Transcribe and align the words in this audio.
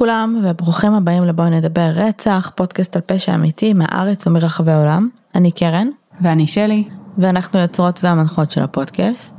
לכולם 0.00 0.40
וברוכים 0.44 0.94
הבאים 0.94 1.22
לבואי 1.22 1.50
נדבר 1.50 1.90
רצח, 1.94 2.52
פודקאסט 2.54 2.96
על 2.96 3.02
פשע 3.06 3.34
אמיתי 3.34 3.72
מהארץ 3.72 4.26
ומרחבי 4.26 4.70
העולם. 4.72 5.08
אני 5.34 5.52
קרן. 5.52 5.88
ואני 6.20 6.46
שלי. 6.46 6.88
ואנחנו 7.18 7.58
יוצרות 7.58 8.04
והמנחות 8.04 8.50
של 8.50 8.62
הפודקאסט. 8.62 9.34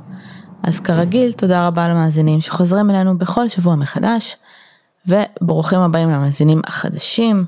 אז 0.63 0.79
כרגיל, 0.79 1.31
תודה 1.31 1.67
רבה 1.67 1.87
למאזינים 1.87 2.41
שחוזרים 2.41 2.89
אלינו 2.89 3.17
בכל 3.17 3.49
שבוע 3.49 3.75
מחדש, 3.75 4.35
וברוכים 5.07 5.79
הבאים 5.79 6.09
למאזינים 6.09 6.61
החדשים, 6.67 7.45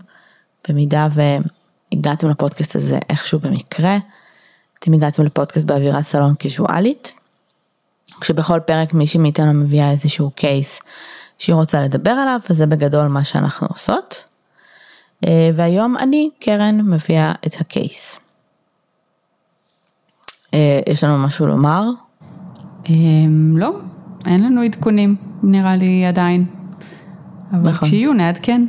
במידה 0.69 1.07
והגעתם 1.11 2.29
לפודקאסט 2.29 2.75
הזה 2.75 2.99
איכשהו 3.09 3.39
במקרה, 3.39 3.97
אתם 4.79 4.93
הגעתם 4.93 5.23
לפודקאסט 5.23 5.65
באווירת 5.65 6.05
סלון 6.05 6.35
קיזואלית, 6.35 7.13
כשבכל 8.21 8.59
פרק 8.59 8.93
מישהי 8.93 9.19
מאיתנו 9.19 9.53
מביאה 9.53 9.91
איזשהו 9.91 10.31
קייס 10.31 10.79
שהיא 11.37 11.55
רוצה 11.55 11.81
לדבר 11.81 12.11
עליו, 12.11 12.39
וזה 12.49 12.65
בגדול 12.65 13.07
מה 13.07 13.23
שאנחנו 13.23 13.67
עושות. 13.67 14.25
אה, 15.27 15.49
והיום 15.55 15.97
אני, 15.97 16.29
קרן, 16.39 16.81
מביאה 16.81 17.31
את 17.47 17.61
הקייס. 17.61 18.19
אה, 20.53 20.79
יש 20.89 21.03
לנו 21.03 21.17
משהו 21.17 21.47
לומר? 21.47 21.89
אמ, 22.89 23.57
לא, 23.57 23.71
אין 24.25 24.43
לנו 24.43 24.61
עדכונים, 24.61 25.15
נראה 25.43 25.75
לי 25.75 26.05
עדיין. 26.05 26.45
אבל 27.51 27.69
נכון. 27.69 27.87
כשיהיו 27.87 28.13
נעדכן. 28.13 28.65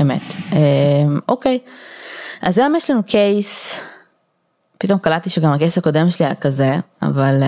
אמת. 0.00 0.22
אמ, 0.52 1.18
אוקיי, 1.28 1.58
אז 2.42 2.58
היום 2.58 2.74
יש 2.74 2.90
לנו 2.90 3.02
קייס, 3.02 3.80
פתאום 4.78 4.98
קלטתי 4.98 5.30
שגם 5.30 5.52
הקייס 5.52 5.78
הקודם 5.78 6.10
שלי 6.10 6.26
היה 6.26 6.34
כזה, 6.34 6.76
אבל 7.02 7.42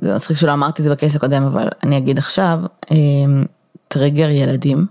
זה 0.00 0.14
מצחיק 0.14 0.36
שלא 0.36 0.52
אמרתי 0.52 0.82
את 0.82 0.84
זה 0.84 0.90
בקייס 0.90 1.16
הקודם, 1.16 1.42
אבל 1.42 1.68
אני 1.82 1.98
אגיד 1.98 2.18
עכשיו, 2.18 2.60
אמ, 2.90 3.44
טריגר 3.88 4.28
ילדים. 4.28 4.86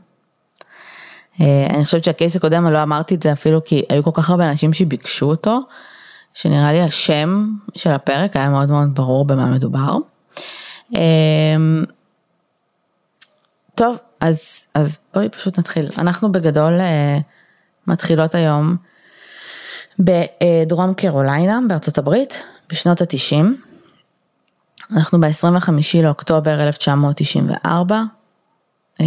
אה, 1.41 1.67
אני 1.69 1.85
חושבת 1.85 2.03
שהקייס 2.03 2.35
הקודם 2.35 2.67
לא 2.67 2.83
אמרתי 2.83 3.15
את 3.15 3.23
זה 3.23 3.31
אפילו 3.31 3.63
כי 3.63 3.83
היו 3.89 4.03
כל 4.03 4.11
כך 4.13 4.29
הרבה 4.29 4.49
אנשים 4.49 4.73
שביקשו 4.73 5.25
אותו, 5.25 5.59
שנראה 6.33 6.71
לי 6.71 6.81
השם 6.81 7.49
של 7.75 7.91
הפרק 7.91 8.35
היה 8.35 8.49
מאוד 8.49 8.69
מאוד 8.69 8.95
ברור 8.95 9.25
במה 9.25 9.45
מדובר. 9.45 9.97
אמ, 10.95 11.83
טוב, 13.75 13.97
אז, 14.19 14.65
אז 14.73 14.97
בואי 15.13 15.29
פשוט 15.29 15.59
נתחיל. 15.59 15.89
אנחנו 15.97 16.31
בגדול 16.31 16.73
אה, 16.73 17.17
מתחילות 17.87 18.35
היום 18.35 18.75
בדרום 19.99 20.93
קרוליינה 20.93 21.59
בארצות 21.67 21.97
הברית 21.97 22.43
בשנות 22.69 23.01
התשעים. 23.01 23.57
אנחנו 24.91 25.21
ב-25 25.21 25.69
לאוקטובר 26.03 26.61
1994. 26.63 28.03
אה, 29.01 29.05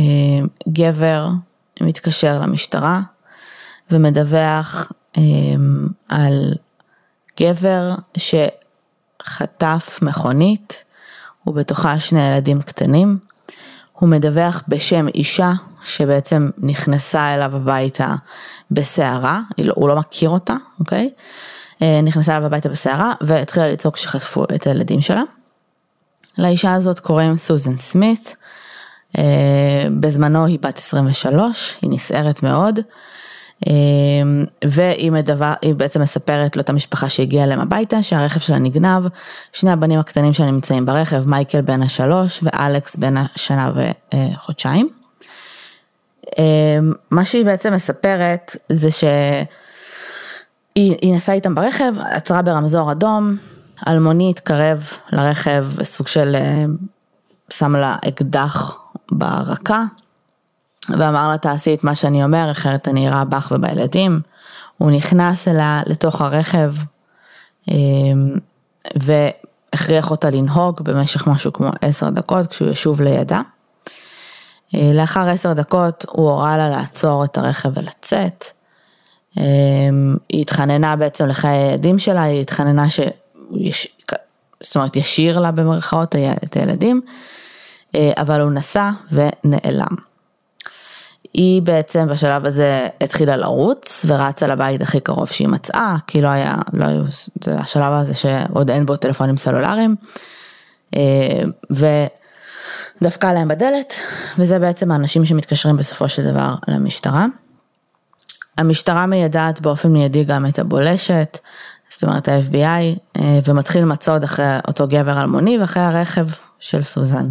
גבר 0.68 1.28
מתקשר 1.80 2.38
למשטרה 2.38 3.00
ומדווח 3.90 4.92
אה, 5.18 5.22
על 6.08 6.54
גבר 7.40 7.94
שחטף 8.16 9.98
מכונית 10.02 10.84
ובתוכה 11.46 11.98
שני 11.98 12.28
ילדים 12.28 12.62
קטנים. 12.62 13.18
הוא 13.92 14.08
מדווח 14.08 14.62
בשם 14.68 15.08
אישה 15.08 15.52
שבעצם 15.82 16.50
נכנסה 16.58 17.34
אליו 17.34 17.56
הביתה 17.56 18.14
בסערה, 18.70 19.40
לא- 19.58 19.74
הוא 19.76 19.88
לא 19.88 19.96
מכיר 19.96 20.30
אותה, 20.30 20.54
אוקיי? 20.80 21.10
אה, 21.82 22.00
נכנסה 22.02 22.32
אליו 22.32 22.46
הביתה 22.46 22.68
בסערה 22.68 23.12
והתחילה 23.20 23.68
לצעוק 23.68 23.96
שחטפו 23.96 24.44
את 24.54 24.66
הילדים 24.66 25.00
שלה. 25.00 25.22
לאישה 26.40 26.74
הזאת 26.74 26.98
קוראים 26.98 27.38
סוזן 27.38 27.78
סמית, 27.78 28.36
אה, 29.18 29.86
בזמנו 30.00 30.46
היא 30.46 30.58
בת 30.62 30.78
23, 30.78 31.76
היא 31.82 31.90
נסערת 31.90 32.42
מאוד, 32.42 32.80
אה, 33.68 33.72
והיא 34.64 35.12
מדבר, 35.12 35.52
בעצם 35.76 36.02
מספרת 36.02 36.56
לאותה 36.56 36.72
משפחה 36.72 37.08
שהגיעה 37.08 37.44
אליהם 37.44 37.60
הביתה 37.60 38.02
שהרכב 38.02 38.40
שלה 38.40 38.58
נגנב, 38.58 39.02
שני 39.52 39.70
הבנים 39.70 39.98
הקטנים 39.98 40.32
שלה 40.32 40.46
נמצאים 40.46 40.86
ברכב, 40.86 41.28
מייקל 41.28 41.60
בן 41.60 41.82
השלוש 41.82 42.40
ואלכס 42.42 42.96
בן 42.96 43.14
השנה 43.16 43.72
וחודשיים. 44.14 44.88
אה, 46.38 46.78
מה 47.10 47.24
שהיא 47.24 47.44
בעצם 47.44 47.74
מספרת 47.74 48.56
זה 48.68 48.90
שהיא 48.90 49.46
היא 50.74 51.14
נסעה 51.14 51.34
איתם 51.34 51.54
ברכב, 51.54 51.92
עצרה 52.10 52.42
ברמזור 52.42 52.92
אדום, 52.92 53.36
אלמוני 53.88 54.30
התקרב 54.30 54.90
לרכב 55.12 55.66
סוג 55.82 56.08
של 56.08 56.34
אה, 56.34 56.64
שם 57.50 57.76
לה 57.76 57.96
אקדח 58.08 58.78
ברקה 59.12 59.84
ואמר 60.88 61.28
לה 61.28 61.38
תעשי 61.38 61.74
את 61.74 61.84
מה 61.84 61.94
שאני 61.94 62.24
אומר 62.24 62.50
אחרת 62.50 62.88
אני 62.88 63.06
אירה 63.06 63.24
בך 63.24 63.52
ובילדים. 63.54 64.20
הוא 64.78 64.90
נכנס 64.90 65.48
אליה 65.48 65.80
לתוך 65.86 66.20
הרכב 66.20 66.74
אה, 67.70 67.74
והכריח 68.96 70.10
אותה 70.10 70.30
לנהוג 70.30 70.80
במשך 70.82 71.26
משהו 71.26 71.52
כמו 71.52 71.70
עשר 71.80 72.10
דקות 72.10 72.46
כשהוא 72.46 72.70
ישוב 72.70 73.00
לידה. 73.00 73.40
אה, 74.74 74.90
לאחר 74.94 75.28
עשר 75.28 75.52
דקות 75.52 76.04
הוא 76.08 76.30
הורה 76.30 76.56
לה 76.56 76.68
לעצור 76.68 77.24
את 77.24 77.38
הרכב 77.38 77.70
ולצאת. 77.74 78.44
אה, 79.38 79.44
היא 80.28 80.42
התחננה 80.42 80.96
בעצם 80.96 81.26
לחיי 81.26 81.50
הילדים 81.50 81.98
שלה, 81.98 82.22
היא 82.22 82.40
התחננה. 82.40 82.86
יש, 83.58 83.88
זאת 84.60 84.76
אומרת 84.76 84.96
ישיר 84.96 85.40
לה 85.40 85.50
במרכאות 85.50 86.16
את 86.44 86.56
הילדים, 86.56 87.00
אה, 87.94 88.12
אבל 88.16 88.40
הוא 88.40 88.50
נסע 88.50 88.90
ונעלם. 89.12 89.96
היא 91.34 91.62
בעצם 91.62 92.08
בשלב 92.08 92.46
הזה 92.46 92.88
התחילה 93.00 93.36
לרוץ 93.36 94.04
ורצה 94.08 94.46
לבית 94.46 94.82
הכי 94.82 95.00
קרוב 95.00 95.28
שהיא 95.28 95.48
מצאה, 95.48 95.96
כי 96.06 96.22
לא 96.22 96.28
היה, 96.28 96.54
לא 96.72 96.84
היו, 96.84 97.02
זה 97.44 97.58
השלב 97.58 97.92
הזה 97.92 98.14
שעוד 98.14 98.70
אין 98.70 98.86
בו 98.86 98.96
טלפונים 98.96 99.36
סלולריים, 99.36 99.96
אה, 100.96 101.42
ודפקה 103.00 103.32
להם 103.32 103.48
בדלת, 103.48 103.94
וזה 104.38 104.58
בעצם 104.58 104.90
האנשים 104.90 105.24
שמתקשרים 105.24 105.76
בסופו 105.76 106.08
של 106.08 106.30
דבר 106.30 106.54
למשטרה. 106.68 107.26
המשטרה 108.58 109.06
מיידעת 109.06 109.60
באופן 109.60 109.88
מיידי 109.88 110.24
גם 110.24 110.46
את 110.46 110.58
הבולשת, 110.58 111.38
זאת 111.90 112.02
אומרת 112.02 112.28
ה-FBI, 112.28 112.98
אה, 113.20 113.38
ומתחיל 113.44 113.84
מצוד 113.84 114.24
אחרי 114.24 114.56
אותו 114.68 114.88
גבר 114.88 115.20
אלמוני 115.20 115.58
ואחרי 115.58 115.82
הרכב 115.82 116.26
של 116.60 116.82
סוזן. 116.82 117.28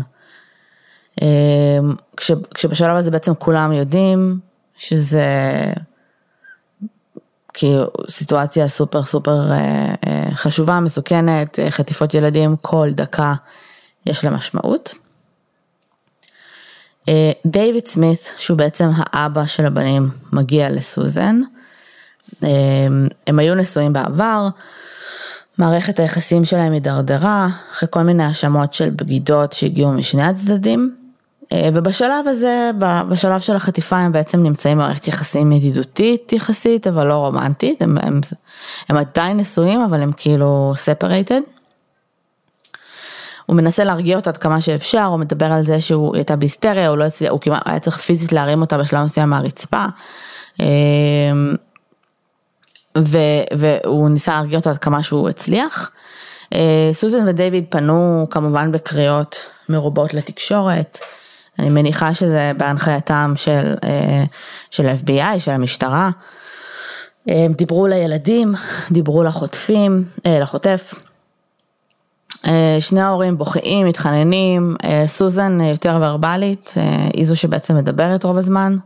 אה, 1.22 1.80
כש, 2.18 2.32
כשבשלב 2.54 2.96
הזה 2.96 3.12
בעצם 3.12 3.34
כולם 3.36 3.72
יודעים 3.72 4.40
שזה 4.78 5.26
כאילו 7.54 7.86
סיטואציה 8.10 8.68
סופר 8.68 9.04
סופר 9.04 9.52
אה, 9.52 9.94
חשובה, 10.34 10.80
מסוכנת, 10.80 11.60
חטיפות 11.70 12.14
ילדים, 12.14 12.56
כל 12.62 12.90
דקה 12.92 13.34
יש 14.06 14.24
לה 14.24 14.30
משמעות. 14.30 14.94
דייוויד 17.46 17.86
סמית, 17.86 18.34
שהוא 18.38 18.58
בעצם 18.58 18.90
האבא 18.96 19.46
של 19.46 19.66
הבנים, 19.66 20.10
מגיע 20.32 20.70
לסוזן. 20.70 21.42
הם 23.28 23.40
היו 23.40 23.56
נשואים 23.56 23.94
בעבר, 23.94 24.48
מערכת 25.58 26.00
היחסים 26.00 26.46
שלהם 26.46 26.74
הידרדרה, 26.74 27.48
אחרי 27.74 27.90
כל 27.92 28.02
מיני 28.02 28.24
האשמות 28.24 28.74
של 28.74 28.90
בגידות 28.90 29.54
שהגיעו 29.54 29.92
משני 29.92 30.24
הצדדים. 30.24 30.96
ובשלב 31.74 32.28
הזה, 32.28 32.72
בשלב 33.10 33.40
של 33.40 33.56
החטיפה 33.56 33.98
הם 33.98 34.12
בעצם 34.12 34.44
נמצאים 34.44 34.78
במערכת 34.78 35.08
יחסים 35.08 35.52
ידידותית 35.52 36.34
יחסית, 36.34 36.88
אבל 36.88 37.08
לא 37.08 37.14
רומנטית, 37.14 37.82
הם, 37.82 37.98
הם, 38.02 38.22
הם 38.90 38.98
עדיין 38.98 39.38
נשואים, 39.38 39.82
אבל 39.82 40.02
הם 40.02 40.12
כאילו 40.18 40.74
separated. 40.86 41.42
הוא 43.46 43.56
מנסה 43.56 43.84
להרגיע 43.84 44.16
אותה 44.16 44.30
עד 44.30 44.38
כמה 44.38 44.62
שאפשר, 44.62 45.04
הוא 45.04 45.18
מדבר 45.18 45.46
על 45.46 45.66
זה 45.66 45.82
שהוא 45.82 46.16
הייתה 46.16 46.36
בהיסטריה, 46.36 46.88
הוא 46.88 46.98
לא 46.98 47.04
הצליח, 47.04 47.32
הוא 47.32 47.40
כמעט 47.40 47.62
היה 47.66 47.80
צריך 47.80 47.98
פיזית 47.98 48.32
להרים 48.32 48.62
אותה 48.62 48.78
בשלב 48.78 49.04
מסוים 49.04 49.30
מהרצפה. 49.30 49.86
ו, 53.06 53.18
והוא 53.58 54.10
ניסה 54.10 54.34
להרגיע 54.34 54.58
אותו 54.60 54.70
עד 54.70 54.78
כמה 54.78 55.04
שהוא 55.04 55.30
הצליח. 55.30 55.92
סוזן 56.94 57.28
ודייוויד 57.28 57.66
פנו 57.70 58.28
כמובן 58.30 58.72
בקריאות 58.72 59.46
מרובות 59.70 60.14
לתקשורת. 60.14 61.00
אני 61.60 61.70
מניחה 61.70 62.14
שזה 62.14 62.52
בהנחייתם 62.58 63.34
של, 63.36 63.76
של 64.72 64.90
FBI, 64.90 65.40
של 65.40 65.52
המשטרה. 65.52 66.10
הם 67.28 67.54
דיברו 67.54 67.88
לילדים, 67.88 68.54
דיברו 68.92 69.24
לחוטפים, 69.24 70.04
לחוטף. 70.26 70.94
שני 72.80 73.02
ההורים 73.02 73.38
בוכיים, 73.38 73.88
מתחננים, 73.88 74.76
סוזן 75.06 75.62
יותר 75.62 75.98
ורבלית, 76.02 76.74
היא 77.14 77.26
זו 77.26 77.36
שבעצם 77.36 77.76
מדברת 77.76 78.24
רוב 78.24 78.38
הזמן. 78.38 78.78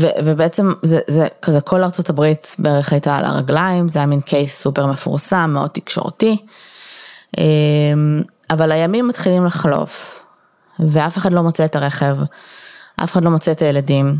ו, 0.00 0.06
ובעצם 0.24 0.72
זה, 0.82 0.98
זה 1.06 1.28
כזה 1.42 1.60
כל 1.60 1.82
ארצות 1.82 2.10
הברית 2.10 2.56
בערך 2.58 2.92
הייתה 2.92 3.16
על 3.16 3.24
הרגליים, 3.24 3.88
זה 3.88 3.98
היה 3.98 4.06
מין 4.06 4.20
קייס 4.20 4.62
סופר 4.62 4.86
מפורסם, 4.86 5.50
מאוד 5.54 5.70
תקשורתי. 5.70 6.36
אבל 8.50 8.72
הימים 8.72 9.08
מתחילים 9.08 9.44
לחלוף, 9.44 10.24
ואף 10.78 11.18
אחד 11.18 11.32
לא 11.32 11.42
מוצא 11.42 11.64
את 11.64 11.76
הרכב, 11.76 12.16
אף 13.04 13.12
אחד 13.12 13.24
לא 13.24 13.30
מוצא 13.30 13.52
את 13.52 13.62
הילדים. 13.62 14.16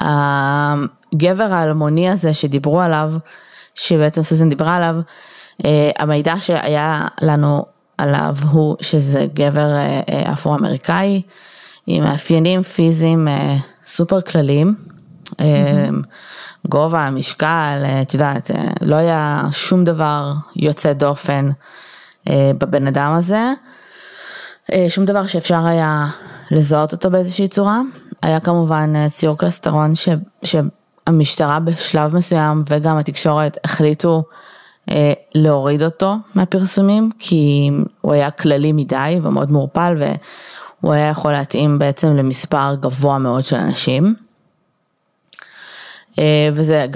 הגבר 0.00 1.52
האלמוני 1.52 2.10
הזה 2.10 2.34
שדיברו 2.34 2.80
עליו, 2.80 3.12
שבעצם 3.74 4.22
סוזן 4.22 4.48
דיברה 4.48 4.76
עליו, 4.76 4.94
אה, 5.64 5.90
המידע 5.98 6.34
שהיה 6.40 7.06
לנו 7.22 7.66
עליו 7.98 8.36
הוא 8.50 8.76
שזה 8.80 9.26
גבר 9.34 9.74
אה, 9.74 10.00
אה, 10.12 10.32
אפרו-אמריקאי 10.32 11.22
עם 11.86 12.04
מאפיינים 12.04 12.62
פיזיים 12.62 13.28
סופר 13.94 14.20
כלליים, 14.20 14.74
mm-hmm. 15.30 15.36
גובה, 16.68 17.10
משקל, 17.10 17.84
את 18.02 18.14
יודעת, 18.14 18.50
לא 18.80 18.96
היה 18.96 19.42
שום 19.50 19.84
דבר 19.84 20.32
יוצא 20.56 20.92
דופן 20.92 21.50
בבן 22.30 22.86
אדם 22.86 23.12
הזה, 23.12 23.52
שום 24.88 25.04
דבר 25.04 25.26
שאפשר 25.26 25.66
היה 25.66 26.06
לזהות 26.50 26.92
אותו 26.92 27.10
באיזושהי 27.10 27.48
צורה. 27.48 27.80
היה 28.22 28.40
כמובן 28.40 29.08
ציור 29.08 29.38
קלסטרון 29.38 29.94
ש, 29.94 30.08
שהמשטרה 30.44 31.60
בשלב 31.60 32.16
מסוים 32.16 32.64
וגם 32.68 32.98
התקשורת 32.98 33.58
החליטו 33.64 34.24
אה, 34.90 35.12
להוריד 35.34 35.82
אותו 35.82 36.16
מהפרסומים, 36.34 37.10
כי 37.18 37.70
הוא 38.00 38.12
היה 38.12 38.30
כללי 38.30 38.72
מדי 38.72 39.20
ומאוד 39.22 39.50
מעורפל 39.50 39.96
והוא 40.82 40.94
היה 40.94 41.08
יכול 41.08 41.32
להתאים 41.32 41.78
בעצם 41.78 42.16
למספר 42.16 42.74
גבוה 42.80 43.18
מאוד 43.18 43.44
של 43.44 43.56
אנשים. 43.56 44.14
אה, 46.18 46.48
וזה, 46.54 46.86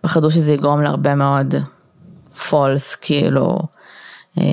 פחדו 0.00 0.30
שזה 0.30 0.52
יגרום 0.52 0.82
להרבה 0.82 1.14
מאוד 1.14 1.54
פולס, 2.48 2.94
כאילו, 2.94 3.58
אה, 4.38 4.44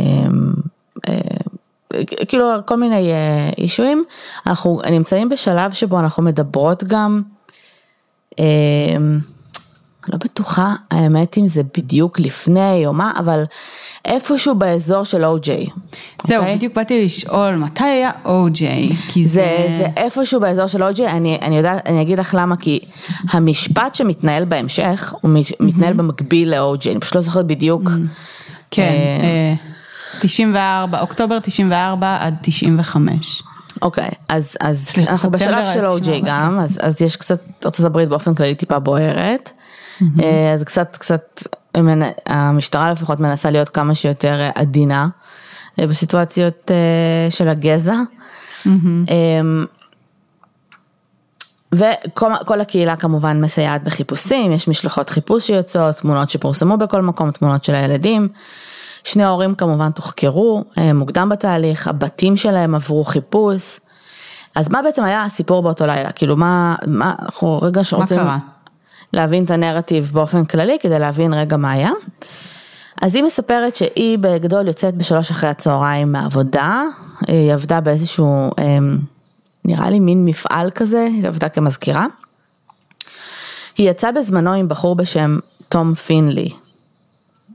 כאילו 2.28 2.46
כל 2.66 2.78
מיני 2.78 3.12
אישויים. 3.58 4.06
אנחנו 4.48 4.82
נמצאים 4.92 5.30
בשלב 5.30 5.72
שבו 5.72 6.00
אנחנו 6.00 6.24
מדברות 6.24 6.84
גם, 6.84 7.22
לא 10.10 10.18
בטוחה 10.18 10.76
האמת 10.92 11.38
אם 11.38 11.48
זה 11.48 11.62
בדיוק 11.78 12.20
לפני 12.20 12.86
או 12.86 12.94
מה, 12.94 13.12
אבל 13.18 13.44
איפשהו 14.06 14.56
באזור 14.56 15.04
של 15.04 15.26
או-ג'יי. 15.26 15.68
זהו, 16.24 16.38
okay? 16.38 16.40
אוקיי? 16.40 16.56
בדיוק 16.56 16.76
באתי 16.76 17.06
לשאול, 17.06 17.56
מתי 17.56 17.84
היה 17.84 18.12
או-ג'יי? 18.26 18.90
כי 19.10 19.26
זה... 19.26 19.66
זה... 19.68 19.78
זה 19.78 19.88
איפשהו 19.98 20.40
באזור 20.40 20.68
של 20.68 20.84
או-ג'יי, 20.84 21.08
אני, 21.08 21.38
אני 21.42 21.58
יודעת, 21.58 21.88
אני 21.88 22.02
אגיד 22.02 22.20
לך 22.20 22.36
למה, 22.38 22.58
כי 22.58 22.80
המשפט 23.30 23.96
שמתנהל 23.96 24.46
בהמשך, 24.46 25.14
הוא 25.22 25.32
מתנהל 25.60 25.94
mm-hmm. 25.94 25.98
במקביל 25.98 26.56
לאו-ג'יי, 26.56 26.92
אני 26.92 27.00
פשוט 27.00 27.16
לא 27.16 27.22
זוכרת 27.22 27.46
בדיוק. 27.46 27.84
Mm-hmm. 27.84 28.72
כן, 28.72 28.92
אה... 29.22 29.54
94, 30.20 30.98
אה, 30.98 31.02
אוקטובר 31.02 31.40
94 31.40 32.18
עד 32.20 32.36
95. 32.42 33.44
אוקיי, 33.82 34.08
okay, 34.08 34.16
אז, 34.30 34.58
אז 34.60 34.96
אנחנו 35.08 35.32
בשלב 35.32 35.66
של 35.74 35.86
או-ג'יי 35.86 36.22
גם, 36.26 36.60
אז, 36.60 36.80
אז 36.82 37.02
יש 37.02 37.16
קצת, 37.16 37.40
ארה"ב 37.66 38.00
באופן 38.00 38.36
כללי 38.36 38.56
טיפה 38.56 38.80
בוערת. 38.80 39.52
אה, 40.24 40.54
אז 40.54 40.64
קצת 40.64 40.98
קצת 40.98 41.44
המשטרה 42.26 42.92
לפחות 42.92 43.20
מנסה 43.20 43.52
להיות 43.52 43.70
כמה 43.70 43.96
שיותר 43.96 44.50
עדינה 44.56 45.08
אה, 45.80 45.88
בסיטואציות 45.88 46.72
אה, 46.72 47.32
של 47.32 47.48
הגזע. 47.48 47.96
וכל 51.76 52.62
הקהילה 52.62 52.96
כמובן 52.96 53.42
מסייעת 53.42 53.84
בחיפושים, 53.84 54.52
יש 54.52 54.68
משלחות 54.68 55.10
חיפוש 55.10 55.48
שיוצאות, 55.48 55.96
תמונות 55.96 56.30
שפורסמו 56.30 56.78
בכל 56.78 57.02
מקום, 57.02 57.32
תמונות 57.32 57.64
של 57.64 57.76
הילדים. 57.76 58.28
שני 59.04 59.24
ההורים 59.24 59.56
כמובן 59.56 59.92
תוחקרו 59.92 60.64
מוקדם 60.94 61.30
בתהליך, 61.30 61.88
הבתים 61.88 62.38
שלהם 62.38 62.76
עברו 62.76 63.04
חיפוש. 63.04 63.80
אז 64.56 64.70
מה 64.70 64.82
בעצם 64.82 65.04
היה 65.04 65.24
הסיפור 65.24 65.62
באותו 65.62 65.86
לילה? 65.86 66.12
כאילו 66.12 66.38
מה, 66.38 66.76
מה, 66.88 67.14
אנחנו 67.20 67.62
רגע 67.62 67.84
שרוצים... 67.84 68.18
מה 68.18 68.24
קרה? 68.24 68.38
להבין 69.14 69.44
את 69.44 69.52
הנרטיב 69.52 70.12
באופן 70.14 70.46
כללי 70.46 70.78
כדי 70.82 71.00
להבין 71.00 71.34
רגע 71.34 71.58
מה 71.58 71.72
היה. 71.72 71.92
אז 73.02 73.16
היא 73.16 73.24
מספרת 73.24 73.76
שהיא 73.76 74.18
בגדול 74.18 74.68
יוצאת 74.68 74.96
בשלוש 74.96 75.32
אחרי 75.32 75.50
הצהריים 75.50 76.12
מהעבודה, 76.12 76.84
היא 77.28 77.54
עבדה 77.54 77.82
באיזשהו, 77.82 78.52
אמ, 78.60 78.98
נראה 79.66 79.90
לי 79.90 80.00
מין 80.00 80.26
מפעל 80.26 80.72
כזה, 80.72 81.08
היא 81.14 81.28
עבדה 81.28 81.50
כמזכירה. 81.50 82.06
היא 83.78 83.90
יצאה 83.90 84.12
בזמנו 84.12 84.54
עם 84.54 84.68
בחור 84.68 84.96
בשם 84.96 85.40
תום 85.70 85.94
פינלי. 85.94 86.50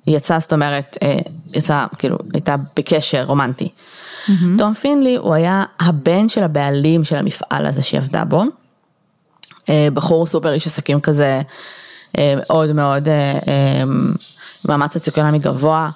היא 0.06 0.17
יצאה, 0.17 0.41
זאת 0.41 0.53
אומרת, 0.53 0.99
אה, 1.03 1.19
יצאה, 1.55 1.87
כאילו, 1.99 2.19
הייתה 2.35 2.56
בקשר 2.76 3.25
רומנטי. 3.25 3.69
Mm-hmm. 3.69 4.32
תום 4.58 4.75
פינלי 4.75 5.17
הוא 5.17 5.35
היה 5.35 5.64
הבן 5.81 6.29
של 6.29 6.43
הבעלים 6.43 7.05
של 7.05 7.17
המפעל 7.17 7.67
הזה 7.67 7.82
שהיא 7.82 8.00
עבדה 8.00 8.25
בו. 8.25 8.43
אה, 9.69 9.89
בחור 9.95 10.27
סופר 10.27 10.53
איש 10.53 10.67
עסקים 10.67 11.01
כזה, 11.01 11.43
אה, 12.19 12.35
מאוד 12.37 12.73
מאוד 12.73 13.09
אה, 13.09 13.83
מאמץ 14.69 14.95
סוציו-אקונומי 14.95 15.39
גבוה. 15.39 15.91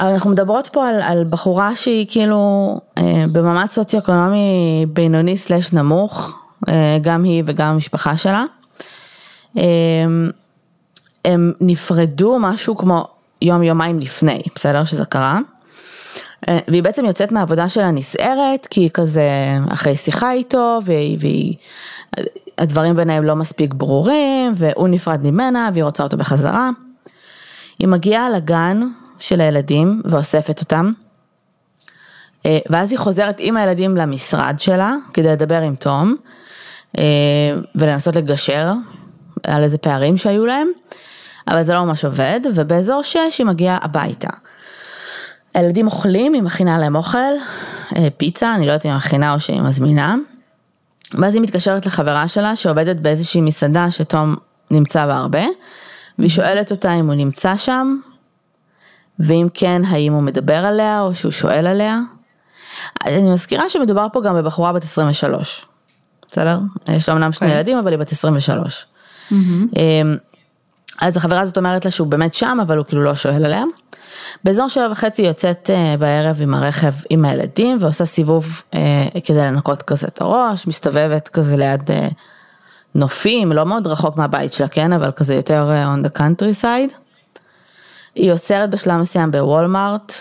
אנחנו 0.00 0.30
מדברות 0.30 0.68
פה 0.72 0.88
על, 0.88 1.00
על 1.02 1.24
בחורה 1.30 1.76
שהיא 1.76 2.06
כאילו 2.08 2.80
במאמץ 3.32 3.74
סוציו-אקונומי 3.74 4.86
בינוני 4.88 5.36
סלש 5.36 5.72
נמוך, 5.72 6.38
גם 7.00 7.24
היא 7.24 7.42
וגם 7.46 7.66
המשפחה 7.66 8.16
שלה. 8.16 8.44
הם 11.24 11.52
נפרדו 11.60 12.38
משהו 12.38 12.76
כמו 12.76 13.06
יום 13.42 13.62
יומיים 13.62 14.00
לפני, 14.00 14.42
בסדר? 14.54 14.84
שזה 14.84 15.04
קרה. 15.04 15.38
אה, 16.48 16.58
והיא 16.68 16.82
בעצם 16.82 17.04
יוצאת 17.04 17.32
מהעבודה 17.32 17.68
שלה 17.68 17.90
נסערת, 17.90 18.66
כי 18.70 18.80
היא 18.80 18.90
כזה 18.94 19.30
אחרי 19.72 19.96
שיחה 19.96 20.32
איתו, 20.32 20.78
והיא, 20.84 21.16
והיא, 21.20 21.54
הדברים 22.58 22.96
ביניהם 22.96 23.24
לא 23.24 23.36
מספיק 23.36 23.74
ברורים, 23.74 24.52
והוא 24.54 24.88
נפרד 24.88 25.20
ממנה, 25.22 25.70
והיא 25.72 25.84
רוצה 25.84 26.02
אותו 26.02 26.16
בחזרה. 26.16 26.70
היא 27.78 27.88
מגיעה 27.88 28.30
לגן 28.30 28.88
של 29.18 29.40
הילדים 29.40 30.02
ואוספת 30.04 30.60
אותם, 30.60 30.92
אה, 32.46 32.58
ואז 32.70 32.90
היא 32.90 32.98
חוזרת 32.98 33.36
עם 33.38 33.56
הילדים 33.56 33.96
למשרד 33.96 34.54
שלה, 34.58 34.94
כדי 35.12 35.28
לדבר 35.28 35.60
עם 35.60 35.74
תום, 35.74 36.16
אה, 36.98 37.04
ולנסות 37.74 38.16
לגשר 38.16 38.72
על 39.46 39.62
איזה 39.62 39.78
פערים 39.78 40.16
שהיו 40.16 40.46
להם, 40.46 40.68
אבל 41.48 41.62
זה 41.62 41.74
לא 41.74 41.84
ממש 41.84 42.04
עובד, 42.04 42.40
ובאזור 42.54 43.02
6 43.02 43.38
היא 43.38 43.46
מגיעה 43.46 43.78
הביתה. 43.82 44.28
הילדים 45.58 45.86
אוכלים, 45.86 46.32
היא 46.32 46.42
מכינה 46.42 46.78
להם 46.78 46.96
אוכל, 46.96 47.18
אה, 47.96 48.08
פיצה, 48.16 48.54
אני 48.54 48.66
לא 48.66 48.72
יודעת 48.72 48.86
אם 48.86 48.90
היא 48.90 48.96
מכינה 48.96 49.34
או 49.34 49.40
שהיא 49.40 49.60
מזמינה. 49.60 50.16
ואז 51.14 51.34
היא 51.34 51.42
מתקשרת 51.42 51.86
לחברה 51.86 52.28
שלה 52.28 52.56
שעובדת 52.56 52.96
באיזושהי 52.96 53.40
מסעדה 53.40 53.90
שתום 53.90 54.36
נמצא 54.70 55.06
בה 55.06 55.16
הרבה, 55.16 55.42
והיא 56.18 56.30
שואלת 56.30 56.70
אותה 56.70 56.92
אם 56.94 57.06
הוא 57.06 57.14
נמצא 57.14 57.56
שם, 57.56 57.96
ואם 59.18 59.48
כן, 59.54 59.82
האם 59.88 60.12
הוא 60.12 60.22
מדבר 60.22 60.64
עליה 60.64 61.00
או 61.00 61.14
שהוא 61.14 61.32
שואל 61.32 61.66
עליה. 61.66 62.00
אני 63.06 63.30
מזכירה 63.30 63.68
שמדובר 63.68 64.06
פה 64.12 64.20
גם 64.20 64.34
בבחורה 64.34 64.72
בת 64.72 64.84
23, 64.84 65.66
בסדר? 66.28 66.58
יש 66.88 67.08
לה 67.08 67.14
אמנם 67.14 67.32
שני. 67.32 67.48
אוקיי. 67.48 67.58
ילדים, 67.58 67.78
אבל 67.78 67.90
היא 67.90 67.98
בת 67.98 68.12
23. 68.12 68.86
Mm-hmm. 69.30 69.34
אמ, 69.76 70.16
אז 71.00 71.16
החברה 71.16 71.40
הזאת 71.40 71.56
אומרת 71.56 71.84
לה 71.84 71.90
שהוא 71.90 72.08
באמת 72.08 72.34
שם, 72.34 72.58
אבל 72.62 72.78
הוא 72.78 72.86
כאילו 72.86 73.02
לא 73.02 73.14
שואל 73.14 73.44
עליה. 73.44 73.64
באזור 74.44 74.68
שבע 74.68 74.88
וחצי 74.90 75.22
יוצאת 75.22 75.70
אה, 75.70 75.94
בערב 75.98 76.38
עם 76.42 76.54
הרכב 76.54 76.92
עם 77.10 77.24
הילדים 77.24 77.76
ועושה 77.80 78.04
סיבוב 78.04 78.62
אה, 78.74 79.06
כדי 79.24 79.38
לנקות 79.38 79.82
כזה 79.82 80.06
את 80.06 80.20
הראש, 80.20 80.66
מסתובבת 80.66 81.28
כזה 81.28 81.56
ליד 81.56 81.90
אה, 81.90 82.08
נופים, 82.94 83.52
לא 83.52 83.66
מאוד 83.66 83.86
רחוק 83.86 84.16
מהבית 84.16 84.52
שלה, 84.52 84.68
כן, 84.68 84.92
אבל 84.92 85.12
כזה 85.12 85.34
יותר 85.34 85.70
on 85.94 86.06
the 86.06 86.18
country 86.18 86.62
side. 86.62 86.94
היא 88.14 88.32
עוצרת 88.32 88.70
בשלב 88.70 88.96
מסוים 89.00 89.30
בוולמארט 89.30 90.12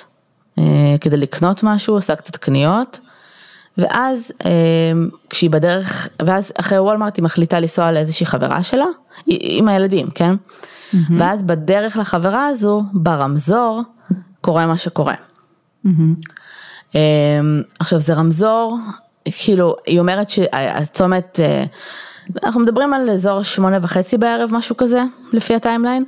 כדי 1.01 1.17
לקנות 1.17 1.63
משהו, 1.63 1.95
עושה 1.95 2.15
קצת 2.15 2.35
קניות. 2.35 2.99
ואז 3.77 4.31
כשהיא 5.29 5.49
בדרך, 5.49 6.07
ואז 6.25 6.51
אחרי 6.59 6.79
וולמארט 6.79 7.17
היא 7.17 7.23
מחליטה 7.23 7.59
לנסוע 7.59 7.91
לאיזושהי 7.91 8.25
חברה 8.25 8.63
שלה, 8.63 8.85
עם 9.27 9.67
הילדים, 9.67 10.09
כן? 10.09 10.35
Mm-hmm. 10.35 10.95
ואז 11.19 11.43
בדרך 11.43 11.97
לחברה 11.97 12.47
הזו, 12.47 12.83
ברמזור, 12.93 13.81
קורה 14.47 14.65
מה 14.65 14.77
שקורה. 14.77 15.13
Mm-hmm. 15.85 16.99
עכשיו 17.79 17.99
זה 17.99 18.13
רמזור, 18.13 18.77
כאילו, 19.25 19.75
היא 19.85 19.99
אומרת 19.99 20.29
שהצומת, 20.29 21.39
אה, 21.43 21.63
אנחנו 22.43 22.61
מדברים 22.61 22.93
על 22.93 23.09
אזור 23.09 23.43
שמונה 23.43 23.77
וחצי 23.81 24.17
בערב, 24.17 24.49
משהו 24.53 24.77
כזה, 24.77 25.03
לפי 25.33 25.55
הטיימליין, 25.55 26.05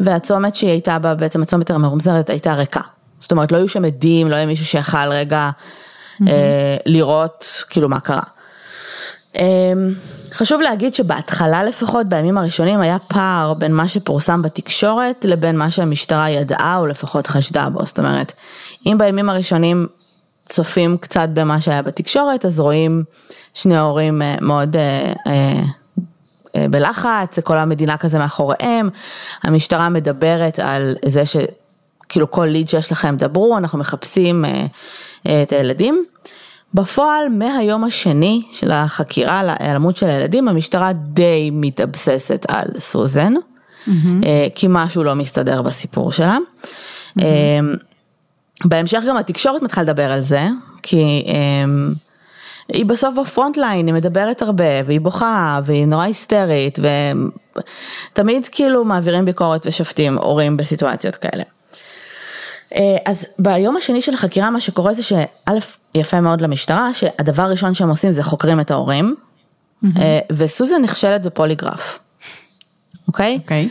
והצומת 0.00 0.54
שהיא 0.54 0.70
הייתה 0.70 0.98
בה, 0.98 1.14
בעצם 1.14 1.42
הצומת 1.42 1.70
המרומזרת 1.70 2.30
הייתה 2.30 2.54
ריקה. 2.54 2.80
זאת 3.20 3.32
אומרת, 3.32 3.52
לא 3.52 3.56
היו 3.56 3.68
שם 3.68 3.84
עדים, 3.84 4.28
לא 4.28 4.36
היה 4.36 4.46
מישהו 4.46 4.66
שיכל 4.66 5.08
רגע 5.10 5.50
mm-hmm. 5.50 6.24
לראות, 6.86 7.64
כאילו, 7.70 7.88
מה 7.88 8.00
קרה. 8.00 8.22
אמ, 9.38 9.94
חשוב 10.32 10.60
להגיד 10.60 10.94
שבהתחלה 10.94 11.64
לפחות, 11.64 12.06
בימים 12.06 12.38
הראשונים, 12.38 12.80
היה 12.80 12.98
פער 12.98 13.54
בין 13.54 13.74
מה 13.74 13.88
שפורסם 13.88 14.42
בתקשורת 14.42 15.24
לבין 15.24 15.58
מה 15.58 15.70
שהמשטרה 15.70 16.30
ידעה 16.30 16.76
או 16.76 16.86
לפחות 16.86 17.26
חשדה 17.26 17.68
בו. 17.68 17.86
זאת 17.86 17.98
אומרת, 17.98 18.32
אם 18.86 18.96
בימים 18.98 19.30
הראשונים 19.30 19.86
צופים 20.46 20.96
קצת 20.98 21.28
במה 21.32 21.60
שהיה 21.60 21.82
בתקשורת, 21.82 22.44
אז 22.44 22.60
רואים 22.60 23.04
שני 23.54 23.78
הורים 23.78 24.22
אה, 24.22 24.36
מאוד 24.40 24.76
אה, 24.76 25.12
אה, 25.26 25.62
אה, 26.56 26.68
בלחץ, 26.68 27.38
כל 27.38 27.58
המדינה 27.58 27.96
כזה 27.96 28.18
מאחוריהם, 28.18 28.90
המשטרה 29.42 29.88
מדברת 29.88 30.58
על 30.58 30.94
זה 31.04 31.22
שכאילו 31.26 32.30
כל 32.30 32.44
ליד 32.44 32.68
שיש 32.68 32.92
לכם 32.92 33.16
דברו, 33.16 33.58
אנחנו 33.58 33.78
מחפשים 33.78 34.44
אה, 34.44 34.66
אה, 35.26 35.42
את 35.42 35.52
הילדים. 35.52 36.04
בפועל, 36.74 37.28
מהיום 37.28 37.84
השני 37.84 38.42
של 38.52 38.72
החקירה 38.72 39.40
על 39.40 39.50
ההיעלמות 39.50 39.96
של 39.96 40.06
הילדים, 40.06 40.48
המשטרה 40.48 40.92
די 40.92 41.50
מתאבססת 41.52 42.46
על 42.48 42.66
סוזן, 42.78 43.34
mm-hmm. 43.34 43.90
כי 44.54 44.66
משהו 44.70 45.04
לא 45.04 45.14
מסתדר 45.14 45.62
בסיפור 45.62 46.12
שלה. 46.12 46.38
Mm-hmm. 47.18 47.22
בהמשך 48.64 49.02
גם 49.08 49.16
התקשורת 49.16 49.62
מתחילה 49.62 49.82
לדבר 49.84 50.12
על 50.12 50.20
זה, 50.20 50.48
כי 50.82 51.24
היא 52.68 52.86
בסוף 52.86 53.14
בפרונט 53.18 53.56
ליין, 53.56 53.86
היא 53.86 53.94
מדברת 53.94 54.42
הרבה, 54.42 54.64
והיא 54.86 55.00
בוכה, 55.00 55.60
והיא 55.64 55.86
נורא 55.86 56.04
היסטרית, 56.04 56.78
ותמיד 58.12 58.48
כאילו 58.52 58.84
מעבירים 58.84 59.24
ביקורת 59.24 59.66
ושופטים 59.66 60.18
הורים 60.18 60.56
בסיטואציות 60.56 61.16
כאלה. 61.16 61.44
אה, 62.74 62.96
אז 63.06 63.26
ביום 63.38 63.76
השני 63.76 64.02
של 64.02 64.14
החקירה 64.14 64.50
מה 64.50 64.60
שקורה 64.60 64.94
זה 64.94 65.02
שא', 65.02 65.24
יפה 65.94 66.20
מאוד 66.20 66.40
למשטרה, 66.40 66.94
שהדבר 66.94 67.42
הראשון 67.42 67.74
שהם 67.74 67.88
עושים 67.88 68.12
זה 68.12 68.22
חוקרים 68.22 68.60
את 68.60 68.70
ההורים, 68.70 69.14
mm-hmm. 69.84 69.88
וסוזן 70.32 70.82
נכשלת 70.82 71.22
בפוליגרף, 71.22 71.98
אוקיי? 73.08 73.38
אוקיי. 73.42 73.68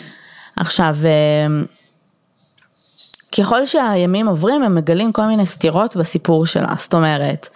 עכשיו, 0.55 0.95
אה, 1.05 1.63
ככל 3.37 3.65
שהימים 3.65 4.27
עוברים 4.27 4.63
הם 4.63 4.75
מגלים 4.75 5.11
כל 5.11 5.25
מיני 5.25 5.45
סתירות 5.45 5.95
בסיפור 5.95 6.45
שלה, 6.45 6.73
זאת 6.77 6.93
אומרת, 6.93 7.49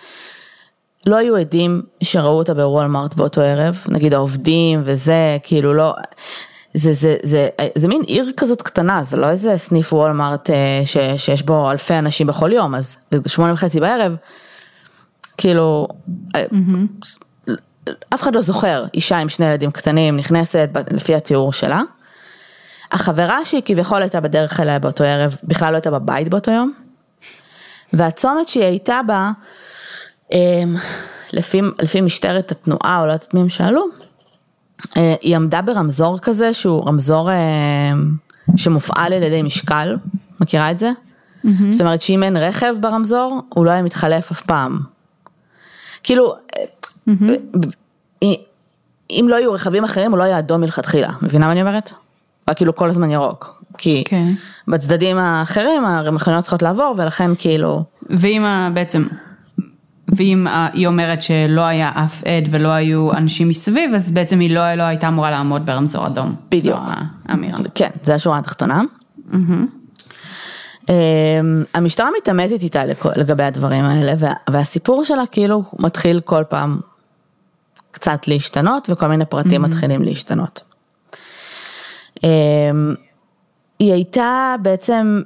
לא 1.05 1.15
היו 1.15 1.35
עדים 1.35 1.81
שראו 2.03 2.37
אותה 2.37 2.53
בוולמארט 2.53 3.13
באותו 3.13 3.41
ערב, 3.41 3.83
נגיד 3.87 4.13
העובדים 4.13 4.81
וזה, 4.85 5.37
כאילו 5.43 5.73
לא, 5.73 5.93
זה, 6.75 6.93
זה, 6.93 7.15
זה, 7.23 7.47
זה, 7.57 7.67
זה 7.75 7.87
מין 7.87 8.01
עיר 8.01 8.31
כזאת 8.37 8.61
קטנה, 8.61 9.03
זה 9.03 9.17
לא 9.17 9.29
איזה 9.29 9.57
סניף 9.57 9.93
וולמארט 9.93 10.49
אה, 10.49 10.81
ש, 10.85 10.97
שיש 11.17 11.43
בו 11.43 11.71
אלפי 11.71 11.93
אנשים 11.93 12.27
בכל 12.27 12.51
יום, 12.53 12.75
אז 12.75 12.97
בשמונה 13.11 13.53
וחצי 13.53 13.79
בערב, 13.79 14.15
כאילו, 15.37 15.87
mm-hmm. 16.35 17.49
אף 18.13 18.21
אחד 18.21 18.35
לא 18.35 18.41
זוכר 18.41 18.85
אישה 18.93 19.17
עם 19.17 19.29
שני 19.29 19.45
ילדים 19.45 19.71
קטנים 19.71 20.17
נכנסת 20.17 20.69
לפי 20.91 21.15
התיאור 21.15 21.53
שלה. 21.53 21.81
החברה 22.91 23.45
שהיא 23.45 23.61
כביכול 23.65 24.01
הייתה 24.01 24.19
בדרך 24.19 24.59
אליה 24.59 24.79
באותו 24.79 25.03
ערב, 25.03 25.37
בכלל 25.43 25.71
לא 25.71 25.75
הייתה 25.75 25.91
בבית 25.91 26.29
באותו 26.29 26.51
יום. 26.51 26.73
והצומת 27.93 28.47
שהיא 28.47 28.63
הייתה 28.63 28.99
בה, 29.07 29.31
אמ, 30.31 30.75
לפי, 31.33 31.61
לפי 31.79 32.01
משטרת 32.01 32.51
התנועה, 32.51 33.01
או 33.01 33.05
לא 33.05 33.11
יודעת 33.11 33.33
מי 33.33 33.39
הם 33.39 33.49
שאלו, 33.49 33.81
אה, 33.81 34.04
היא 34.95 35.35
עמדה 35.35 35.61
ברמזור 35.61 36.19
כזה 36.19 36.53
שהוא 36.53 36.87
רמזור 36.87 37.31
אה, 37.31 37.35
שמופעל 38.55 39.13
על 39.13 39.23
ידי 39.23 39.41
משקל, 39.41 39.97
מכירה 40.39 40.71
את 40.71 40.79
זה? 40.79 40.91
Mm-hmm. 40.91 41.49
זאת 41.69 41.81
אומרת 41.81 42.01
שאם 42.01 42.23
אין 42.23 42.37
רכב 42.37 42.75
ברמזור, 42.81 43.41
הוא 43.49 43.65
לא 43.65 43.71
היה 43.71 43.81
מתחלף 43.81 44.31
אף 44.31 44.41
פעם. 44.41 44.79
כאילו, 46.03 46.35
mm-hmm. 47.09 48.25
אם 49.09 49.25
לא 49.29 49.35
היו 49.35 49.53
רכבים 49.53 49.83
אחרים, 49.83 50.11
הוא 50.11 50.17
לא 50.17 50.23
היה 50.23 50.39
אדום 50.39 50.61
מלכתחילה, 50.61 51.09
מבינה 51.21 51.45
מה 51.45 51.51
אני 51.51 51.61
אומרת? 51.61 51.89
הוא 51.89 51.97
היה 52.47 52.55
כאילו 52.55 52.75
כל 52.75 52.89
הזמן 52.89 53.11
ירוק. 53.11 53.63
כי 53.77 54.03
okay. 54.05 54.09
כן. 54.09 54.33
בצדדים 54.67 55.17
האחרים 55.17 55.85
המכוניות 55.85 56.43
צריכות 56.43 56.61
לעבור 56.61 56.95
ולכן 56.97 57.31
כאילו... 57.37 57.83
ואם 58.09 58.43
בעצם 58.73 59.07
ואם 60.07 60.47
היא 60.73 60.87
אומרת 60.87 61.21
שלא 61.21 61.61
היה 61.61 61.91
אף 61.95 62.23
עד 62.23 62.47
ולא 62.51 62.69
היו 62.69 63.11
אנשים 63.13 63.49
מסביב, 63.49 63.93
אז 63.93 64.11
בעצם 64.11 64.39
היא 64.39 64.55
לא, 64.55 64.73
לא 64.73 64.83
הייתה 64.83 65.07
אמורה 65.07 65.31
לעמוד 65.31 65.65
ברמזור 65.65 66.07
אדום. 66.07 66.35
בדיוק. 66.49 66.63
זו 66.63 66.91
האמירה. 67.25 67.57
כן, 67.75 67.89
זו 68.03 68.13
השורה 68.13 68.37
התחתונה. 68.37 68.81
Mm-hmm. 69.31 70.91
המשטרה 71.73 72.09
מתעמתת 72.17 72.63
איתה 72.63 72.83
לגבי 73.15 73.43
הדברים 73.43 73.83
האלה, 73.85 74.13
והסיפור 74.49 75.03
שלה 75.03 75.23
כאילו 75.31 75.63
מתחיל 75.79 76.21
כל 76.25 76.43
פעם 76.49 76.79
קצת 77.91 78.27
להשתנות, 78.27 78.89
וכל 78.91 79.07
מיני 79.07 79.25
פרטים 79.25 79.65
mm-hmm. 79.65 79.67
מתחילים 79.67 80.03
להשתנות. 80.03 80.63
אמ, 82.23 82.95
היא 83.79 83.93
הייתה 83.93 84.55
בעצם, 84.61 85.21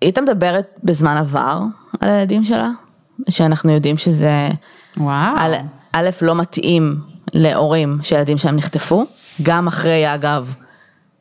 היא 0.00 0.06
הייתה 0.06 0.20
מדברת 0.20 0.66
בזמן 0.84 1.16
עבר 1.16 1.60
על 2.00 2.08
הילדים 2.08 2.44
שלה. 2.44 2.70
שאנחנו 3.28 3.72
יודעים 3.72 3.98
שזה, 3.98 4.48
וואו. 4.96 5.36
א', 5.38 5.56
א', 5.92 6.10
לא 6.22 6.34
מתאים 6.34 7.00
להורים 7.32 7.98
שילדים 8.02 8.38
שלהם 8.38 8.56
נחטפו, 8.56 9.04
גם 9.42 9.66
אחרי 9.66 10.14
אגב 10.14 10.54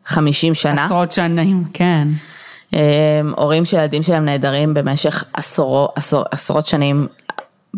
50 0.06 0.54
שנה. 0.54 0.86
עשרות 0.86 1.12
שנים, 1.12 1.64
כן. 1.74 2.08
אמ, 2.74 2.80
הורים 3.38 3.66
שילדים 3.66 4.04
שלהם 4.04 4.26
נעדרים 4.26 4.74
במשך 4.74 5.24
עשור, 5.34 5.90
עשור, 5.96 6.24
עשרות 6.32 6.66
שנים, 6.66 7.08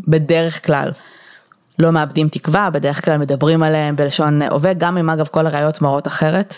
בדרך 0.08 0.66
כלל 0.66 0.92
לא 1.80 1.92
מאבדים 1.92 2.30
תקווה, 2.30 2.70
בדרך 2.70 3.06
כלל 3.06 3.18
מדברים 3.18 3.64
עליהם 3.64 3.96
בלשון 3.96 4.42
הווה, 4.42 4.74
גם 4.74 4.98
אם 4.98 5.10
אגב 5.10 5.28
כל 5.28 5.48
הראיות 5.48 5.82
מראות 5.82 6.08
אחרת, 6.08 6.56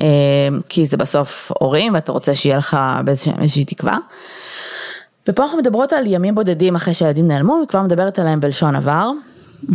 אמ, 0.00 0.06
כי 0.68 0.86
זה 0.86 0.96
בסוף 0.96 1.52
הורים 1.60 1.94
ואתה 1.94 2.12
רוצה 2.12 2.34
שיהיה 2.34 2.56
לך 2.56 2.76
באיזושהי 3.04 3.64
תקווה. 3.64 3.98
ופה 5.28 5.42
אנחנו 5.42 5.58
מדברות 5.58 5.92
על 5.92 6.04
ימים 6.06 6.34
בודדים 6.34 6.76
אחרי 6.76 6.94
שהילדים 6.94 7.28
נעלמו, 7.28 7.58
היא 7.58 7.68
כבר 7.68 7.82
מדברת 7.82 8.18
עליהם 8.18 8.40
בלשון 8.40 8.76
עבר. 8.76 9.10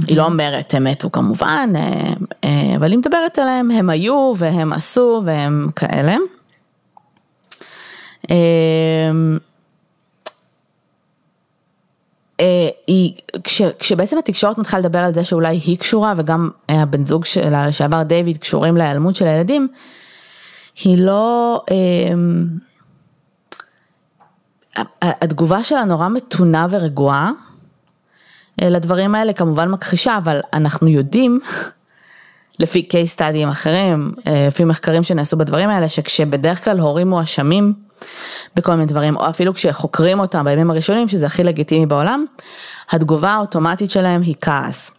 היא 0.08 0.18
לא 0.18 0.26
אומרת 0.26 0.74
הם 0.74 0.84
מתו 0.84 1.12
כמובן, 1.12 1.74
אה, 1.76 2.14
אה, 2.44 2.76
אבל 2.76 2.92
היא 2.92 2.98
מדברת 2.98 3.40
עליהם, 3.40 3.72
הם 3.72 3.90
היו 3.90 4.34
והם 4.38 4.74
עשו 4.74 5.22
והם 5.26 5.70
כאלה. 5.76 6.16
אה, 12.40 12.70
היא, 12.88 13.14
כש, 13.44 13.62
כשבעצם 13.80 14.18
התקשורת 14.18 14.58
מתחילה 14.58 14.80
לדבר 14.80 15.00
על 15.00 15.14
זה 15.14 15.24
שאולי 15.24 15.58
היא 15.58 15.78
קשורה 15.78 16.14
וגם 16.18 16.50
הבן 16.70 17.06
זוג 17.06 17.26
שלה 17.26 17.68
לשעבר 17.68 18.04
דיוויד 18.04 18.38
קשורים 18.38 18.78
להיעלמות 18.78 19.16
של 19.16 19.28
הילדים, 19.28 19.68
היא 20.84 20.98
לא, 20.98 21.62
התגובה 25.02 25.64
שלה 25.64 25.86
נורא 25.86 26.08
מתונה 26.08 26.68
ורגועה 26.70 27.32
אה, 28.62 28.70
לדברים 28.70 29.16
האלה, 29.16 29.34
כמובן 29.34 29.70
מכחישה, 29.70 30.18
אבל 30.18 30.40
אנחנו 30.54 30.88
יודעים, 30.88 31.40
לפי 32.60 32.88
case 32.92 33.20
studyים 33.20 33.50
אחרים, 33.52 34.14
אה, 34.28 34.46
לפי 34.48 34.64
מחקרים 34.64 35.04
שנעשו 35.04 35.38
בדברים 35.38 35.70
האלה, 35.70 35.90
שכשבדרך 35.90 36.64
כלל 36.64 36.80
הורים 36.80 37.08
מואשמים 37.08 37.74
בכל 38.56 38.72
מיני 38.72 38.86
דברים, 38.86 39.18
או 39.18 39.30
אפילו 39.30 39.54
כשחוקרים 39.54 40.20
אותם 40.20 40.46
בימים 40.46 40.72
הראשונים, 40.72 41.08
שזה 41.08 41.26
הכי 41.26 41.44
לגיטימי 41.44 41.86
בעולם, 41.86 42.26
התגובה 42.90 43.30
האוטומטית 43.30 43.92
שלהם 43.92 44.22
היא 44.22 44.36
כעס. 44.42 44.92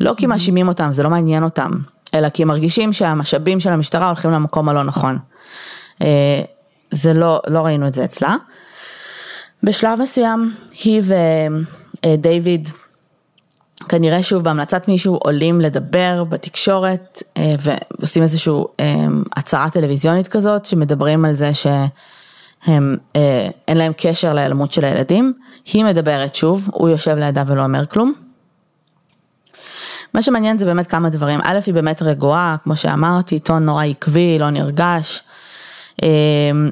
לא 0.00 0.14
כי 0.16 0.26
מאשימים 0.26 0.68
אותם, 0.68 0.92
זה 0.92 1.02
לא 1.02 1.10
מעניין 1.10 1.42
אותם, 1.42 1.70
אלא 2.14 2.28
כי 2.28 2.42
הם 2.42 2.48
מרגישים 2.48 2.92
שהמשאבים 2.92 3.60
של 3.60 3.72
המשטרה 3.72 4.06
הולכים 4.06 4.30
למקום 4.30 4.68
הלא 4.68 4.84
נכון. 4.84 5.18
אה, 6.02 6.42
זה 6.90 7.14
לא, 7.14 7.40
לא 7.46 7.60
ראינו 7.60 7.86
את 7.86 7.94
זה 7.94 8.04
אצלה. 8.04 8.36
בשלב 9.62 10.00
מסוים 10.00 10.54
היא 10.84 11.02
ודייוויד 12.06 12.68
כנראה 13.88 14.22
שוב 14.22 14.44
בהמלצת 14.44 14.88
מישהו 14.88 15.16
עולים 15.16 15.60
לדבר 15.60 16.24
בתקשורת 16.24 17.22
אה, 17.36 17.54
ועושים 17.60 18.22
איזושהי 18.22 18.52
אה, 18.80 19.06
הצהרה 19.36 19.70
טלוויזיונית 19.70 20.28
כזאת 20.28 20.64
שמדברים 20.64 21.24
על 21.24 21.34
זה 21.34 21.54
שהם 21.54 22.96
אה, 23.16 23.48
אין 23.68 23.76
להם 23.76 23.92
קשר 23.96 24.34
להיעלמות 24.34 24.72
של 24.72 24.84
הילדים, 24.84 25.32
היא 25.72 25.84
מדברת 25.84 26.34
שוב, 26.34 26.68
הוא 26.72 26.88
יושב 26.88 27.16
לידה 27.18 27.42
ולא 27.46 27.64
אומר 27.64 27.86
כלום. 27.86 28.12
מה 30.14 30.22
שמעניין 30.22 30.58
זה 30.58 30.66
באמת 30.66 30.86
כמה 30.86 31.08
דברים, 31.08 31.40
א' 31.44 31.58
היא 31.66 31.74
באמת 31.74 32.02
רגועה, 32.02 32.56
כמו 32.62 32.76
שאמרתי, 32.76 33.38
טון 33.38 33.64
נורא 33.64 33.84
עקבי, 33.84 34.38
לא 34.38 34.50
נרגש, 34.50 35.22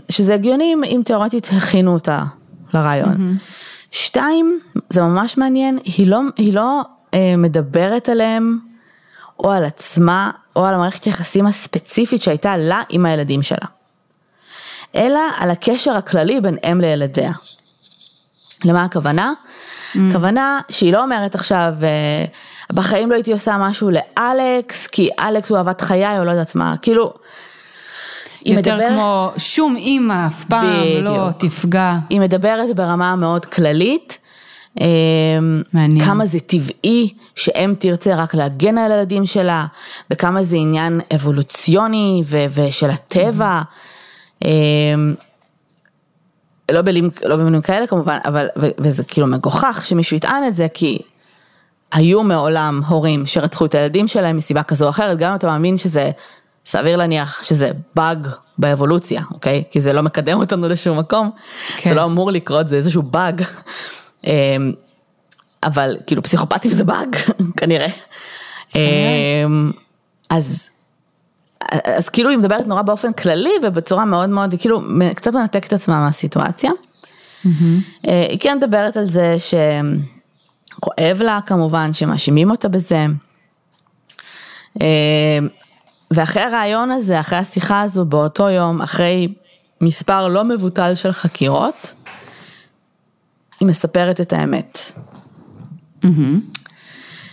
שזה 0.08 0.34
הגיוני 0.34 0.74
אם 0.86 1.02
תיאורטית 1.04 1.50
הכינו 1.56 1.92
אותה 1.94 2.22
לרעיון. 2.74 3.14
Mm-hmm. 3.14 3.44
שתיים, 3.90 4.60
זה 4.90 5.02
ממש 5.02 5.38
מעניין, 5.38 5.78
היא 5.84 6.06
לא, 6.06 6.20
היא 6.36 6.54
לא 6.54 6.82
אה, 7.14 7.34
מדברת 7.38 8.08
עליהם 8.08 8.58
או 9.38 9.52
על 9.52 9.64
עצמה 9.64 10.30
או 10.56 10.66
על 10.66 10.74
המערכת 10.74 11.06
יחסים 11.06 11.46
הספציפית 11.46 12.22
שהייתה 12.22 12.56
לה 12.56 12.82
עם 12.88 13.06
הילדים 13.06 13.42
שלה, 13.42 13.68
אלא 14.94 15.20
על 15.38 15.50
הקשר 15.50 15.92
הכללי 15.92 16.40
בין 16.40 16.56
אם 16.70 16.80
לילדיה. 16.80 17.32
למה 18.64 18.84
הכוונה? 18.84 19.32
Mm. 19.32 19.98
הכוונה 20.08 20.60
שהיא 20.68 20.92
לא 20.92 21.02
אומרת 21.02 21.34
עכשיו, 21.34 21.72
אה, 21.82 22.24
בחיים 22.72 23.10
לא 23.10 23.14
הייתי 23.14 23.32
עושה 23.32 23.56
משהו 23.58 23.90
לאלכס, 23.90 24.86
כי 24.86 25.08
אלכס 25.18 25.50
הוא 25.50 25.58
אהבת 25.58 25.80
חיי 25.80 26.18
או 26.18 26.24
לא 26.24 26.30
יודעת 26.30 26.54
מה, 26.54 26.74
כאילו, 26.82 27.14
יותר 28.44 28.74
מדבר... 28.74 28.88
כמו 28.88 29.32
שום 29.36 29.76
אימא 29.76 30.26
אף 30.26 30.44
פעם 30.44 30.66
לא 30.66 30.82
בדיוק. 30.82 31.06
לא 31.06 31.30
תפגע. 31.38 31.96
היא 32.10 32.20
מדברת 32.20 32.76
ברמה 32.76 33.16
מאוד 33.16 33.46
כללית, 33.46 34.18
מעניין. 35.72 36.04
כמה 36.04 36.26
זה 36.26 36.40
טבעי 36.40 37.14
שאם 37.34 37.74
תרצה 37.78 38.14
רק 38.14 38.34
להגן 38.34 38.78
על 38.78 38.92
הילדים 38.92 39.26
שלה, 39.26 39.66
וכמה 40.10 40.42
זה 40.42 40.56
עניין 40.56 41.00
אבולוציוני 41.14 42.22
ו- 42.24 42.44
ושל 42.54 42.90
הטבע. 42.90 43.62
אמ, 44.44 45.14
לא 46.70 46.82
במילים, 46.82 47.10
לא 47.24 47.36
במילים 47.36 47.62
כאלה 47.62 47.86
כמובן, 47.86 48.18
אבל, 48.24 48.46
וזה 48.56 49.04
כאילו 49.04 49.26
מגוחך 49.26 49.82
שמישהו 49.84 50.16
יטען 50.16 50.44
את 50.48 50.54
זה, 50.54 50.66
כי 50.74 50.98
היו 51.92 52.22
מעולם 52.22 52.80
הורים 52.86 53.26
שרצחו 53.26 53.64
את 53.64 53.74
הילדים 53.74 54.08
שלהם 54.08 54.36
מסיבה 54.36 54.62
כזו 54.62 54.84
או 54.84 54.90
אחרת, 54.90 55.18
גם 55.18 55.30
אם 55.30 55.36
אתה 55.36 55.46
מאמין 55.46 55.76
שזה, 55.76 56.10
סביר 56.66 56.96
להניח 56.96 57.44
שזה 57.44 57.70
באג 57.96 58.28
באבולוציה, 58.58 59.22
אוקיי? 59.30 59.64
כי 59.70 59.80
זה 59.80 59.92
לא 59.92 60.02
מקדם 60.02 60.38
אותנו 60.38 60.68
לשום 60.68 60.98
מקום, 60.98 61.30
כן. 61.76 61.90
זה 61.90 61.96
לא 61.96 62.04
אמור 62.04 62.32
לקרות, 62.32 62.68
זה 62.68 62.76
איזשהו 62.76 63.02
באג. 63.02 63.42
אמ, 64.26 64.72
אבל 65.62 65.96
כאילו 66.06 66.22
פסיכופטים 66.22 66.70
זה 66.70 66.84
באג, 66.84 67.16
כנראה. 67.58 67.88
אמ, 68.74 69.72
אז, 70.30 70.70
אז 71.84 72.08
כאילו 72.08 72.30
היא 72.30 72.38
מדברת 72.38 72.66
נורא 72.66 72.82
באופן 72.82 73.12
כללי 73.12 73.52
ובצורה 73.62 74.04
מאוד 74.04 74.30
מאוד, 74.30 74.52
היא 74.52 74.60
כאילו 74.60 74.82
קצת 75.14 75.34
מנתקת 75.34 75.68
את 75.68 75.72
עצמה 75.72 76.00
מהסיטואציה. 76.00 76.70
אה, 78.08 78.26
היא 78.28 78.38
כן 78.40 78.56
מדברת 78.56 78.96
על 78.96 79.06
זה 79.06 79.36
שכואב 79.38 81.22
לה 81.22 81.38
כמובן, 81.46 81.92
שמאשימים 81.92 82.50
אותה 82.50 82.68
בזה. 82.68 83.06
אה, 86.14 86.20
ואחרי 86.20 86.42
הרעיון 86.42 86.90
הזה, 86.90 87.20
אחרי 87.20 87.38
השיחה 87.38 87.82
הזו, 87.82 88.04
באותו 88.04 88.50
יום, 88.50 88.82
אחרי 88.82 89.28
מספר 89.80 90.28
לא 90.28 90.44
מבוטל 90.44 90.94
של 90.94 91.12
חקירות, 91.12 91.92
היא 93.60 93.68
מספרת 93.68 94.20
את 94.20 94.32
האמת. 94.32 94.78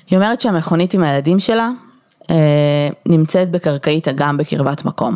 היא 0.07 0.17
אומרת 0.17 0.41
שהמכונית 0.41 0.93
עם 0.93 1.03
הילדים 1.03 1.39
שלה 1.39 1.69
אה, 2.29 2.89
נמצאת 3.05 3.51
בקרקעית 3.51 4.07
אגם 4.07 4.38
בקרבת 4.38 4.85
מקום. 4.85 5.15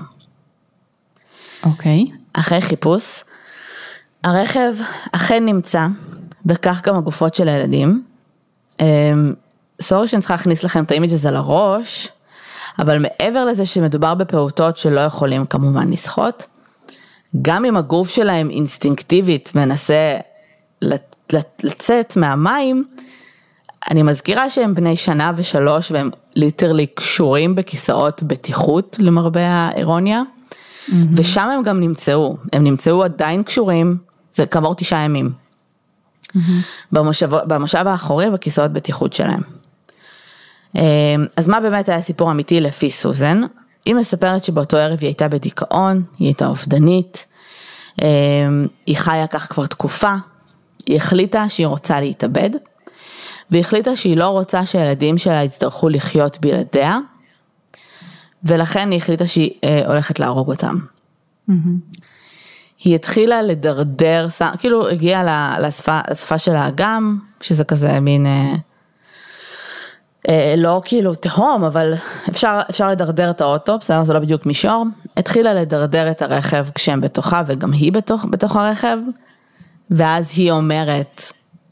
אוקיי. 1.63 2.05
אחרי 2.33 2.61
חיפוש, 2.61 3.23
הרכב 4.23 4.73
אכן 5.11 5.45
נמצא, 5.45 5.87
וכך 6.45 6.81
גם 6.85 6.97
הגופות 6.97 7.35
של 7.35 7.49
הילדים. 7.49 8.03
אמ, 8.79 9.33
sorry 9.81 10.07
שאני 10.07 10.19
צריכה 10.19 10.33
להכניס 10.33 10.63
לכם 10.63 10.83
את 10.83 10.91
ה 10.91 10.95
image 10.95 11.13
הזה 11.13 11.31
לראש, 11.31 12.09
אבל 12.79 12.99
מעבר 12.99 13.45
לזה 13.45 13.65
שמדובר 13.65 14.13
בפעוטות 14.13 14.77
שלא 14.77 14.99
יכולים 14.99 15.45
כמובן 15.45 15.89
לשחות, 15.89 16.45
גם 17.41 17.65
אם 17.65 17.77
הגוף 17.77 18.09
שלהם 18.09 18.49
אינסטינקטיבית 18.49 19.51
מנסה 19.55 20.17
לצאת 21.63 22.17
מהמים, 22.17 22.83
אני 23.91 24.03
מזכירה 24.03 24.49
שהם 24.49 24.75
בני 24.75 24.95
שנה 24.95 25.31
ושלוש 25.35 25.91
והם 25.91 26.09
ליטרלי 26.35 26.87
קשורים 26.87 27.55
בכיסאות 27.55 28.23
בטיחות 28.23 28.97
למרבה 28.99 29.47
האירוניה, 29.47 30.21
mm-hmm. 30.21 30.93
ושם 31.15 31.49
הם 31.49 31.63
גם 31.63 31.79
נמצאו, 31.79 32.37
הם 32.53 32.63
נמצאו 32.63 33.03
עדיין 33.03 33.43
קשורים, 33.43 33.97
זה 34.33 34.45
כעבור 34.45 34.75
תשעה 34.75 35.03
ימים, 35.03 35.29
mm-hmm. 35.29 36.39
במושב, 36.91 37.29
במושב 37.35 37.87
האחורי 37.87 38.29
בכיסאות 38.29 38.71
בטיחות 38.73 39.13
שלהם. 39.13 39.41
אז 41.37 41.47
מה 41.47 41.59
באמת 41.59 41.89
היה 41.89 42.01
סיפור 42.01 42.31
אמיתי 42.31 42.61
לפי 42.61 42.91
סוזן? 42.91 43.41
היא 43.85 43.95
מספרת 43.95 44.43
שבאותו 44.43 44.77
ערב 44.77 44.97
היא 45.01 45.07
הייתה 45.07 45.27
בדיכאון, 45.27 46.03
היא 46.19 46.27
הייתה 46.27 46.47
אובדנית, 46.47 47.25
היא 48.87 48.95
חיה 48.95 49.27
כך 49.27 49.47
כבר 49.53 49.65
תקופה, 49.65 50.13
היא 50.85 50.97
החליטה 50.97 51.49
שהיא 51.49 51.67
רוצה 51.67 51.99
להתאבד. 51.99 52.49
והיא 53.51 53.61
החליטה 53.61 53.95
שהיא 53.95 54.17
לא 54.17 54.27
רוצה 54.27 54.65
שהילדים 54.65 55.17
שלה 55.17 55.43
יצטרכו 55.43 55.89
לחיות 55.89 56.37
בלעדיה, 56.41 56.97
ולכן 58.43 58.91
היא 58.91 58.97
החליטה 58.97 59.27
שהיא 59.27 59.51
אה, 59.63 59.87
הולכת 59.87 60.19
להרוג 60.19 60.47
אותם. 60.47 60.75
היא 62.83 62.95
התחילה 62.95 63.41
לדרדר, 63.41 64.27
כאילו 64.59 64.89
הגיעה 64.89 65.59
לשפה, 65.59 65.99
לשפה 66.11 66.37
של 66.37 66.55
האגם, 66.55 67.19
שזה 67.41 67.63
כזה 67.63 67.99
מין, 67.99 68.25
אה, 68.25 68.53
לא 70.57 70.81
כאילו 70.85 71.15
תהום, 71.15 71.63
אבל 71.63 71.93
אפשר, 72.29 72.61
אפשר 72.69 72.89
לדרדר 72.89 73.29
את 73.29 73.41
האוטו, 73.41 73.77
בסדר, 73.77 74.03
זה 74.03 74.13
לא 74.13 74.19
בדיוק 74.19 74.45
מישור. 74.45 74.85
התחילה 75.17 75.53
לדרדר 75.53 76.11
את 76.11 76.21
הרכב 76.21 76.65
כשהם 76.75 77.01
בתוכה, 77.01 77.41
וגם 77.47 77.71
היא 77.71 77.91
בתוך, 77.91 78.25
בתוך 78.29 78.55
הרכב, 78.55 78.97
ואז 79.91 80.31
היא 80.35 80.51
אומרת, 80.51 81.21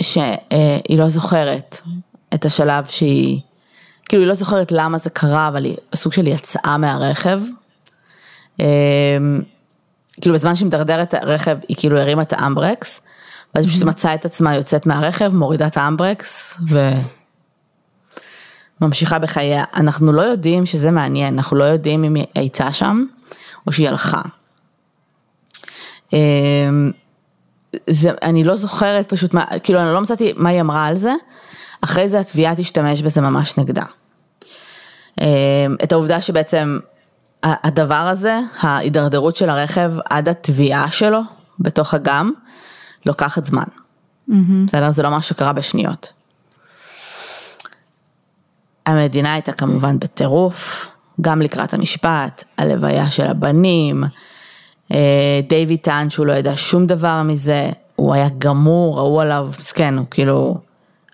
שהיא 0.02 1.00
לא 1.00 1.10
זוכרת 1.10 1.82
את 2.34 2.46
השלב 2.46 2.86
שהיא, 2.86 3.40
כאילו 4.10 4.24
היא 4.24 4.30
לא 4.30 4.36
זוכרת 4.36 4.72
למה 4.72 4.98
זה 4.98 5.10
קרה, 5.10 5.48
אבל 5.48 5.66
היא 5.66 5.78
סוג 5.96 6.14
של 6.14 6.28
יצאה 6.28 6.78
מהרכב. 6.78 7.42
כאילו 10.22 10.36
בזמן 10.36 10.56
שהיא 10.56 10.68
מדרדרת 10.68 11.16
את 11.16 11.24
הרכב, 11.24 11.58
היא 11.68 11.78
כאילו 11.80 12.00
הרימה 12.00 12.22
את 12.22 12.34
האמברקס, 12.34 13.02
ואז 13.56 13.66
היא 13.66 13.72
פשוט 13.72 13.84
מצאה 13.84 14.14
את 14.14 14.26
עצמה 14.26 14.56
יוצאת 14.56 14.86
מהרכב, 14.86 15.34
מורידה 15.34 15.68
את 15.68 15.78
האמברקס, 15.78 16.58
וממשיכה 18.82 19.20
בחייה. 19.20 19.64
אנחנו 19.76 20.14
לא 20.14 20.22
יודעים 20.22 20.66
שזה 20.66 20.92
מעניין, 20.92 21.34
אנחנו 21.34 21.58
לא 21.58 21.64
יודעים 21.64 22.04
אם 22.04 22.16
היא 22.16 22.26
הייתה 22.36 22.72
שם, 22.72 23.06
או 23.68 23.72
שהיא 23.72 23.90
הלכה. 23.90 24.22
זה, 27.90 28.12
אני 28.22 28.44
לא 28.44 28.56
זוכרת 28.56 29.10
פשוט, 29.10 29.34
מה, 29.34 29.46
כאילו 29.64 29.80
אני 29.80 29.94
לא 29.94 30.02
מצאתי 30.02 30.34
מה 30.36 30.50
היא 30.50 30.62
אמרה 30.62 30.86
על 30.86 30.96
זה, 30.96 31.14
אחרי 31.82 32.10
זה 32.10 32.20
התביעה 32.20 32.56
תשתמש 32.56 33.02
בזה 33.02 33.22
ממש 33.22 33.58
נגדה. 33.58 33.84
את 35.84 35.92
העובדה 35.92 36.22
שבעצם 36.22 36.80
הדבר 37.44 37.96
הזה, 37.96 38.40
ההידרדרות 38.60 39.36
של 39.36 39.50
הרכב 39.50 39.92
עד 40.10 40.30
התביעה 40.30 40.92
שלו 40.92 41.20
בתוך 41.60 41.94
אגם, 41.94 42.32
לוקחת 43.06 43.46
זמן. 43.46 43.64
Mm-hmm. 43.64 44.34
בסדר? 44.68 44.92
זה 44.92 45.04
לא 45.04 45.10
משהו 45.12 45.36
שקרה 45.36 45.54
בשניות. 45.54 46.14
המדינה 48.86 49.34
הייתה 49.34 49.52
כמובן 49.52 50.00
בטירוף, 50.00 50.90
גם 51.22 51.42
לקראת 51.42 51.74
המשפט, 51.74 52.44
הלוויה 52.58 53.10
של 53.10 53.28
הבנים, 53.28 54.04
דיוויד 55.50 55.80
טען 55.82 56.10
שהוא 56.10 56.26
לא 56.26 56.34
ידע 56.34 56.52
שום 56.56 56.88
דבר 56.88 57.22
מזה, 57.22 57.70
הוא 57.96 58.14
היה 58.14 58.28
גמור, 58.38 58.98
ראו 58.98 59.22
עליו, 59.22 59.50
מסכן, 59.60 59.98
הוא 59.98 60.06
כאילו, 60.12 60.58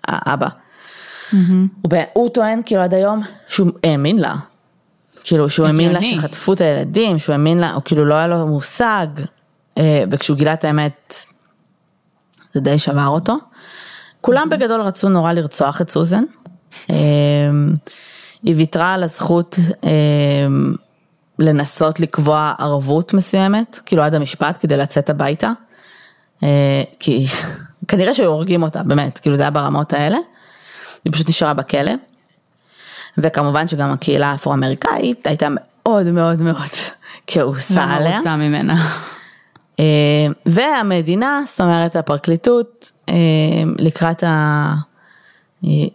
האבא. 0.08 0.48
Mm-hmm. 0.48 1.36
הוא, 1.82 1.92
הוא 2.12 2.28
טוען 2.28 2.60
כאילו 2.66 2.82
עד 2.82 2.94
היום 2.94 3.20
שהוא 3.48 3.70
האמין 3.84 4.18
לה, 4.18 4.34
כאילו 5.24 5.50
שהוא 5.50 5.66
האמין 5.66 5.92
לה 5.92 6.02
שחטפו 6.02 6.52
את 6.52 6.60
הילדים, 6.60 7.18
שהוא 7.18 7.32
האמין 7.32 7.58
לה, 7.58 7.72
הוא 7.72 7.82
כאילו 7.84 8.04
לא 8.04 8.14
היה 8.14 8.26
לו 8.26 8.46
מושג, 8.46 9.06
וכשהוא 10.10 10.36
גילה 10.36 10.52
את 10.52 10.64
האמת, 10.64 11.14
זה 12.54 12.60
די 12.60 12.78
שבר 12.78 13.06
אותו. 13.06 13.36
כולם. 14.20 14.48
בגדול 14.50 14.80
רצו 14.80 15.08
נורא 15.08 15.32
לרצוח 15.32 15.80
את 15.80 15.90
סוזן, 15.90 16.24
היא 18.42 18.56
ויתרה 18.56 18.94
על 18.94 19.02
הזכות 19.02 19.58
לנסות 21.38 22.00
לקבוע 22.00 22.52
ערבות 22.58 23.14
מסוימת, 23.14 23.80
כאילו 23.86 24.02
עד 24.02 24.14
המשפט, 24.14 24.56
כדי 24.60 24.76
לצאת 24.76 25.10
הביתה. 25.10 25.52
כי 26.98 27.26
כנראה 27.88 28.14
שהיו 28.14 28.30
הורגים 28.30 28.62
אותה, 28.62 28.82
באמת, 28.82 29.18
כאילו 29.18 29.36
זה 29.36 29.42
היה 29.42 29.50
ברמות 29.50 29.92
האלה. 29.92 30.16
היא 31.04 31.12
פשוט 31.12 31.28
נשארה 31.28 31.54
בכלא. 31.54 31.92
וכמובן 33.18 33.68
שגם 33.68 33.92
הקהילה 33.92 34.30
האפרו-אמריקאית 34.30 35.26
הייתה 35.26 35.48
מאוד 35.50 36.06
מאוד 36.06 36.40
מאוד 36.40 36.70
כעוסה 37.26 37.84
עליה. 37.84 38.10
לא 38.10 38.16
רוצה 38.16 38.36
ממנה. 38.36 38.86
והמדינה, 40.46 41.42
זאת 41.46 41.60
אומרת 41.60 41.96
הפרקליטות, 41.96 42.92
לקראת, 43.78 44.24
ה... 44.24 44.74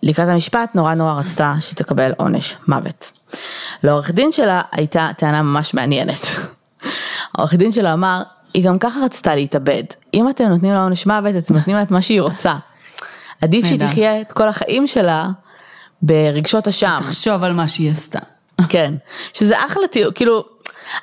לקראת 0.03 0.27
המשפט 0.27 0.75
נורא 0.75 0.93
נורא 0.93 1.13
רצתה 1.13 1.55
שתקבל 1.59 2.11
עונש 2.17 2.55
מוות. 2.67 3.11
לעורך 3.83 4.11
דין 4.11 4.31
שלה 4.31 4.61
הייתה 4.71 5.09
טענה 5.17 5.41
ממש 5.41 5.73
מעניינת. 5.73 6.25
העורך 7.35 7.53
דין 7.53 7.71
שלה 7.71 7.93
אמר, 7.93 8.21
היא 8.53 8.63
גם 8.63 8.79
ככה 8.79 8.99
רצתה 9.05 9.35
להתאבד, 9.35 9.83
אם 10.13 10.29
אתם 10.29 10.43
נותנים 10.43 10.73
לה 10.73 10.83
עונש 10.83 11.05
מוות, 11.05 11.35
אתם 11.37 11.53
נותנים 11.53 11.75
לה 11.75 11.81
את 11.81 11.91
מה 11.91 12.01
שהיא 12.01 12.21
רוצה. 12.21 12.55
עדיף 13.41 13.65
שהיא 13.65 13.79
תחיה 13.79 14.21
את 14.21 14.31
כל 14.31 14.47
החיים 14.47 14.87
שלה 14.87 15.29
ברגשות 16.01 16.67
אשם. 16.67 16.97
תחשוב 16.99 17.43
על 17.43 17.53
מה 17.53 17.67
שהיא 17.67 17.91
עשתה. 17.91 18.19
כן, 18.69 18.93
שזה 19.33 19.65
אחלה 19.65 19.87
תיאור, 19.87 20.11
כאילו, 20.13 20.45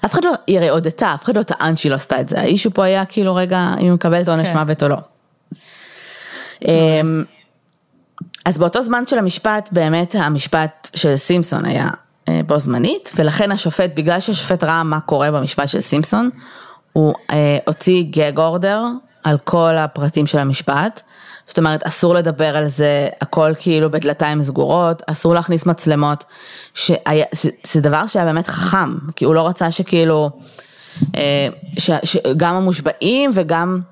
אף 0.05 0.13
אחד 0.13 0.25
לא, 0.25 0.33
היא 0.47 0.59
הרי 0.59 0.69
הודתה, 0.69 1.15
אף 1.15 1.25
אחד 1.25 1.37
לא 1.37 1.43
טען 1.43 1.77
שהיא 1.77 1.91
לא 1.91 1.97
עשתה 1.97 2.21
את 2.21 2.29
זה, 2.29 2.41
האישו 2.41 2.71
פה 2.71 2.85
היה 2.85 3.05
כאילו 3.05 3.35
רגע, 3.35 3.71
אם 3.79 3.85
היא 3.85 3.93
מקבלת 3.93 4.29
עונש 4.29 4.49
כן. 4.49 4.59
מוות 4.59 4.83
או 4.83 4.89
לא. 4.89 4.97
אז 8.45 8.59
באותו 8.59 8.83
זמן 8.83 9.07
של 9.07 9.19
המשפט, 9.19 9.69
באמת 9.73 10.15
המשפט 10.19 10.91
של 10.95 11.17
סימפסון 11.17 11.65
היה 11.65 11.89
בו 12.47 12.59
זמנית, 12.59 13.13
ולכן 13.17 13.53
השופט, 13.53 13.91
בגלל 13.95 14.21
שהשופט 14.21 14.65
ראה 14.65 14.83
מה 14.83 15.01
קורה 15.01 15.31
במשפט 15.31 15.69
של 15.69 15.81
סימפסון, 15.81 16.31
הוא 16.93 17.15
אה, 17.31 17.59
הוציא 17.67 18.05
גג 18.11 18.39
אורדר 18.39 18.83
על 19.25 19.39
כל 19.45 19.75
הפרטים 19.77 20.27
של 20.27 20.39
המשפט. 20.39 21.01
זאת 21.47 21.59
אומרת, 21.59 21.83
אסור 21.87 22.15
לדבר 22.15 22.57
על 22.57 22.69
זה, 22.69 23.09
הכל 23.21 23.53
כאילו 23.59 23.91
בדלתיים 23.91 24.43
סגורות, 24.43 25.03
אסור 25.07 25.35
להכניס 25.35 25.67
מצלמות, 25.67 26.25
שהיה, 26.75 27.25
זה, 27.33 27.51
זה 27.65 27.81
דבר 27.81 28.07
שהיה 28.07 28.25
באמת 28.25 28.47
חכם, 28.47 28.95
כי 29.17 29.25
הוא 29.25 29.35
לא 29.35 29.49
רצה 29.49 29.71
שכאילו, 29.71 30.31
אה, 31.17 31.49
ש, 31.79 31.91
שגם 32.05 32.55
המושבעים 32.55 33.31
וגם 33.35 33.81
אה, 33.81 33.92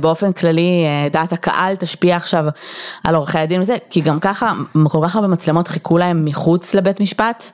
באופן 0.00 0.32
כללי 0.32 0.84
אה, 0.86 1.08
דעת 1.08 1.32
הקהל 1.32 1.76
תשפיע 1.76 2.16
עכשיו 2.16 2.44
על 3.04 3.14
עורכי 3.14 3.38
הדין 3.38 3.60
וזה, 3.60 3.76
כי 3.90 4.00
גם 4.00 4.20
ככה, 4.20 4.52
כל 4.88 5.00
כך 5.04 5.16
הרבה 5.16 5.28
מצלמות 5.28 5.68
חיכו 5.68 5.98
להם 5.98 6.24
מחוץ 6.24 6.74
לבית 6.74 7.00
משפט, 7.00 7.44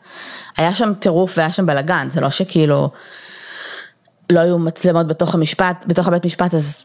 היה 0.57 0.75
שם 0.75 0.92
טירוף 0.99 1.38
והיה 1.38 1.53
שם 1.53 1.66
בלאגן, 1.66 2.11
זה 2.11 2.20
לא 2.20 2.31
שכאילו 2.31 2.90
לא 4.33 4.40
היו 4.40 4.59
מצלמות 4.59 5.07
בתוך 5.07 5.35
המשפט, 5.35 5.85
בתוך 5.87 6.09
הבית 6.09 6.25
משפט, 6.25 6.55
אז, 6.55 6.85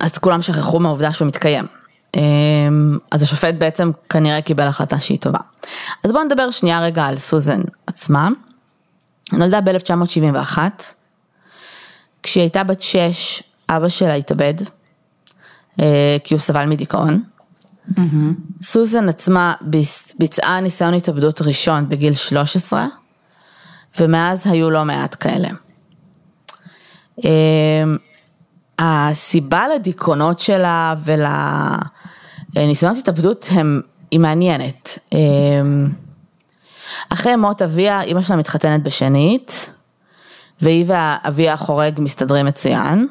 אז 0.00 0.18
כולם 0.18 0.42
שכחו 0.42 0.80
מהעובדה 0.80 1.12
שהוא 1.12 1.28
מתקיים. 1.28 1.66
אה, 2.16 2.20
אז 3.10 3.22
השופט 3.22 3.54
בעצם 3.54 3.90
כנראה 4.08 4.42
קיבל 4.42 4.66
החלטה 4.66 4.98
שהיא 4.98 5.18
טובה. 5.18 5.38
אז 6.04 6.12
בואו 6.12 6.24
נדבר 6.24 6.50
שנייה 6.50 6.80
רגע 6.80 7.04
על 7.04 7.18
סוזן 7.18 7.60
עצמה. 7.86 8.28
נולדה 9.32 9.60
ב-1971, 9.60 10.58
כשהיא 12.22 12.42
הייתה 12.42 12.64
בת 12.64 12.82
6, 12.82 13.42
אבא 13.76 13.88
שלה 13.88 14.14
התאבד, 14.14 14.54
אה, 15.80 16.16
כי 16.24 16.34
הוא 16.34 16.40
סבל 16.40 16.66
מדיכאון. 16.66 17.22
Mm-hmm. 17.90 18.62
סוזן 18.62 19.08
עצמה 19.08 19.54
ביצעה 20.18 20.60
ניסיון 20.60 20.94
התאבדות 20.94 21.42
ראשון 21.42 21.88
בגיל 21.88 22.14
13, 22.14 22.86
ומאז 24.00 24.46
היו 24.46 24.70
לא 24.70 24.84
מעט 24.84 25.16
כאלה. 25.20 25.48
אה, 27.24 27.84
הסיבה 28.78 29.68
לדיכאונות 29.74 30.40
שלה 30.40 30.94
ולניסיונות 32.54 32.98
התאבדות 32.98 33.48
הם, 33.50 33.80
היא 34.10 34.20
מעניינת. 34.20 34.98
אה, 35.14 35.18
אחרי 37.10 37.36
מות 37.36 37.62
אביה, 37.62 38.02
אימא 38.02 38.22
שלה 38.22 38.36
מתחתנת 38.36 38.82
בשנית, 38.82 39.70
והיא 40.60 40.84
ואביה 40.88 41.52
החורג 41.52 42.00
מסתדרים 42.00 42.46
מצוין. 42.46 43.08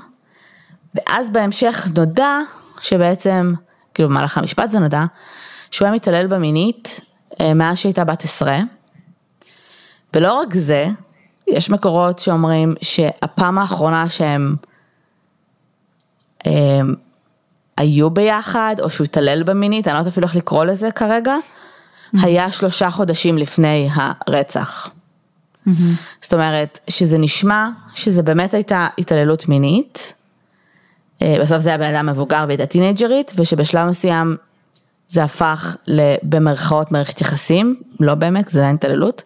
ואז 0.95 1.30
בהמשך 1.30 1.88
נודע 1.95 2.39
שבעצם, 2.82 3.54
כאילו 3.93 4.10
במהלך 4.10 4.38
המשפט 4.38 4.71
זה 4.71 4.80
נודע, 4.80 5.04
שהוא 5.71 5.86
היה 5.86 5.95
מתעלל 5.95 6.27
במינית 6.27 7.01
אה, 7.39 7.54
מאז 7.54 7.77
שהייתה 7.77 8.04
בת 8.04 8.23
עשרה. 8.23 8.60
ולא 10.15 10.34
רק 10.34 10.56
זה, 10.56 10.88
יש 11.47 11.69
מקורות 11.69 12.19
שאומרים 12.19 12.75
שהפעם 12.82 13.58
האחרונה 13.58 14.10
שהם 14.10 14.56
הם, 16.45 16.54
אה, 16.54 16.95
היו 17.77 18.10
ביחד, 18.10 18.75
או 18.80 18.89
שהוא 18.89 19.06
התעלל 19.06 19.43
במינית, 19.43 19.88
אני 19.88 19.93
לא 19.93 19.99
יודעת 19.99 20.12
אפילו 20.12 20.27
איך 20.27 20.36
לקרוא 20.36 20.65
לזה 20.65 20.91
כרגע, 20.91 21.36
mm-hmm. 21.36 22.19
היה 22.23 22.51
שלושה 22.51 22.91
חודשים 22.91 23.38
לפני 23.38 23.89
הרצח. 23.93 24.89
Mm-hmm. 25.67 25.71
זאת 26.21 26.34
אומרת, 26.34 26.80
שזה 26.89 27.17
נשמע 27.17 27.69
שזה 27.93 28.23
באמת 28.23 28.54
הייתה 28.54 28.88
התעללות 28.97 29.47
מינית, 29.47 30.13
בסוף 31.42 31.60
זה 31.60 31.70
היה 31.70 31.78
בן 31.78 31.96
אדם 31.96 32.06
מבוגר 32.06 32.46
והייתה 32.48 32.66
טינג'רית, 32.66 33.32
ושבשלב 33.38 33.88
מסוים 33.88 34.36
זה 35.08 35.24
הפך 35.24 35.76
במרכאות 36.24 36.92
מערכת 36.92 37.22
יחסים, 37.22 37.82
לא 38.00 38.16
באמת, 38.16 38.48
זה 38.48 38.62
היה 38.62 38.70
התעללות, 38.70 39.24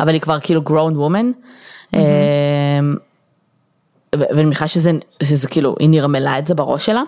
אבל 0.00 0.12
היא 0.12 0.20
כבר 0.20 0.40
כאילו 0.40 0.62
grown 0.66 0.94
woman. 0.96 1.46
Mm-hmm. 1.94 1.98
ואני 4.14 4.44
מניחה 4.44 4.68
שזה, 4.68 4.90
שזה 5.22 5.48
כאילו, 5.48 5.74
היא 5.78 5.88
נרמלה 5.90 6.38
את 6.38 6.46
זה 6.46 6.54
בראש 6.54 6.86
שלה. 6.86 7.02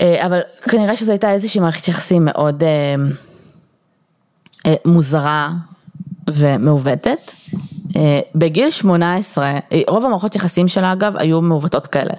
אה, 0.00 0.26
אבל 0.26 0.40
כנראה 0.62 0.96
שזו 0.96 1.12
הייתה 1.12 1.32
איזושהי 1.32 1.60
מערכת 1.60 1.88
יחסים 1.88 2.24
מאוד 2.24 2.62
מוזרה 4.84 5.50
ומעוותת. 6.30 7.32
בגיל 8.34 8.70
18, 8.70 9.58
רוב 9.88 10.04
המערכות 10.04 10.36
יחסים 10.36 10.68
שלה 10.68 10.92
אגב 10.92 11.16
היו 11.16 11.42
מעוותות 11.42 11.86
כאלה. 11.86 12.12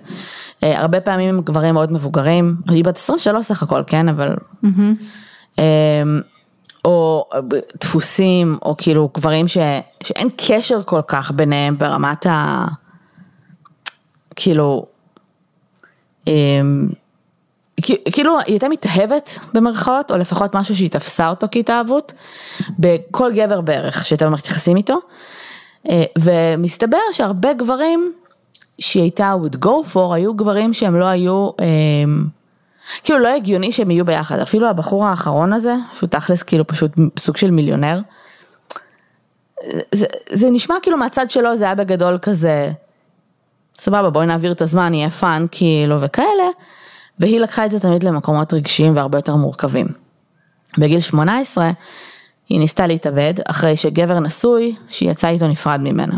אה, 0.63 0.79
הרבה 0.79 1.01
פעמים 1.01 1.29
הם 1.29 1.41
גברים 1.41 1.73
מאוד 1.73 1.91
מבוגרים, 1.91 2.55
היא 2.69 2.83
בת 2.83 2.97
23 2.97 3.45
סך 3.45 3.63
הכל, 3.63 3.83
כן, 3.87 4.09
אבל... 4.09 4.35
Mm-hmm. 4.63 5.59
או 6.85 7.29
דפוסים, 7.81 8.57
או 8.61 8.75
כאילו 8.77 9.09
גברים 9.17 9.47
ש, 9.47 9.57
שאין 10.03 10.29
קשר 10.37 10.83
כל 10.83 11.01
כך 11.07 11.31
ביניהם 11.31 11.77
ברמת 11.77 12.25
ה... 12.25 12.65
כאילו... 14.35 14.85
אמ, 16.27 16.89
כאילו 18.11 18.39
היא 18.39 18.45
הייתה 18.47 18.69
מתאהבת 18.69 19.39
במרכאות, 19.53 20.11
או 20.11 20.17
לפחות 20.17 20.55
משהו 20.55 20.75
שהיא 20.75 20.89
תפסה 20.89 21.29
אותו 21.29 21.47
כהתאהבות, 21.51 22.13
בכל 22.79 23.31
גבר 23.33 23.61
בערך 23.61 24.05
שהייתה 24.05 24.25
במערכת 24.25 24.47
יחסים 24.47 24.77
איתו, 24.77 24.93
אה, 24.93 24.99
ומסתבר 26.19 26.97
שהרבה 27.11 27.53
גברים 27.53 28.13
שהיא 28.79 29.03
הייתה 29.03 29.35
would 29.43 29.65
go 29.65 29.93
for 29.93 30.13
היו 30.13 30.33
גברים 30.33 30.73
שהם 30.73 30.95
לא 30.95 31.05
היו, 31.05 31.49
אה, 31.59 31.65
כאילו 33.03 33.19
לא 33.19 33.35
הגיוני 33.35 33.71
שהם 33.71 33.91
יהיו 33.91 34.05
ביחד, 34.05 34.39
אפילו 34.39 34.69
הבחור 34.69 35.05
האחרון 35.05 35.53
הזה, 35.53 35.75
שהוא 35.93 36.09
תכלס 36.09 36.43
כאילו 36.43 36.67
פשוט 36.67 36.91
סוג 37.19 37.37
של 37.37 37.51
מיליונר, 37.51 37.99
זה, 39.95 40.05
זה 40.29 40.49
נשמע 40.51 40.75
כאילו 40.81 40.97
מהצד 40.97 41.29
שלו 41.29 41.57
זה 41.57 41.65
היה 41.65 41.75
בגדול 41.75 42.17
כזה, 42.21 42.71
סבבה 43.75 44.09
בואי 44.09 44.25
נעביר 44.25 44.51
את 44.51 44.61
הזמן, 44.61 44.93
יהיה 44.93 45.09
fun 45.09 45.45
כאילו 45.51 46.01
וכאלה, 46.01 46.47
והיא 47.19 47.39
לקחה 47.39 47.65
את 47.65 47.71
זה 47.71 47.79
תמיד 47.79 48.03
למקומות 48.03 48.53
רגשיים 48.53 48.95
והרבה 48.95 49.17
יותר 49.17 49.35
מורכבים. 49.35 49.87
בגיל 50.77 50.99
18 50.99 51.71
היא 52.49 52.59
ניסתה 52.59 52.87
להתאבד 52.87 53.33
אחרי 53.47 53.77
שגבר 53.77 54.19
נשוי 54.19 54.75
שהיא 54.89 55.11
יצאה 55.11 55.29
איתו 55.29 55.47
נפרד 55.47 55.79
ממנה. 55.81 56.15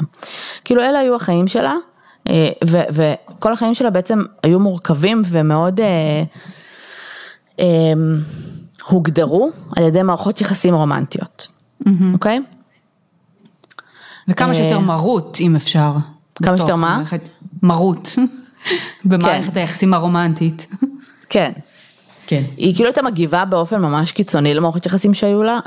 כאילו 0.65 0.81
אלה 0.81 0.99
היו 0.99 1.15
החיים 1.15 1.47
שלה 1.47 1.75
אה, 2.29 2.49
וכל 2.67 3.53
החיים 3.53 3.73
שלה 3.73 3.89
בעצם 3.89 4.21
היו 4.43 4.59
מורכבים 4.59 5.21
ומאוד 5.25 5.79
אה, 5.79 6.23
אה, 7.59 7.65
הוגדרו 8.87 9.49
על 9.75 9.83
ידי 9.83 10.01
מערכות 10.01 10.41
יחסים 10.41 10.73
רומנטיות, 10.73 11.47
אוקיי? 12.13 12.37
Mm-hmm. 12.37 12.41
Okay? 12.41 12.55
וכמה 14.27 14.55
שיותר 14.55 14.79
מרות 14.79 15.37
אם 15.41 15.55
אפשר. 15.55 15.91
כמה 16.43 16.57
שיותר 16.57 16.75
מה? 16.75 16.97
מערכת, 16.97 17.29
מרות. 17.63 18.15
במערכת 19.05 19.53
כן. 19.53 19.59
היחסים 19.59 19.93
הרומנטית. 19.93 20.67
כן. 21.29 21.51
כן. 22.31 22.41
היא 22.57 22.75
כאילו 22.75 22.89
הייתה 22.89 23.01
מגיבה 23.01 23.45
באופן 23.45 23.81
ממש 23.81 24.11
קיצוני 24.11 24.53
למערכות 24.53 24.85
יחסים 24.85 25.13
שהיו 25.13 25.43
לה. 25.43 25.59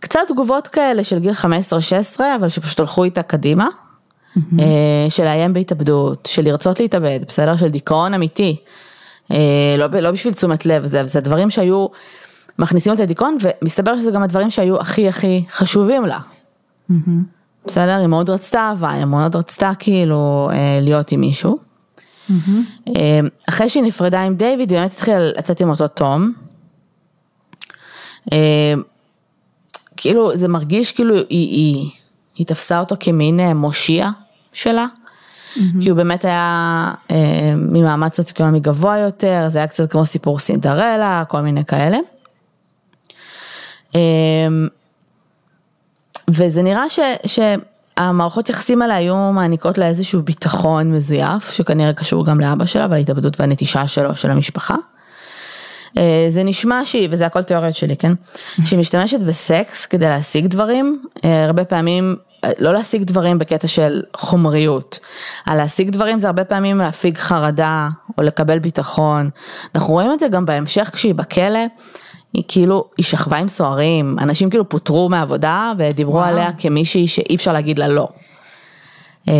קצת 0.00 0.20
תגובות 0.28 0.68
כאלה 0.68 1.04
של 1.04 1.18
גיל 1.18 1.32
15-16, 2.16 2.20
אבל 2.36 2.48
שפשוט 2.48 2.80
הלכו 2.80 3.04
איתה 3.04 3.22
קדימה. 3.22 3.68
אה, 4.36 5.06
של 5.08 5.24
לאיים 5.24 5.52
בהתאבדות, 5.52 6.28
של 6.32 6.42
לרצות 6.42 6.80
להתאבד, 6.80 7.20
בסדר? 7.28 7.56
של 7.56 7.68
דיכאון 7.68 8.14
אמיתי. 8.14 8.56
אה, 9.30 9.74
לא, 9.78 9.86
לא 9.86 10.10
בשביל 10.10 10.34
תשומת 10.34 10.66
לב, 10.66 10.86
זה, 10.86 11.04
זה 11.04 11.20
דברים 11.20 11.50
שהיו 11.50 11.86
מכניסים 12.58 12.92
אותי 12.92 13.02
לדיכאון, 13.02 13.36
ומסתבר 13.40 13.98
שזה 13.98 14.10
גם 14.10 14.22
הדברים 14.22 14.50
שהיו 14.50 14.80
הכי 14.80 15.08
הכי 15.08 15.44
חשובים 15.52 16.04
לה. 16.04 16.18
בסדר? 17.66 17.96
היא 17.96 18.06
מאוד 18.06 18.30
רצתה 18.30 18.58
אהבה, 18.58 18.90
היא 18.90 19.04
מאוד 19.04 19.36
רצתה 19.36 19.72
כאילו 19.78 20.50
אה, 20.52 20.78
להיות 20.82 21.12
עם 21.12 21.20
מישהו. 21.20 21.71
אחרי 23.48 23.68
שהיא 23.68 23.82
נפרדה 23.82 24.22
עם 24.22 24.34
דיוויד, 24.34 24.70
היא 24.70 24.78
באמת 24.78 24.92
התחילה 24.92 25.18
לצאת 25.18 25.60
עם 25.60 25.70
אותו 25.70 25.88
תום. 25.88 26.32
כאילו 29.96 30.36
זה 30.36 30.48
מרגיש 30.48 30.92
כאילו 30.92 31.14
היא, 31.14 31.24
היא, 31.28 31.90
היא 32.34 32.46
תפסה 32.46 32.80
אותו 32.80 32.96
כמין 33.00 33.40
מושיע 33.40 34.10
שלה. 34.52 34.86
Mm-hmm. 35.56 35.60
כי 35.82 35.88
הוא 35.88 35.96
באמת 35.96 36.24
היה 36.24 36.94
אה, 37.10 37.54
ממעמד 37.56 38.14
סוציו-אקונומי 38.14 38.60
גבוה 38.60 38.98
יותר, 38.98 39.44
זה 39.48 39.58
היה 39.58 39.66
קצת 39.66 39.90
כמו 39.90 40.06
סיפור 40.06 40.38
סינדרלה, 40.38 41.24
כל 41.28 41.40
מיני 41.40 41.64
כאלה. 41.64 41.98
אה, 43.94 44.00
וזה 46.28 46.62
נראה 46.62 46.88
ש, 47.26 47.38
שהמערכות 47.98 48.48
יחסים 48.48 48.82
האלה 48.82 48.94
היו 48.94 49.16
מעניקות 49.16 49.78
לה 49.78 49.86
איזשהו 49.86 50.22
ביטחון 50.22 50.92
מזויף, 50.92 51.52
שכנראה 51.52 51.92
קשור 51.92 52.26
גם 52.26 52.40
לאבא 52.40 52.64
שלה 52.64 52.86
וההתאבדות 52.90 53.40
והנטישה 53.40 53.88
שלו, 53.88 54.16
של 54.16 54.30
המשפחה. 54.30 54.76
אה, 55.98 56.26
זה 56.28 56.42
נשמע 56.42 56.80
שהיא, 56.84 57.08
וזה 57.10 57.26
הכל 57.26 57.42
תיאוריות 57.42 57.76
שלי, 57.76 57.96
כן? 57.96 58.12
שהיא 58.66 58.78
משתמשת 58.78 59.20
בסקס 59.20 59.86
כדי 59.86 60.08
להשיג 60.08 60.46
דברים, 60.46 61.02
אה, 61.24 61.44
הרבה 61.44 61.64
פעמים 61.64 62.16
לא 62.58 62.72
להשיג 62.72 63.02
דברים 63.04 63.38
בקטע 63.38 63.68
של 63.68 64.02
חומריות, 64.16 64.98
על 65.46 65.56
להשיג 65.56 65.90
דברים 65.90 66.18
זה 66.18 66.26
הרבה 66.26 66.44
פעמים 66.44 66.78
להפיג 66.78 67.18
חרדה 67.18 67.88
או 68.18 68.22
לקבל 68.22 68.58
ביטחון. 68.58 69.30
אנחנו 69.74 69.92
רואים 69.92 70.12
את 70.12 70.20
זה 70.20 70.28
גם 70.28 70.46
בהמשך 70.46 70.90
כשהיא 70.92 71.14
בכלא, 71.14 71.60
היא 72.32 72.44
כאילו, 72.48 72.84
היא 72.96 73.04
שכבה 73.04 73.36
עם 73.36 73.48
סוהרים, 73.48 74.16
אנשים 74.18 74.50
כאילו 74.50 74.68
פוטרו 74.68 75.08
מעבודה 75.08 75.72
ודיברו 75.78 76.14
וואו. 76.14 76.24
עליה 76.24 76.50
כמישהי 76.58 77.08
שאי 77.08 77.34
אפשר 77.34 77.52
להגיד 77.52 77.78
לה 77.78 77.88
לא. 77.88 78.08
אמ, 79.28 79.32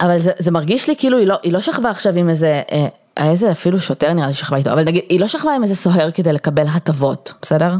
אבל 0.00 0.18
זה, 0.18 0.30
זה 0.38 0.50
מרגיש 0.50 0.88
לי 0.88 0.94
כאילו 0.98 1.18
היא 1.18 1.26
לא, 1.26 1.38
היא 1.42 1.52
לא 1.52 1.60
שכבה 1.60 1.90
עכשיו 1.90 2.16
עם 2.16 2.28
איזה, 2.28 2.62
אה, 2.72 2.86
איזה 3.16 3.52
אפילו 3.52 3.80
שוטר 3.80 4.12
נראה 4.12 4.28
לי 4.28 4.34
שכבה 4.34 4.56
איתו, 4.56 4.72
אבל 4.72 4.84
נגיד, 4.84 5.02
היא 5.08 5.20
לא 5.20 5.28
שכבה 5.28 5.54
עם 5.54 5.62
איזה 5.62 5.74
סוהר 5.74 6.10
כדי 6.10 6.32
לקבל 6.32 6.66
הטבות, 6.68 7.32
בסדר? 7.42 7.74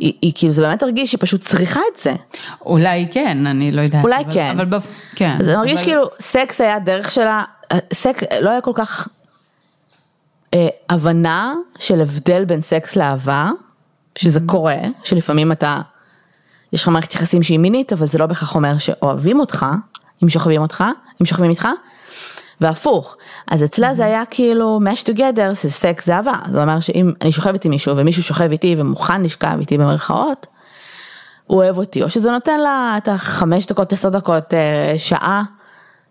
היא, 0.00 0.12
היא 0.22 0.32
כאילו, 0.34 0.52
זה 0.52 0.62
באמת 0.62 0.82
הרגיש 0.82 1.10
שהיא 1.10 1.20
פשוט 1.20 1.40
צריכה 1.40 1.80
את 1.92 1.98
זה. 2.02 2.14
אולי 2.66 3.06
כן, 3.10 3.46
אני 3.46 3.72
לא 3.72 3.80
יודעת. 3.80 4.04
אולי 4.04 4.24
אבל, 4.24 4.34
כן. 4.34 4.50
אבל 4.56 4.64
בפ... 4.64 4.86
כן. 5.16 5.36
זה 5.40 5.56
מרגיש 5.56 5.74
אבל... 5.74 5.84
כאילו 5.84 6.04
סקס 6.20 6.60
היה 6.60 6.78
דרך 6.78 7.10
שלה, 7.10 7.42
סק, 7.92 8.22
לא 8.40 8.50
היה 8.50 8.60
כל 8.60 8.72
כך 8.74 9.08
אה, 10.54 10.68
הבנה 10.88 11.54
של 11.78 12.00
הבדל 12.00 12.44
בין 12.44 12.60
סקס 12.60 12.96
לאהבה, 12.96 13.50
שזה 14.18 14.40
קורה, 14.46 14.76
שלפעמים 15.04 15.52
אתה, 15.52 15.80
יש 16.72 16.82
לך 16.82 16.88
מערכת 16.88 17.14
יחסים 17.14 17.42
שהיא 17.42 17.58
מינית, 17.58 17.92
אבל 17.92 18.06
זה 18.06 18.18
לא 18.18 18.26
בהכרח 18.26 18.54
אומר 18.54 18.78
שאוהבים 18.78 19.40
אותך, 19.40 19.66
אם 20.24 20.28
שוכבים 20.28 20.62
אותך, 20.62 20.84
אם 21.20 21.26
שוכבים 21.26 21.50
איתך, 21.50 21.68
והפוך. 22.60 23.16
אז 23.50 23.64
אצלה 23.64 23.94
זה 23.94 24.04
היה 24.04 24.24
כאילו 24.30 24.80
mesh 24.84 25.04
together, 25.04 25.62
זה 25.62 25.70
סקס 25.70 26.06
זה 26.06 26.16
אהבה, 26.16 26.34
זה 26.50 26.62
אומר 26.62 26.80
שאם 26.80 27.12
אני 27.22 27.32
שוכבת 27.32 27.64
עם 27.64 27.70
מישהו 27.70 27.96
ומישהו 27.96 28.22
שוכב 28.22 28.50
איתי 28.50 28.74
ומוכן 28.78 29.22
לשכב 29.22 29.56
איתי 29.60 29.78
במרכאות, 29.78 30.46
הוא 31.46 31.62
אוהב 31.62 31.78
אותי, 31.78 32.02
או 32.02 32.10
שזה 32.10 32.30
נותן 32.30 32.60
לה 32.60 32.94
את 32.98 33.08
החמש 33.08 33.66
דקות, 33.66 33.92
עשר 33.92 34.08
דקות, 34.08 34.54
אה, 34.54 34.94
שעה 34.98 35.42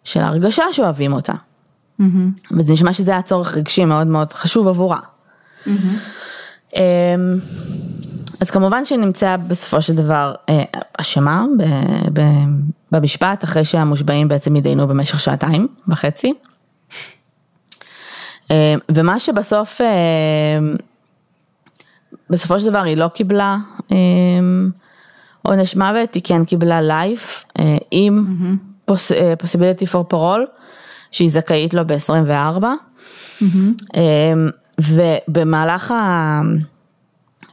של 0.03 0.19
הרגשה 0.19 0.63
שאוהבים 0.71 1.13
אותה. 1.13 1.33
וזה 2.57 2.73
נשמע 2.73 2.93
שזה 2.93 3.11
היה 3.11 3.21
צורך 3.21 3.53
רגשי 3.57 3.85
מאוד 3.85 4.07
מאוד 4.07 4.33
חשוב 4.33 4.67
עבורה. 4.67 4.99
אמ, 6.75 6.81
אז 8.41 8.51
כמובן 8.51 8.85
שהיא 8.85 8.99
נמצאה 8.99 9.37
בסופו 9.37 9.81
של 9.81 9.95
דבר 9.95 10.35
אה, 10.49 10.63
אשמה 10.97 11.45
ב- 11.57 11.63
ב- 12.19 12.45
במשפט, 12.91 13.43
אחרי 13.43 13.65
שהמושבעים 13.65 14.27
בעצם 14.27 14.55
התדיינו 14.55 14.87
במשך 14.87 15.19
שעתיים 15.19 15.67
וחצי. 15.87 16.33
אה, 18.51 18.75
ומה 18.91 19.19
שבסוף, 19.19 19.81
אה, 19.81 19.87
בסופו 22.29 22.59
של 22.59 22.69
דבר 22.69 22.83
היא 22.83 22.97
לא 22.97 23.07
קיבלה 23.07 23.57
עונש 25.41 25.75
מוות, 25.75 26.13
היא 26.13 26.21
כן 26.25 26.45
קיבלה 26.45 26.81
לייף 26.81 27.43
עם 27.91 28.25
פוס- 28.85 29.11
אה, 29.11 29.33
possibility 29.43 29.85
for 29.93 30.13
parole, 30.13 30.58
שהיא 31.11 31.29
זכאית 31.29 31.73
לו 31.73 31.81
ב-24. 31.87 32.63
ובמהלך 34.79 35.93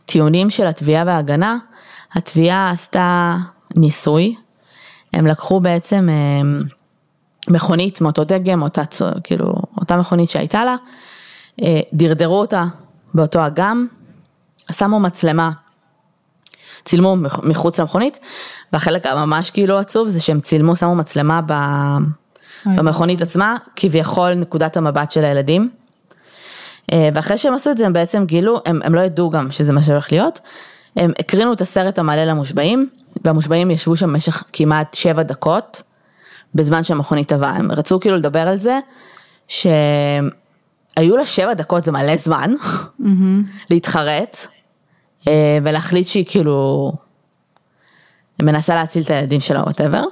הטיעונים 0.04 0.50
של 0.50 0.66
התביעה 0.66 1.04
וההגנה, 1.06 1.56
התביעה 2.12 2.70
עשתה 2.70 3.36
ניסוי, 3.76 4.34
הם 5.12 5.26
לקחו 5.26 5.60
בעצם 5.60 6.08
אה, 6.08 6.14
מכונית 7.48 8.00
מאותו 8.00 8.24
דגם, 8.24 8.62
אותה, 8.62 8.82
כאילו, 9.24 9.54
אותה 9.80 9.96
מכונית 9.96 10.30
שהייתה 10.30 10.64
לה, 10.64 10.76
אה, 11.62 11.80
דרדרו 11.92 12.40
אותה 12.40 12.64
באותו 13.14 13.46
אגם, 13.46 13.86
שמו 14.72 15.00
מצלמה, 15.00 15.50
צילמו 16.84 17.16
מח- 17.16 17.40
מחוץ 17.44 17.80
למכונית, 17.80 18.18
והחלק 18.72 19.06
הממש 19.06 19.50
כאילו 19.50 19.78
עצוב 19.78 20.08
זה 20.08 20.20
שהם 20.20 20.40
צילמו, 20.40 20.76
שמו 20.76 20.94
מצלמה 20.94 21.40
ב... 21.46 21.52
אוי. 22.66 22.76
במכונית 22.76 23.22
עצמה, 23.22 23.56
כביכול 23.76 24.34
נקודת 24.34 24.76
המבט 24.76 25.10
של 25.10 25.24
הילדים. 25.24 25.70
אה, 26.92 27.08
ואחרי 27.14 27.38
שהם 27.38 27.54
עשו 27.54 27.70
את 27.70 27.78
זה 27.78 27.86
הם 27.86 27.92
בעצם 27.92 28.24
גילו, 28.24 28.60
הם, 28.66 28.80
הם 28.84 28.94
לא 28.94 29.00
ידעו 29.00 29.30
גם 29.30 29.50
שזה 29.50 29.72
מה 29.72 29.82
שהולך 29.82 30.12
להיות, 30.12 30.40
הם 30.96 31.12
הקרינו 31.18 31.52
את 31.52 31.60
הסרט 31.60 31.98
המלא 31.98 32.24
למושבעים, 32.24 32.88
והמושבעים 33.24 33.70
ישבו 33.70 33.96
שם 33.96 34.06
במשך 34.06 34.44
כמעט 34.52 34.94
שבע 34.94 35.22
דקות, 35.22 35.82
בזמן 36.54 36.84
שהמכונית 36.84 37.28
טבעה, 37.28 37.56
הם 37.56 37.72
רצו 37.72 38.00
כאילו 38.00 38.16
לדבר 38.16 38.48
על 38.48 38.58
זה, 38.58 38.78
שהיו 39.48 41.16
לה 41.16 41.26
שבע 41.26 41.54
דקות, 41.54 41.84
זה 41.84 41.92
מלא 41.92 42.16
זמן, 42.16 42.54
להתחרט, 43.70 44.46
אה, 45.28 45.58
ולהחליט 45.62 46.06
שהיא 46.06 46.24
כאילו 46.28 46.92
מנסה 48.42 48.74
להציל 48.74 49.02
את 49.02 49.10
הילדים 49.10 49.40
שלה, 49.40 49.60
וואטאבר. 49.62 50.04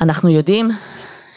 אנחנו 0.00 0.28
יודעים 0.28 0.70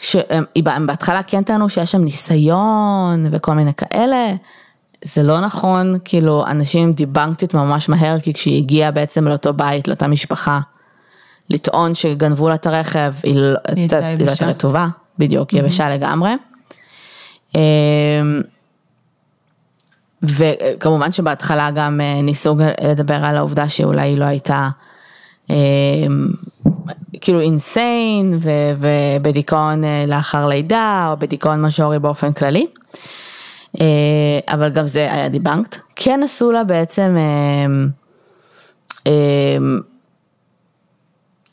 שהם 0.00 0.86
בהתחלה 0.86 1.22
כן 1.22 1.42
טענו 1.42 1.68
שיש 1.68 1.92
שם 1.92 2.04
ניסיון 2.04 3.26
וכל 3.30 3.54
מיני 3.54 3.74
כאלה, 3.74 4.34
זה 5.04 5.22
לא 5.22 5.40
נכון, 5.40 5.98
כאילו 6.04 6.46
אנשים 6.46 6.92
דיבנקטית 6.92 7.54
ממש 7.54 7.88
מהר, 7.88 8.20
כי 8.20 8.34
כשהיא 8.34 8.56
הגיעה 8.56 8.90
בעצם 8.90 9.28
לאותו 9.28 9.52
בית, 9.52 9.88
לאותה 9.88 10.08
משפחה, 10.08 10.60
לטעון 11.50 11.94
שגנבו 11.94 12.48
לה 12.48 12.54
את 12.54 12.66
הרכב, 12.66 13.14
היא 13.22 13.36
לא 13.36 13.58
הייתה 13.68 14.00
לא 14.00 14.46
רטובה, 14.46 14.86
בדיוק, 15.18 15.50
היא 15.50 15.60
יבשה 15.60 15.90
לגמרי. 15.90 16.30
אמ, 17.54 17.60
וכמובן 20.22 21.12
שבהתחלה 21.12 21.70
גם 21.70 22.00
אה, 22.00 22.22
ניסו 22.22 22.56
לדבר 22.84 23.24
על 23.24 23.36
העובדה 23.36 23.68
שאולי 23.68 24.02
היא 24.02 24.18
לא 24.18 24.24
הייתה 24.24 24.68
כאילו 27.20 27.40
אינסיין 27.40 28.38
ובדיכאון 28.78 29.84
אה, 29.84 30.04
לאחר 30.08 30.48
לידה 30.48 31.08
או 31.10 31.16
בדיכאון 31.16 31.62
מז'ורי 31.62 31.98
באופן 31.98 32.32
כללי. 32.32 32.66
אה, 33.80 34.54
אבל 34.54 34.68
גם 34.68 34.86
זה 34.86 35.12
היה 35.12 35.28
דיבנקט. 35.28 35.76
כן 35.96 36.20
עשו 36.24 36.52
לה 36.52 36.64
בעצם 36.64 37.16
אמ, 37.16 37.88
אמ, 39.06 39.80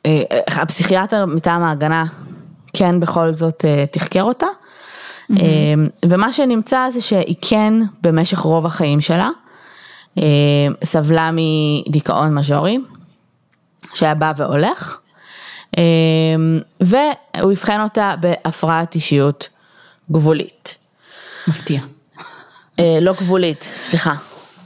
אה, 0.06 0.22
הפסיכיאטר 0.48 1.26
מטעם 1.26 1.64
ההגנה 1.64 2.06
כן 2.74 3.00
בכל 3.00 3.34
זאת 3.34 3.66
תחקר 3.92 4.24
אותה. 4.24 4.46
אה, 5.32 5.74
ומה 6.06 6.34
שנמצא 6.34 6.90
זה 6.90 7.02
שהיא 7.02 7.36
כן 7.42 7.74
במשך 8.02 8.40
רוב 8.40 8.66
החיים 8.66 9.02
שלה 9.02 9.30
סבלה 10.84 11.30
מדיכאון 11.34 12.34
מז'ורי 12.34 12.78
שהיה 13.94 14.16
בא 14.16 14.34
והולך 14.38 14.98
אה, 15.78 15.84
והוא 16.80 17.52
אבחן 17.52 17.82
אותה 17.82 18.14
בהפרעת 18.20 18.96
אישיות 18.96 19.50
גבולית. 20.12 20.78
מפתיע. 21.48 21.82
אה, 22.80 22.98
לא 23.02 23.14
גבולית, 23.14 23.64
סליחה. 23.64 24.14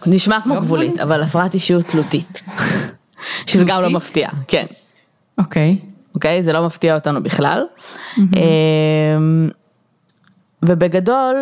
נשמע 0.05 0.41
כמו 0.41 0.55
לא 0.55 0.61
גבולית, 0.61 0.89
גבולית? 0.89 1.03
אבל 1.03 1.23
הפרעת 1.23 1.53
אישיות 1.53 1.85
תלותית. 1.85 2.41
שזה 3.47 3.63
גם 3.67 3.81
לא? 3.81 3.89
מפתיע, 3.89 4.29
כן. 4.47 4.65
אוקיי. 5.37 5.79
אוקיי? 6.15 6.43
זה 6.43 6.53
לא 6.53 6.65
מפתיע 6.65 6.95
אותנו 6.95 7.23
בכלל. 7.23 7.63
אמ, 8.17 9.49
ובגדול, 10.63 11.35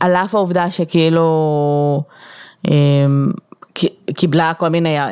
על 0.00 0.16
אף 0.16 0.34
העובדה 0.34 0.70
שכאילו 0.70 2.02
אמ, 2.68 3.32
קיבלה 4.14 4.52
כל 4.54 4.68
מיני 4.68 4.98
אה, 4.98 5.06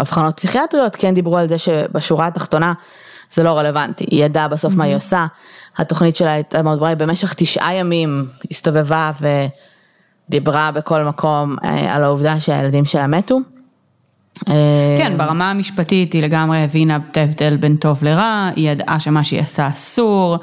אבחנות 0.00 0.36
פסיכיאטריות, 0.36 0.96
כן 0.96 1.14
דיברו 1.14 1.38
על 1.38 1.48
זה 1.48 1.58
שבשורה 1.58 2.26
התחתונה 2.26 2.72
זה 3.34 3.42
לא 3.42 3.58
רלוונטי. 3.58 4.04
היא 4.10 4.24
ידעה 4.24 4.48
בסוף 4.48 4.74
מה 4.74 4.84
היא 4.84 4.96
עושה, 4.96 5.26
התוכנית 5.76 6.16
שלה 6.16 6.32
הייתה 6.32 6.62
מאוד 6.62 6.78
ברורה, 6.78 6.90
היא 6.90 6.96
במשך 6.96 7.34
תשעה 7.34 7.74
ימים 7.74 8.26
הסתובבה 8.50 9.12
ודיברה 10.28 10.70
בכל 10.70 11.04
מקום 11.04 11.56
אה, 11.64 11.94
על 11.94 12.04
העובדה 12.04 12.40
שהילדים 12.40 12.84
שלה 12.84 13.06
מתו. 13.06 13.38
אה, 14.48 14.94
כן, 14.98 15.18
ברמה 15.18 15.50
המשפטית 15.50 16.12
היא 16.12 16.22
לגמרי 16.22 16.64
הבינה 16.64 16.98
את 17.10 17.16
ההבדל 17.16 17.56
בין 17.56 17.76
טוב 17.76 18.04
לרע, 18.04 18.50
היא 18.56 18.70
ידעה 18.70 19.00
שמה 19.00 19.24
שהיא 19.24 19.40
עשה 19.40 19.68
אסור, 19.68 20.38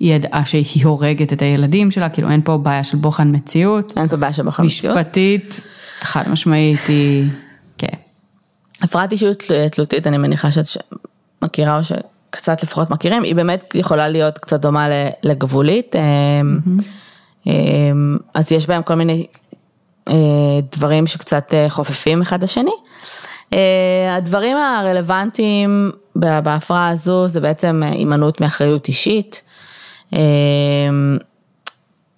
היא 0.00 0.14
ידעה 0.14 0.44
שהיא 0.44 0.84
הורגת 0.84 1.32
את 1.32 1.42
הילדים 1.42 1.90
שלה, 1.90 2.08
כאילו 2.08 2.30
אין 2.30 2.40
פה 2.44 2.58
בעיה 2.58 2.84
של 2.84 2.96
בוחן 2.96 3.34
מציאות. 3.34 3.92
אין 3.96 4.08
פה 4.08 4.16
בעיה 4.16 4.32
של 4.32 4.42
בחר 4.42 4.62
מציאות. 4.62 4.96
משפטית, 4.96 5.60
חד 6.04 6.22
משמעית 6.30 6.78
היא, 6.88 7.24
כן. 7.78 7.96
הפרעת 8.82 9.12
אישיות 9.12 9.38
תל- 9.38 9.68
תלותית, 9.68 10.06
אני 10.06 10.18
מניחה 10.18 10.50
שאת 10.50 10.66
מכירה 11.42 11.78
או 11.78 11.84
שקצת 11.84 12.62
לפחות 12.62 12.90
מכירים, 12.90 13.22
היא 13.22 13.34
באמת 13.34 13.74
יכולה 13.74 14.08
להיות 14.08 14.38
קצת 14.38 14.60
דומה 14.60 14.86
לגבולית. 15.22 15.96
אמ, 15.96 16.58
אמ, 17.46 18.16
אז 18.34 18.52
יש 18.52 18.66
בהם 18.66 18.82
כל 18.82 18.94
מיני 18.94 19.26
אה, 20.08 20.14
דברים 20.76 21.06
שקצת 21.06 21.54
אה, 21.54 21.66
חופפים 21.70 22.22
אחד 22.22 22.44
לשני. 22.44 22.70
אה, 23.52 24.14
הדברים 24.16 24.56
הרלוונטיים 24.56 25.90
בהפרעה 26.16 26.88
הזו 26.88 27.28
זה 27.28 27.40
בעצם 27.40 27.82
אה, 27.84 27.88
הימנעות 27.90 28.40
מאחריות 28.40 28.88
אישית. 28.88 29.42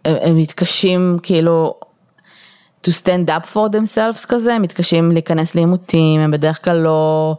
הם 0.04 0.36
מתקשים 0.36 1.18
כאילו 1.22 1.74
to 2.84 2.90
stand 2.90 3.28
up 3.28 3.54
for 3.54 3.68
themselves 3.72 4.26
כזה, 4.28 4.54
הם 4.54 4.62
מתקשים 4.62 5.12
להיכנס 5.12 5.54
לעימותים, 5.54 6.20
הם 6.20 6.30
בדרך 6.30 6.64
כלל 6.64 6.76
לא 6.76 7.36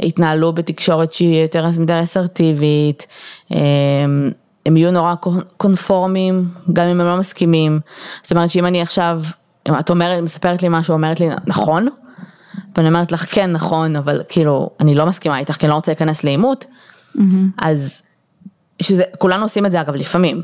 התנהלו 0.00 0.52
בתקשורת 0.52 1.12
שהיא 1.12 1.42
יותר 1.42 1.70
מדי 1.78 2.00
אסרטיבית, 2.02 3.06
הם, 3.50 4.30
הם 4.66 4.76
יהיו 4.76 4.90
נורא 4.90 5.14
קונפורמים, 5.56 6.48
גם 6.72 6.88
אם 6.88 7.00
הם 7.00 7.06
לא 7.06 7.16
מסכימים. 7.16 7.80
זאת 8.22 8.32
אומרת 8.32 8.50
שאם 8.50 8.66
אני 8.66 8.82
עכשיו, 8.82 9.22
אם 9.68 9.78
את 9.78 9.90
אומרת, 9.90 10.22
מספרת 10.22 10.62
לי 10.62 10.68
משהו, 10.70 10.94
אומרת 10.94 11.20
לי 11.20 11.28
נכון, 11.46 11.88
ואני 12.76 12.88
אומרת 12.88 13.12
לך 13.12 13.34
כן 13.34 13.52
נכון, 13.52 13.96
אבל 13.96 14.22
כאילו 14.28 14.70
אני 14.80 14.94
לא 14.94 15.06
מסכימה 15.06 15.38
איתך 15.38 15.54
כי 15.54 15.66
אני 15.66 15.70
לא 15.70 15.74
רוצה 15.74 15.92
להיכנס 15.92 16.24
לעימות, 16.24 16.64
אז 17.58 18.02
שזה, 18.82 19.04
כולנו 19.18 19.42
עושים 19.42 19.66
את 19.66 19.72
זה 19.72 19.80
אגב 19.80 19.94
לפעמים, 19.94 20.42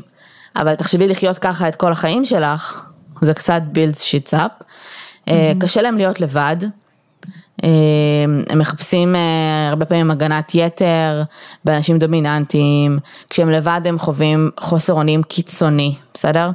אבל 0.55 0.75
תחשבי 0.75 1.07
לחיות 1.07 1.37
ככה 1.37 1.67
את 1.67 1.75
כל 1.75 1.91
החיים 1.91 2.25
שלך, 2.25 2.89
זה 3.25 3.33
קצת 3.33 3.61
builds 3.73 3.99
shits 3.99 4.33
up. 4.33 4.63
Mm-hmm. 4.63 5.31
קשה 5.59 5.81
להם 5.81 5.97
להיות 5.97 6.21
לבד, 6.21 6.57
אה, 7.63 7.69
הם 8.49 8.59
מחפשים 8.59 9.15
אה, 9.15 9.69
הרבה 9.69 9.85
פעמים 9.85 10.11
הגנת 10.11 10.51
יתר 10.55 11.23
באנשים 11.65 11.99
דומיננטיים, 11.99 12.99
כשהם 13.29 13.49
לבד 13.49 13.81
הם 13.85 13.99
חווים 13.99 14.49
חוסר 14.59 14.93
אונים 14.93 15.23
קיצוני, 15.23 15.95
בסדר? 16.13 16.49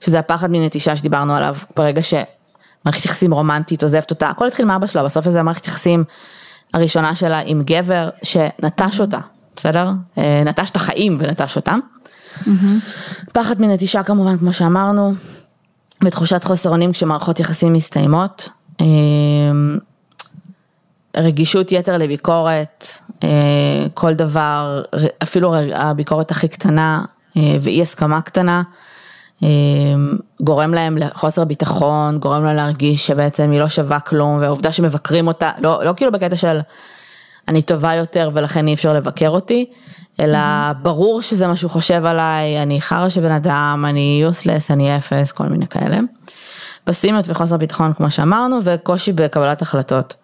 שזה 0.00 0.18
הפחד 0.18 0.50
מנטישה 0.50 0.96
שדיברנו 0.96 1.34
עליו, 1.36 1.56
ברגע 1.76 2.00
שמערכת 2.02 3.04
יחסים 3.04 3.34
רומנטית 3.34 3.82
עוזבת 3.82 4.10
אותה, 4.10 4.28
הכל 4.28 4.46
התחיל 4.46 4.64
מאבא 4.64 4.86
שלה, 4.86 5.04
בסוף 5.04 5.28
זה 5.28 5.40
המערכת 5.40 5.66
יחסים 5.66 6.04
הראשונה 6.74 7.14
שלה 7.14 7.40
עם 7.44 7.62
גבר 7.66 8.08
שנטש 8.22 9.00
אותה, 9.00 9.18
בסדר? 9.56 9.90
נטש 10.44 10.70
את 10.70 10.76
החיים 10.76 11.16
ונטש 11.20 11.56
אותם. 11.56 11.80
Mm-hmm. 12.38 12.50
פחד 13.32 13.60
מנטישה 13.60 14.02
כמובן, 14.02 14.38
כמו 14.38 14.52
שאמרנו, 14.52 15.12
ותחושת 16.04 16.44
חוסר 16.44 16.70
אונים 16.70 16.92
כשמערכות 16.92 17.40
יחסים 17.40 17.72
מסתיימות. 17.72 18.48
רגישות 21.16 21.72
יתר 21.72 21.96
לביקורת, 21.96 22.86
אה, 23.24 23.28
כל 23.94 24.14
דבר, 24.14 24.82
אפילו 25.22 25.54
הביקורת 25.74 26.30
הכי 26.30 26.48
קטנה 26.48 27.04
אה, 27.36 27.56
ואי 27.60 27.82
הסכמה 27.82 28.20
קטנה, 28.20 28.62
אה, 29.42 29.48
גורם 30.40 30.74
להם 30.74 30.98
לחוסר 30.98 31.44
ביטחון, 31.44 32.18
גורם 32.18 32.44
להם 32.44 32.56
להרגיש 32.56 33.06
שבעצם 33.06 33.50
היא 33.50 33.60
לא 33.60 33.68
שווה 33.68 34.00
כלום, 34.00 34.38
והעובדה 34.40 34.72
שמבקרים 34.72 35.26
אותה, 35.26 35.50
לא, 35.58 35.84
לא 35.84 35.92
כאילו 35.96 36.12
בקטע 36.12 36.36
של 36.36 36.60
אני 37.48 37.62
טובה 37.62 37.94
יותר 37.94 38.30
ולכן 38.34 38.68
אי 38.68 38.74
אפשר 38.74 38.92
לבקר 38.92 39.28
אותי, 39.28 39.70
אלא. 40.20 40.38
ברור 40.82 41.22
שזה 41.22 41.46
מה 41.46 41.56
שהוא 41.56 41.70
חושב 41.70 42.04
עליי, 42.04 42.62
אני 42.62 42.80
חרא 42.80 43.08
של 43.08 43.20
בן 43.20 43.32
אדם, 43.32 43.84
אני 43.88 44.20
יוסלס, 44.22 44.70
אני 44.70 44.96
אפס, 44.96 45.32
כל 45.32 45.44
מיני 45.44 45.66
כאלה. 45.66 45.98
פסימיות 46.84 47.28
וחוסר 47.28 47.56
ביטחון 47.56 47.92
כמו 47.92 48.10
שאמרנו, 48.10 48.58
וקושי 48.64 49.12
בקבלת 49.12 49.62
החלטות. 49.62 50.14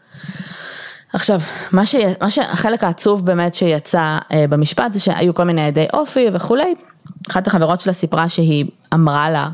עכשיו, 1.13 1.41
מה, 1.73 1.87
ש... 1.87 1.95
מה 2.21 2.31
שהחלק 2.31 2.85
העצוב 2.85 3.27
באמת 3.27 3.55
שיצא 3.55 4.19
אה, 4.33 4.45
במשפט 4.49 4.93
זה 4.93 5.01
שהיו 5.01 5.35
כל 5.35 5.45
מיני 5.45 5.67
עדי 5.67 5.87
אופי 5.93 6.27
וכולי. 6.33 6.75
אחת 7.31 7.47
החברות 7.47 7.81
שלה 7.81 7.93
סיפרה 7.93 8.29
שהיא 8.29 8.65
אמרה 8.95 9.31
לה 9.31 9.49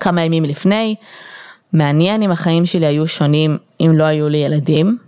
כמה 0.00 0.22
ימים 0.22 0.44
לפני, 0.44 0.94
מעניין 1.72 2.22
אם 2.22 2.30
החיים 2.30 2.66
שלי 2.66 2.86
היו 2.86 3.06
שונים 3.06 3.58
אם 3.80 3.92
לא 3.94 4.04
היו 4.04 4.28
לי 4.28 4.38
ילדים. 4.38 4.98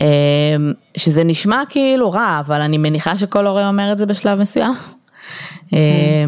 אה, 0.00 0.06
שזה 0.96 1.24
נשמע 1.24 1.62
כאילו 1.68 2.12
רע, 2.12 2.40
אבל 2.40 2.60
אני 2.60 2.78
מניחה 2.78 3.16
שכל 3.16 3.46
הורה 3.46 3.68
אומר 3.68 3.92
את 3.92 3.98
זה 3.98 4.06
בשלב 4.06 4.40
מסוים. 4.40 4.74
אה, 5.72 6.24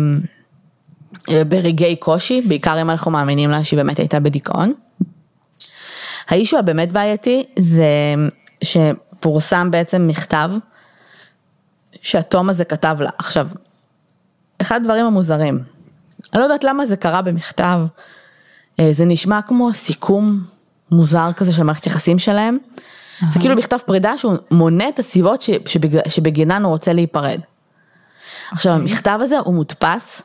ברגעי 1.48 1.96
קושי, 1.96 2.40
בעיקר 2.40 2.80
אם 2.82 2.90
אנחנו 2.90 3.10
מאמינים 3.10 3.50
לה 3.50 3.64
שהיא 3.64 3.76
באמת 3.76 3.98
הייתה 3.98 4.20
בדיכאון. 4.20 4.72
האישו 6.28 6.58
הבאמת 6.58 6.92
בעייתי 6.92 7.44
זה 7.58 7.86
שפורסם 8.64 9.70
בעצם 9.70 10.06
מכתב 10.06 10.50
שהתום 12.02 12.50
הזה 12.50 12.64
כתב 12.64 12.96
לה. 13.00 13.10
עכשיו, 13.18 13.48
אחד 14.60 14.80
הדברים 14.80 15.06
המוזרים, 15.06 15.62
אני 16.32 16.40
לא 16.40 16.44
יודעת 16.44 16.64
למה 16.64 16.86
זה 16.86 16.96
קרה 16.96 17.22
במכתב, 17.22 17.80
אה, 18.80 18.88
זה 18.92 19.04
נשמע 19.04 19.42
כמו 19.42 19.72
סיכום 19.72 20.44
מוזר 20.90 21.32
כזה 21.36 21.52
של 21.52 21.62
מערכת 21.62 21.86
יחסים 21.86 22.18
שלהם. 22.18 22.58
זה 23.28 23.40
כאילו 23.40 23.54
מכתב 23.54 23.78
פרידה 23.86 24.18
שהוא 24.18 24.36
מונה 24.50 24.88
את 24.88 24.98
הסיבות 24.98 25.44
שבגינן 26.08 26.62
הוא 26.64 26.70
רוצה 26.72 26.92
להיפרד. 26.92 27.40
עכשיו 28.50 28.72
אוקיי. 28.72 28.90
המכתב 28.90 29.18
הזה 29.22 29.38
הוא 29.38 29.54
מודפס 29.54 30.22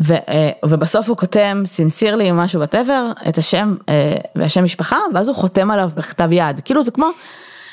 ו, 0.00 0.14
אה, 0.14 0.50
ובסוף 0.64 1.08
הוא 1.08 1.16
כותב 1.16 1.56
סינסירלי 1.64 2.30
משהו 2.32 2.60
בטבר, 2.60 3.12
את 3.28 3.38
השם 3.38 3.74
אה, 3.88 4.16
והשם 4.36 4.64
משפחה, 4.64 4.98
ואז 5.14 5.28
הוא 5.28 5.36
חותם 5.36 5.70
עליו 5.70 5.90
בכתב 5.94 6.28
יד, 6.32 6.60
כאילו 6.64 6.84
זה 6.84 6.90
כמו, 6.90 7.10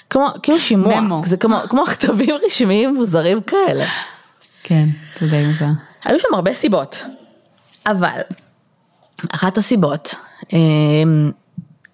כמו, 0.10 0.28
כאילו 0.44 0.60
שימוע, 0.60 1.02
ממו. 1.02 1.22
זה 1.26 1.38
כמו, 1.38 1.58
כמו 1.70 1.86
כתבים 1.86 2.36
רשמיים 2.46 2.96
מוזרים 2.96 3.42
כאלה. 3.42 3.86
כן, 4.64 4.86
זה 5.20 5.28
די 5.28 5.46
מוזר. 5.48 5.66
היו 6.04 6.20
שם 6.20 6.34
הרבה 6.34 6.54
סיבות, 6.54 7.04
אבל 7.86 8.22
אחת 9.32 9.58
הסיבות 9.58 10.16
אה, 10.54 10.60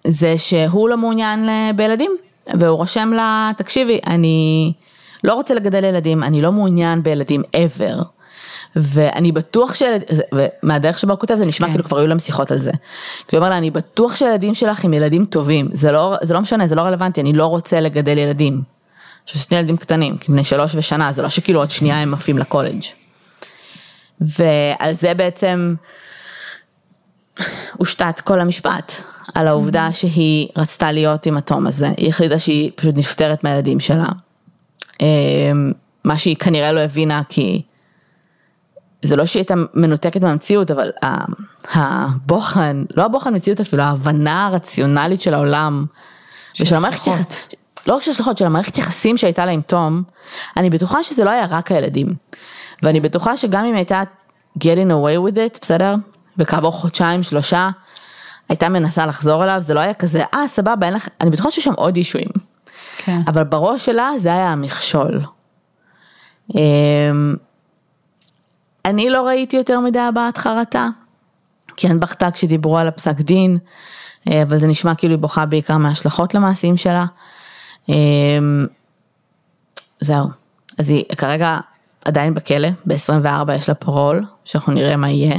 זה 0.06 0.38
שהוא 0.38 0.88
לא 0.88 0.96
מעוניין 0.96 1.48
בילדים, 1.76 2.10
והוא 2.54 2.76
רושם 2.76 3.12
לה, 3.12 3.50
תקשיבי, 3.56 4.00
אני 4.06 4.72
לא 5.24 5.34
רוצה 5.34 5.54
לגדל 5.54 5.84
ילדים, 5.84 6.22
אני 6.22 6.42
לא 6.42 6.52
מעוניין 6.52 7.02
בילדים 7.02 7.42
ever. 7.42 8.02
ואני 8.76 9.32
בטוח 9.32 9.74
שילד, 9.74 10.04
מהדרך 10.62 10.98
שבה 10.98 11.12
הוא 11.12 11.20
כותב 11.20 11.36
זה 11.36 11.46
נשמע 11.46 11.66
כן. 11.66 11.72
כאילו 11.72 11.84
כבר 11.84 11.98
היו 11.98 12.06
להם 12.06 12.18
שיחות 12.18 12.50
על 12.50 12.60
זה. 12.60 12.70
כי 13.28 13.36
הוא 13.36 13.38
אומר 13.38 13.50
לה, 13.50 13.58
אני 13.58 13.70
בטוח 13.70 14.16
שהילדים 14.16 14.54
שלך 14.54 14.84
הם 14.84 14.94
ילדים 14.94 15.24
טובים, 15.24 15.68
זה 15.72 15.92
לא, 15.92 16.16
זה 16.22 16.34
לא 16.34 16.40
משנה, 16.40 16.68
זה 16.68 16.74
לא 16.74 16.82
רלוונטי, 16.82 17.20
אני 17.20 17.32
לא 17.32 17.46
רוצה 17.46 17.80
לגדל 17.80 18.18
ילדים. 18.18 18.62
עכשיו 19.24 19.40
שני 19.40 19.56
ילדים 19.56 19.76
קטנים, 19.76 20.16
בני 20.28 20.44
שלוש 20.44 20.74
ושנה, 20.74 21.12
זה 21.12 21.22
לא 21.22 21.28
שכאילו 21.28 21.60
עוד 21.60 21.70
שנייה 21.70 22.02
הם 22.02 22.14
עפים 22.14 22.38
לקולג'. 22.38 22.82
ועל 24.20 24.92
זה 24.92 25.14
בעצם 25.14 25.74
הושתת 27.76 28.20
כל 28.20 28.40
המשפט, 28.40 28.92
על 29.34 29.48
העובדה 29.48 29.88
mm-hmm. 29.88 29.92
שהיא 29.92 30.48
רצתה 30.56 30.92
להיות 30.92 31.26
עם 31.26 31.36
התום 31.36 31.66
הזה, 31.66 31.88
היא 31.96 32.08
החליטה 32.08 32.38
שהיא 32.38 32.70
פשוט 32.74 32.96
נפטרת 32.96 33.44
מהילדים 33.44 33.80
שלה. 33.80 34.06
אמ, 35.00 35.72
מה 36.04 36.18
שהיא 36.18 36.36
כנראה 36.36 36.72
לא 36.72 36.80
הבינה 36.80 37.22
כי 37.28 37.62
זה 39.02 39.16
לא 39.16 39.26
שהיא 39.26 39.40
הייתה 39.40 39.54
מנותקת 39.74 40.22
מהמציאות, 40.22 40.70
אבל 40.70 40.90
הבוחן, 41.74 42.84
לא 42.96 43.04
הבוחן 43.04 43.34
מציאות 43.34 43.60
אפילו, 43.60 43.82
ההבנה 43.82 44.46
הרציונלית 44.46 45.20
של 45.20 45.34
העולם, 45.34 45.86
ושל 46.60 46.76
המערכת, 46.76 47.06
יחס, 47.06 47.48
לא 47.86 47.96
רק 47.96 48.02
של 48.02 48.10
השלכות, 48.10 48.38
של 48.38 48.46
המערכת 48.46 48.78
יחסים 48.78 49.16
שהייתה 49.16 49.46
לה 49.46 49.52
עם 49.52 49.60
תום, 49.60 50.02
אני 50.56 50.70
בטוחה 50.70 51.02
שזה 51.02 51.24
לא 51.24 51.30
היה 51.30 51.46
רק 51.50 51.72
הילדים. 51.72 52.14
ואני 52.82 53.00
בטוחה 53.00 53.36
שגם 53.36 53.64
אם 53.64 53.74
הייתה 53.74 54.02
getting 54.58 54.90
away 54.90 55.32
with 55.32 55.36
it, 55.36 55.58
בסדר? 55.62 55.94
וכעבור 56.38 56.70
חודשיים, 56.70 57.22
שלושה, 57.22 57.70
הייתה 58.48 58.68
מנסה 58.68 59.06
לחזור 59.06 59.44
אליו, 59.44 59.56
זה 59.60 59.74
לא 59.74 59.80
היה 59.80 59.94
כזה, 59.94 60.24
אה 60.34 60.48
סבבה, 60.48 60.86
אין 60.86 60.94
לך, 60.94 61.08
אני 61.20 61.30
בטוחה 61.30 61.50
שיש 61.50 61.64
שם 61.64 61.72
עוד 61.72 61.96
אישויים. 61.96 62.28
כן. 62.98 63.20
אבל 63.26 63.44
בראש 63.44 63.84
שלה 63.84 64.10
זה 64.16 64.32
היה 64.32 64.48
המכשול. 64.48 65.20
אמ, 66.54 67.36
אני 68.84 69.10
לא 69.10 69.26
ראיתי 69.26 69.56
יותר 69.56 69.80
מדי 69.80 69.98
הבעת 69.98 70.38
חרטה, 70.38 70.88
כי 71.76 71.86
אין 71.86 72.00
בכתה 72.00 72.30
כשדיברו 72.30 72.78
על 72.78 72.88
הפסק 72.88 73.20
דין, 73.20 73.58
אה, 74.30 74.42
אבל 74.42 74.58
זה 74.58 74.66
נשמע 74.66 74.94
כאילו 74.94 75.14
היא 75.14 75.20
בוכה 75.20 75.46
בעיקר 75.46 75.76
מההשלכות 75.76 76.34
למעשים 76.34 76.76
שלה. 76.76 77.04
אה, 77.90 77.94
זהו, 80.00 80.26
אז 80.78 80.90
היא 80.90 81.04
כרגע 81.16 81.58
עדיין 82.04 82.34
בכלא, 82.34 82.68
ב-24 82.86 83.52
יש 83.52 83.68
לה 83.68 83.74
פרול, 83.74 84.24
שאנחנו 84.44 84.72
נראה 84.72 84.96
מה 84.96 85.10
יהיה. 85.10 85.36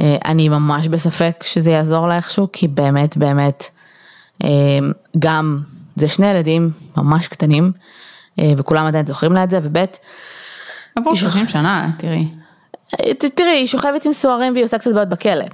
אה, 0.00 0.16
אני 0.24 0.48
ממש 0.48 0.88
בספק 0.88 1.44
שזה 1.46 1.70
יעזור 1.70 2.08
לה 2.08 2.16
איכשהו, 2.16 2.48
כי 2.52 2.68
באמת 2.68 3.16
באמת, 3.16 3.64
גם 5.18 5.60
זה 5.96 6.08
שני 6.08 6.26
ילדים 6.26 6.70
ממש 6.96 7.28
קטנים, 7.28 7.72
וכולם 8.56 8.86
עדיין 8.86 9.06
זוכרים 9.06 9.32
לה 9.32 9.44
את 9.44 9.50
זה, 9.50 9.60
וב' 9.62 9.84
עבור 10.96 11.14
30 11.16 11.48
שנה, 11.48 11.90
תראי. 11.98 12.28
תראי, 13.18 13.50
היא 13.50 13.66
שוכבת 13.66 14.06
עם 14.06 14.12
סוהרים 14.12 14.52
והיא 14.52 14.64
עושה 14.64 14.78
קצת 14.78 14.94
בעיות 14.94 15.08
בכלא. 15.08 15.44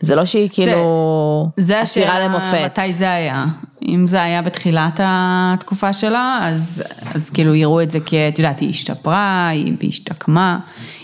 זה 0.00 0.14
לא 0.14 0.24
שהיא 0.24 0.48
כאילו 0.52 1.50
זה 1.56 1.82
אסירה 1.82 2.20
למופת. 2.20 2.64
מתי 2.64 2.92
זה 2.92 3.12
היה? 3.12 3.44
אם 3.88 4.06
זה 4.06 4.22
היה 4.22 4.42
בתחילת 4.42 5.00
התקופה 5.02 5.92
שלה, 5.92 6.40
אז, 6.42 6.82
אז 7.14 7.30
כאילו 7.30 7.54
יראו 7.54 7.82
את 7.82 7.90
זה 7.90 8.00
כי 8.00 8.28
את 8.28 8.38
יודעת, 8.38 8.60
היא 8.60 8.70
השתפרה, 8.70 9.48
היא 9.48 9.88
השתקמה. 9.88 10.58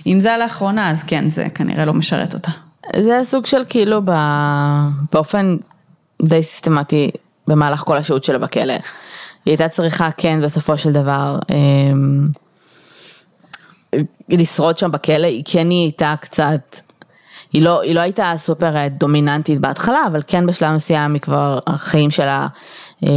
אם 0.06 0.20
זה 0.20 0.28
היה 0.28 0.38
לאחרונה, 0.38 0.90
אז 0.90 1.02
כן, 1.02 1.30
זה 1.30 1.48
כנראה 1.54 1.84
לא 1.84 1.94
משרת 1.94 2.34
אותה. 2.34 2.50
זה 2.96 3.20
סוג 3.24 3.46
של 3.46 3.62
כאילו 3.68 4.00
באופן 5.12 5.56
די 6.22 6.42
סיסטמטי 6.42 7.10
במהלך 7.46 7.80
כל 7.80 7.96
השהות 7.96 8.24
שלה 8.24 8.38
בכלא. 8.38 8.72
היא 8.72 8.80
הייתה 9.52 9.68
צריכה 9.68 10.10
כן 10.16 10.40
בסופו 10.42 10.78
של 10.78 10.92
דבר. 10.92 11.38
אמ, 11.50 12.28
לשרוד 14.28 14.78
שם 14.78 14.90
בכלא, 14.90 15.26
היא 15.26 15.42
כן 15.46 15.70
היא 15.70 15.82
הייתה 15.82 16.14
קצת, 16.20 16.76
היא 17.52 17.62
לא, 17.62 17.80
היא 17.82 17.94
לא 17.94 18.00
הייתה 18.00 18.34
סופר 18.36 18.76
אה, 18.76 18.88
דומיננטית 18.88 19.58
בהתחלה, 19.60 20.06
אבל 20.06 20.22
כן 20.26 20.46
בשלב 20.46 20.72
מסוים 20.72 21.14
היא 21.14 21.22
כבר, 21.22 21.58
החיים 21.66 22.10
שלה 22.10 22.46
אה, 23.04 23.10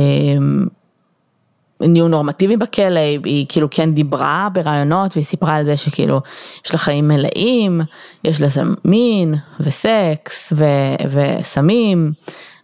נהיו 1.81 2.07
נורמטיביים 2.07 2.59
בכלא, 2.59 2.99
היא, 2.99 3.19
היא 3.23 3.45
כאילו 3.49 3.67
כן 3.71 3.93
דיברה 3.93 4.47
ברעיונות 4.53 5.15
והיא 5.15 5.25
סיפרה 5.25 5.55
על 5.55 5.65
זה 5.65 5.77
שכאילו 5.77 6.21
יש 6.65 6.71
לה 6.71 6.77
חיים 6.77 7.07
מלאים, 7.07 7.81
יש 8.23 8.41
לה 8.41 8.47
מין 8.85 9.35
וסקס 9.59 10.53
ו, 10.55 10.65
וסמים, 11.11 12.11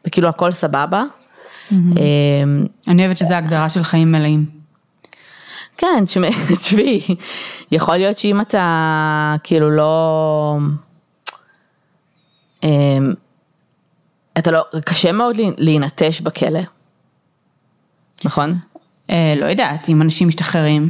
וכאילו 0.06 0.30
הכל 0.30 0.52
סבבה. 0.52 1.04
Mm-hmm. 1.72 1.74
אני 2.88 3.04
אוהבת 3.06 3.18
שזה 3.18 3.38
הגדרה 3.38 3.70
של 3.70 3.84
חיים 3.84 4.12
מלאים. 4.12 4.46
כן, 5.78 6.04
תשמעי, 6.58 7.02
יכול 7.72 7.98
להיות 7.98 8.18
שאם 8.18 8.42
אתה 8.42 9.36
כאילו 9.44 9.70
לא... 9.70 10.58
אמ, 12.64 13.14
אתה 14.38 14.52
לא, 14.52 14.64
קשה 14.86 15.12
מאוד 15.12 15.36
להינטש 15.58 16.22
בכלא, 16.22 16.60
נכון? 18.26 18.58
אה, 19.10 19.34
לא 19.38 19.46
יודעת, 19.46 19.90
אם 19.90 20.02
אנשים 20.02 20.28
משתחררים. 20.28 20.90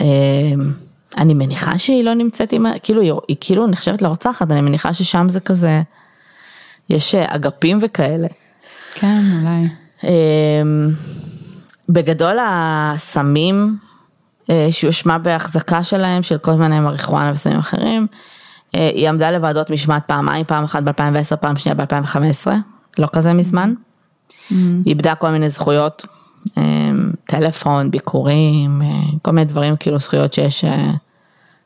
אמ, 0.00 0.72
אני 1.16 1.34
מניחה 1.34 1.78
שהיא 1.78 2.04
לא 2.04 2.14
נמצאת 2.14 2.52
עם, 2.52 2.66
כאילו 2.82 3.02
היא, 3.02 3.12
היא 3.28 3.36
כאילו 3.40 3.66
נחשבת 3.66 4.02
לרוצחת, 4.02 4.50
אני 4.50 4.60
מניחה 4.60 4.92
ששם 4.92 5.28
זה 5.28 5.40
כזה, 5.40 5.82
יש 6.90 7.14
אה, 7.14 7.24
אגפים 7.28 7.78
וכאלה. 7.82 8.28
כן, 8.94 9.20
אולי. 9.40 9.68
אמ, 10.04 10.90
בגדול 11.88 12.36
הסמים 12.46 13.76
אה, 14.50 14.68
שהושמע 14.70 15.18
בהחזקה 15.18 15.82
שלהם, 15.82 16.22
של 16.22 16.38
כל 16.38 16.52
מיני 16.52 16.80
מריחואנה 16.80 17.32
וסמים 17.32 17.58
אחרים, 17.58 18.06
היא 18.72 19.08
עמדה 19.08 19.30
לוועדות 19.30 19.70
משמעת 19.70 20.02
פעמיים, 20.06 20.44
פעם 20.44 20.64
אחת 20.64 20.82
ב-2010, 20.82 21.36
פעם 21.36 21.56
שנייה 21.56 21.74
ב-2015, 21.74 22.46
לא 22.98 23.08
כזה 23.12 23.32
מזמן. 23.32 23.74
Mm-hmm. 24.28 24.54
איבדה 24.86 25.14
כל 25.14 25.30
מיני 25.30 25.50
זכויות, 25.50 26.06
טלפון, 27.24 27.90
ביקורים, 27.90 28.82
כל 29.22 29.30
מיני 29.30 29.44
דברים, 29.44 29.76
כאילו 29.76 29.98
זכויות 29.98 30.32
שיש, 30.32 30.64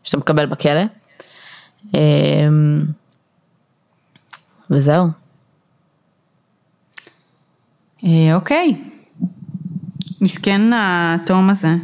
שאתה 0.03 0.16
מקבל 0.16 0.47
בכלא. 0.47 0.83
אמ, 1.95 2.85
וזהו. 4.70 5.09
אה, 8.05 8.35
אוקיי, 8.35 8.85
מסכן 10.20 10.61
התום 10.74 11.51
הזה. 11.51 11.74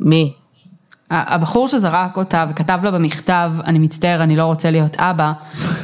מי? 0.00 0.34
הבחור 1.10 1.68
שזרק 1.68 2.16
אותה 2.16 2.46
וכתב 2.50 2.80
לה 2.82 2.90
במכתב, 2.90 3.52
אני 3.66 3.78
מצטער, 3.78 4.22
אני 4.22 4.36
לא 4.36 4.44
רוצה 4.44 4.70
להיות 4.70 4.96
אבא, 4.96 5.32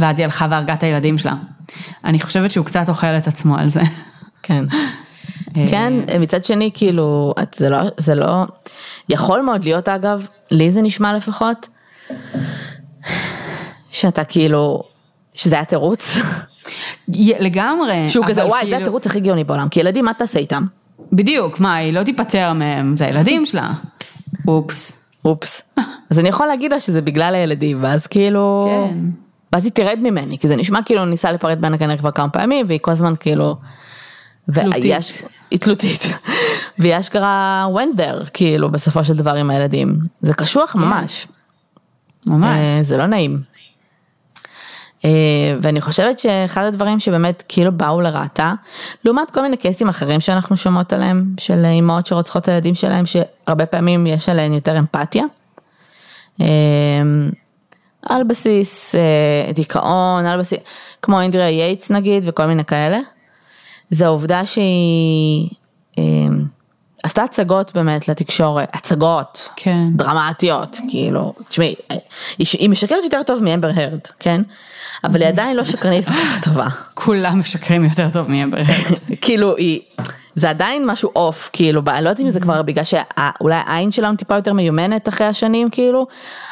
ואז 0.01 0.19
היא 0.19 0.25
הלכה 0.25 0.47
והרגה 0.51 0.75
את 0.75 0.83
הילדים 0.83 1.19
שלה. 1.19 1.35
אני 2.05 2.21
חושבת 2.21 2.51
שהוא 2.51 2.67
קצת 2.67 2.89
אוכל 2.89 3.07
את 3.07 3.27
עצמו 3.27 3.59
על 3.59 3.69
זה. 3.69 3.83
כן. 4.43 4.65
אה, 5.57 5.67
כן, 5.71 5.93
מצד 6.21 6.45
שני, 6.45 6.71
כאילו, 6.75 7.35
זה 7.55 7.69
לא, 7.69 7.79
זה 7.97 8.15
לא, 8.15 8.45
יכול 9.09 9.41
מאוד 9.41 9.65
להיות 9.65 9.89
אגב, 9.89 10.27
לי 10.51 10.71
זה 10.71 10.83
נשמע 10.83 11.17
לפחות, 11.17 11.69
שאתה 13.91 14.25
כאילו, 14.25 14.83
שזה 15.35 15.55
היה 15.55 15.65
תירוץ. 15.65 16.17
לגמרי. 17.39 18.09
שהוא 18.09 18.25
כזה, 18.29 18.47
וואי, 18.47 18.61
כאילו... 18.61 18.77
זה 18.77 18.83
התירוץ 18.83 19.07
הכי 19.07 19.21
גאוני 19.21 19.45
בעולם, 19.45 19.69
כי 19.69 19.81
ילדים, 19.81 20.05
מה 20.05 20.15
תעשה 20.15 20.39
איתם? 20.39 20.67
בדיוק, 21.13 21.61
מה, 21.61 21.75
היא 21.75 21.93
לא 21.93 22.03
תיפטר 22.03 22.53
מהם, 22.53 22.97
זה 22.97 23.07
הילדים 23.07 23.47
שלה. 23.47 23.73
אופס. 24.49 25.11
אופס. 25.25 25.63
אז 26.11 26.19
אני 26.19 26.29
יכול 26.29 26.47
להגיד 26.47 26.73
לה 26.73 26.81
שזה 26.81 27.01
בגלל 27.01 27.35
הילדים, 27.35 27.83
ואז 27.83 28.07
כאילו... 28.07 28.69
כן. 28.71 28.99
ואז 29.53 29.65
היא 29.65 29.73
תרד 29.73 29.99
ממני, 30.03 30.39
כי 30.39 30.49
זה 30.49 30.57
נשמע 30.57 30.79
כאילו 30.85 31.05
ניסה 31.05 31.33
לפרט 31.33 31.59
בין 31.59 31.79
כנראה 31.79 31.99
כבר 31.99 32.11
כמה 32.11 32.29
פעמים, 32.29 32.67
והיא 32.69 32.81
כל 32.83 32.91
הזמן 32.91 33.15
כאילו... 33.21 33.57
תלותית. 34.53 35.29
היא 35.51 35.59
תלותית. 35.59 36.03
והיא 36.79 36.99
אשכרה 36.99 37.67
ונדר, 37.75 38.23
כאילו, 38.33 38.71
בסופו 38.71 39.05
של 39.05 39.17
דבר 39.17 39.35
עם 39.35 39.51
הילדים. 39.51 39.99
זה 40.19 40.35
קשוח 40.35 40.73
כן. 40.73 40.79
ממש. 40.79 41.27
ממש. 42.27 42.57
אה, 42.57 42.79
זה 42.83 42.97
לא 42.97 43.07
נעים. 43.07 43.43
אה, 45.05 45.11
ואני 45.63 45.81
חושבת 45.81 46.19
שאחד 46.19 46.65
הדברים 46.65 47.01
שבאמת 47.01 47.43
כאילו 47.49 47.73
באו 47.73 48.01
לרעתה, 48.01 48.53
לעומת 49.05 49.31
כל 49.31 49.43
מיני 49.43 49.57
קייסים 49.57 49.89
אחרים 49.89 50.21
שאנחנו 50.21 50.57
שומעות 50.57 50.93
עליהם, 50.93 51.25
של 51.41 51.65
אימהות 51.65 52.07
שרוצחות 52.07 52.43
את 52.43 52.49
הילדים 52.49 52.75
שלהם, 52.75 53.05
שהרבה 53.07 53.67
פעמים 53.67 54.07
יש 54.07 54.29
עליהן 54.29 54.53
יותר 54.53 54.79
אמפתיה. 54.79 55.25
אה, 58.11 58.17
על 58.17 58.25
בסיס 58.25 58.95
אה, 58.95 59.53
דיכאון, 59.53 60.27
על 60.27 60.41
בסיס, 60.41 60.59
כמו 61.03 61.21
אנדריאה 61.21 61.51
ייטס 61.51 61.91
נגיד 61.91 62.25
וכל 62.27 62.47
מיני 62.47 62.65
כאלה. 62.65 62.99
זה 63.91 64.07
העובדה 64.07 64.47
שהיא 64.47 65.51
עשתה 67.03 67.23
הצגות 67.23 67.73
באמת 67.75 68.09
לתקשורת, 68.09 68.69
הצגות, 68.75 69.49
כן. 69.57 69.89
דרמטיות, 69.97 70.79
כאילו, 70.89 71.33
תשמעי, 71.49 71.75
היא, 72.39 72.47
היא 72.59 72.71
משקרת 72.71 73.05
יותר 73.05 73.23
טוב 73.23 73.43
מאמבר 73.43 73.71
הרד, 73.75 74.01
כן? 74.21 74.43
אבל 75.07 75.23
היא 75.23 75.29
עדיין 75.29 75.57
לא 75.57 75.65
שקרנית 75.65 76.05
כל 76.05 76.13
כך 76.13 76.45
טובה. 76.45 76.67
כולם 76.95 77.39
משקרים 77.39 77.85
יותר 77.85 78.11
טוב 78.13 78.31
מאמבר 78.31 78.59
הרד. 78.59 78.99
כאילו 79.23 79.57
היא, 79.57 79.81
זה 80.35 80.51
עדיין 80.51 80.87
משהו 80.87 81.11
off, 81.17 81.51
כאילו, 81.53 81.83
אני 81.87 82.05
לא 82.05 82.09
יודעת 82.09 82.25
אם 82.25 82.31
זה 82.31 82.41
כבר 82.41 82.63
בגלל 82.63 82.85
שאולי 82.85 83.55
העין 83.67 83.93
שלנו 83.93 84.17
טיפה 84.17 84.35
יותר 84.35 84.53
מיומנת 84.53 85.09
אחרי 85.09 85.27
השנים, 85.27 85.71
כאילו, 85.71 86.07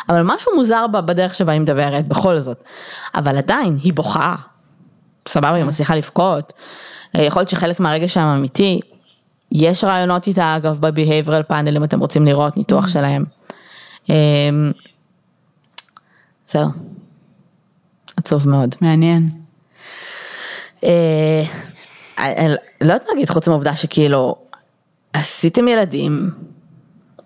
אבל 0.08 0.22
משהו 0.22 0.52
מוזר 0.56 0.86
בדרך 0.86 1.34
שבה 1.34 1.52
היא 1.52 1.60
מדברת, 1.60 2.08
בכל 2.08 2.38
זאת. 2.38 2.64
אבל 3.14 3.38
עדיין, 3.38 3.78
היא 3.82 3.92
בוכה. 3.92 4.34
סבבה, 5.28 5.54
היא 5.54 5.64
מצליחה 5.64 5.94
לבכות. 5.94 6.52
יכול 7.14 7.40
להיות 7.40 7.48
שחלק 7.48 7.80
מהרגש 7.80 8.14
שם 8.14 8.20
אמיתי. 8.20 8.80
יש 9.52 9.84
רעיונות 9.84 10.26
איתה, 10.26 10.56
אגב, 10.56 10.78
ב-Behavioral 10.80 11.52
panel, 11.52 11.76
אם 11.76 11.84
אתם 11.84 12.00
רוצים 12.00 12.24
לראות 12.24 12.56
ניתוח 12.56 12.88
שלהם. 12.88 13.24
אמ, 14.08 14.72
זהו. 16.48 16.68
עצוב 18.16 18.48
מאוד. 18.48 18.74
מעניין. 18.80 19.28
אה, 20.84 21.42
לא 22.80 22.92
יודעת 22.92 23.08
להגיד 23.08 23.30
חוץ 23.30 23.48
מהעובדה 23.48 23.74
שכאילו 23.74 24.36
עשיתם 25.12 25.68
ילדים, 25.68 26.30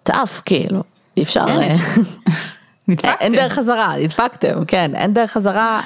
טאף 0.02 0.42
כאילו, 0.44 0.82
אי 1.16 1.22
אפשר. 1.22 1.44
כן, 1.46 1.62
אה, 1.62 1.68
נדפקתם. 2.88 3.14
אין 3.20 3.32
דרך 3.32 3.52
חזרה, 3.52 3.94
נדפקתם, 3.98 4.64
כן, 4.64 4.94
אין 4.94 5.14
דרך 5.14 5.32
חזרה 5.32 5.80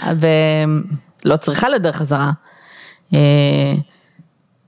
ולא 1.24 1.36
צריכה 1.36 1.68
להיות 1.68 1.82
דרך 1.82 1.96
חזרה. 1.96 2.30
אה, 3.14 3.74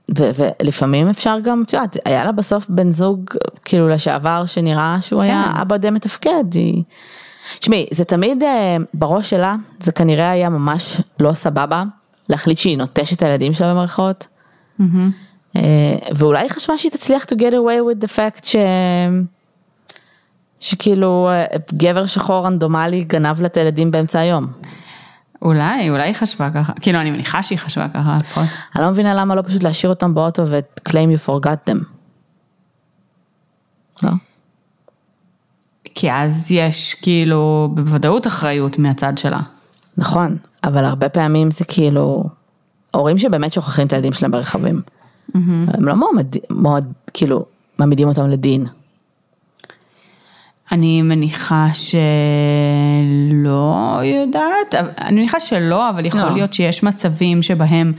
ולפעמים 0.09 1.09
אפשר 1.09 1.37
גם, 1.43 1.63
את 1.65 1.73
יודעת, 1.73 1.97
היה 2.05 2.25
לה 2.25 2.31
בסוף 2.31 2.69
בן 2.69 2.91
זוג 2.91 3.29
כאילו 3.65 3.89
לשעבר 3.89 4.45
שנראה 4.45 4.97
שהוא 5.01 5.21
כן. 5.21 5.27
היה 5.27 5.53
אבא 5.61 5.77
די 5.77 5.89
מתפקד. 5.89 6.53
היא... 6.53 6.83
תשמעי, 7.59 7.85
זה 7.91 8.05
תמיד 8.05 8.43
אה, 8.43 8.77
בראש 8.93 9.29
שלה, 9.29 9.55
זה 9.79 9.91
כנראה 9.91 10.29
היה 10.29 10.49
ממש 10.49 11.01
לא 11.19 11.33
סבבה 11.33 11.83
להחליט 12.29 12.57
שהיא 12.57 12.77
נוטשת 12.77 13.17
את 13.17 13.21
הילדים 13.21 13.53
שלה 13.53 13.73
במרכאות. 13.73 14.27
Mm-hmm. 14.81 15.55
ואולי 16.15 16.39
היא 16.39 16.49
חשבה 16.49 16.77
שהיא 16.77 16.91
תצליח 16.91 17.23
to 17.23 17.35
get 17.35 17.51
away 17.51 18.03
with 18.03 18.03
the 18.03 18.07
fact 18.07 18.45
ש... 18.47 18.55
שכאילו 20.59 21.29
אה, 21.29 21.45
גבר 21.73 22.05
שחור 22.05 22.45
רנדומלי 22.45 23.03
גנב 23.03 23.41
לה 23.41 23.47
את 23.47 23.57
הילדים 23.57 23.91
באמצע 23.91 24.19
היום. 24.19 24.47
אולי, 25.41 25.89
אולי 25.89 26.03
היא 26.03 26.13
חשבה 26.13 26.49
ככה, 26.49 26.73
כאילו 26.81 27.01
אני 27.01 27.11
מניחה 27.11 27.43
שהיא 27.43 27.59
חשבה 27.59 27.87
ככה 27.89 28.17
לפחות. 28.17 28.43
אני 28.75 28.83
לא 28.83 28.89
מבינה 28.89 29.13
למה 29.13 29.35
לא 29.35 29.41
פשוט 29.41 29.63
להשאיר 29.63 29.89
אותם 29.89 30.13
באוטו 30.13 30.43
ו-claim 30.47 30.91
you 30.91 31.29
forgot 31.29 31.69
them. 31.69 31.77
לא? 34.03 34.09
כי 35.95 36.11
אז 36.11 36.51
יש 36.51 36.93
כאילו 36.93 37.69
בוודאות 37.73 38.27
אחריות 38.27 38.79
מהצד 38.79 39.17
שלה. 39.17 39.39
נכון, 39.97 40.37
אבל 40.63 40.85
הרבה 40.85 41.09
פעמים 41.09 41.51
זה 41.51 41.65
כאילו 41.65 42.23
הורים 42.91 43.17
שבאמת 43.17 43.53
שוכחים 43.53 43.87
את 43.87 43.93
הילדים 43.93 44.13
שלהם 44.13 44.31
ברכבים. 44.31 44.81
Mm-hmm. 44.81 45.37
הם 45.73 45.85
לא 45.85 45.95
מאוד, 45.95 46.37
מאוד 46.49 46.83
כאילו 47.13 47.45
מעמידים 47.79 48.07
אותם 48.07 48.29
לדין. 48.29 48.65
אני 50.71 51.01
מניחה 51.01 51.67
שלא 51.73 51.99
יודעת, 54.03 54.75
אני 55.01 55.15
מניחה 55.15 55.39
שלא, 55.39 55.89
אבל 55.89 56.05
יכול 56.05 56.21
לא. 56.21 56.33
להיות 56.33 56.53
שיש 56.53 56.83
מצבים 56.83 57.41
שבהם 57.41 57.93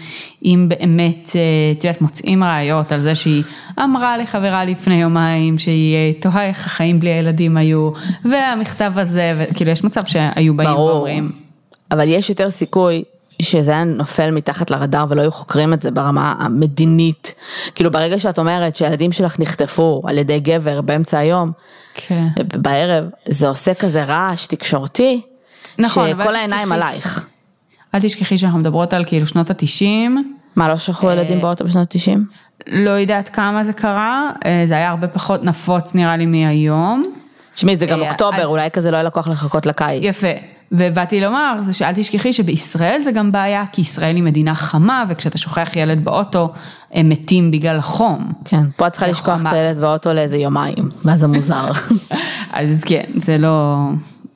אם 0.45 0.67
באמת, 0.69 1.31
אה, 1.37 1.41
את 1.79 1.85
יודעת, 1.85 2.01
מוצאים 2.01 2.45
ראיות 2.45 2.93
על 2.93 3.01
זה 3.01 3.15
שהיא 3.15 3.43
אמרה 3.85 4.19
לחברה 4.19 4.65
לפני 4.65 4.95
יומיים 4.95 5.59
שהיא 5.59 5.95
אה, 5.95 6.13
תוהה 6.21 6.47
איך 6.47 6.67
החיים 6.67 7.01
בלי 7.01 7.11
הילדים 7.11 7.57
היו, 7.57 7.91
והמכתב 8.25 8.93
הזה, 8.97 9.35
וכאילו 9.37 9.71
יש 9.71 9.85
מצב 9.85 10.03
שהיו 10.07 10.57
באים 10.57 10.71
ואומרים. 10.71 11.33
אבל 11.91 12.09
יש 12.09 12.31
יותר 12.31 12.51
סיכוי 12.51 13.05
שזה 13.43 13.71
היה 13.71 13.85
נופל 13.85 14.31
מתחת 14.31 14.71
לרדאר 14.71 15.05
ולא 15.09 15.23
היו 15.23 15.33
חוקרים 15.33 15.75
את 15.75 15.83
זה 15.83 15.91
ברמה 15.91 16.35
המדינית. 16.39 17.35
כאילו 17.75 17.91
ברגע 17.91 18.21
שאת 18.21 18.39
אומרת 18.39 18.77
שהילדים 18.77 19.13
שלך 19.13 19.41
נחטפו 19.41 20.03
על 20.07 20.19
ידי 20.19 20.41
גבר 20.41 20.81
באמצע 20.81 21.19
היום, 21.19 21.53
כן. 21.95 22.27
בערב, 22.57 23.05
זה 23.29 23.49
עושה 23.49 23.75
כזה 23.75 24.05
רעש 24.05 24.47
תקשורתי, 24.47 25.21
נכון, 25.79 26.11
שכל 26.11 26.35
העיניים 26.35 26.73
עלייך. 26.73 27.27
אל 27.95 28.01
תשכחי 28.01 28.39
שאנחנו 28.39 28.59
מדברות 28.59 28.95
על 28.95 29.05
כאילו 29.05 29.27
שנות 29.27 29.51
התשעים. 29.51 30.37
מה, 30.57 30.69
לא 30.69 30.79
שכחו 30.79 31.11
ילדים 31.11 31.41
באוטו 31.41 31.65
בשנות 31.65 31.83
התשעים? 31.83 32.27
לא 32.67 32.91
יודעת 32.91 33.29
כמה 33.29 33.65
זה 33.65 33.73
קרה, 33.73 34.31
אה, 34.47 34.65
זה 34.69 34.75
היה 34.75 34.89
הרבה 34.89 35.09
פחות 35.09 35.45
נפוץ 35.45 35.95
נראה 35.95 36.17
לי 36.17 36.27
מהיום. 36.27 37.05
תשמעי, 37.55 37.77
זה 37.77 37.87
גם 37.87 38.03
אה, 38.03 38.11
אוקטובר, 38.11 38.47
אולי 38.47 38.71
כזה 38.71 38.91
לא 38.91 38.97
היה 38.97 39.03
לקוח 39.03 39.29
לחכות 39.29 39.67
לקיץ. 39.67 40.03
יפה, 40.03 40.27
ובאתי 40.73 41.21
לומר, 41.21 41.55
זה 41.63 41.73
שאל 41.73 41.95
תשכחי 41.95 42.33
שבישראל 42.33 43.01
זה 43.05 43.13
גם 43.13 43.33
בעיה, 43.33 43.65
כי 43.73 43.81
ישראל 43.81 44.17
היא 44.17 44.23
מדינה 44.23 44.55
חמה, 44.55 45.05
וכשאתה 45.09 45.39
שוכח 45.39 45.77
ילד 45.77 46.05
באוטו, 46.05 46.53
הם 46.93 47.09
מתים 47.09 47.51
בגלל 47.51 47.79
החום. 47.79 48.33
כן, 48.45 48.65
פה 48.77 48.87
את 48.87 48.93
צריכה 48.93 49.07
לשכוח 49.07 49.41
את 49.41 49.53
הילד 49.53 49.79
באוטו 49.81 50.13
לאיזה 50.13 50.37
יומיים, 50.37 50.91
ואז 51.05 51.21
זה 51.21 51.27
מוזר. 51.27 51.71
אז 52.53 52.85
כן, 52.85 53.05
זה 53.15 53.39
לא, 53.39 53.77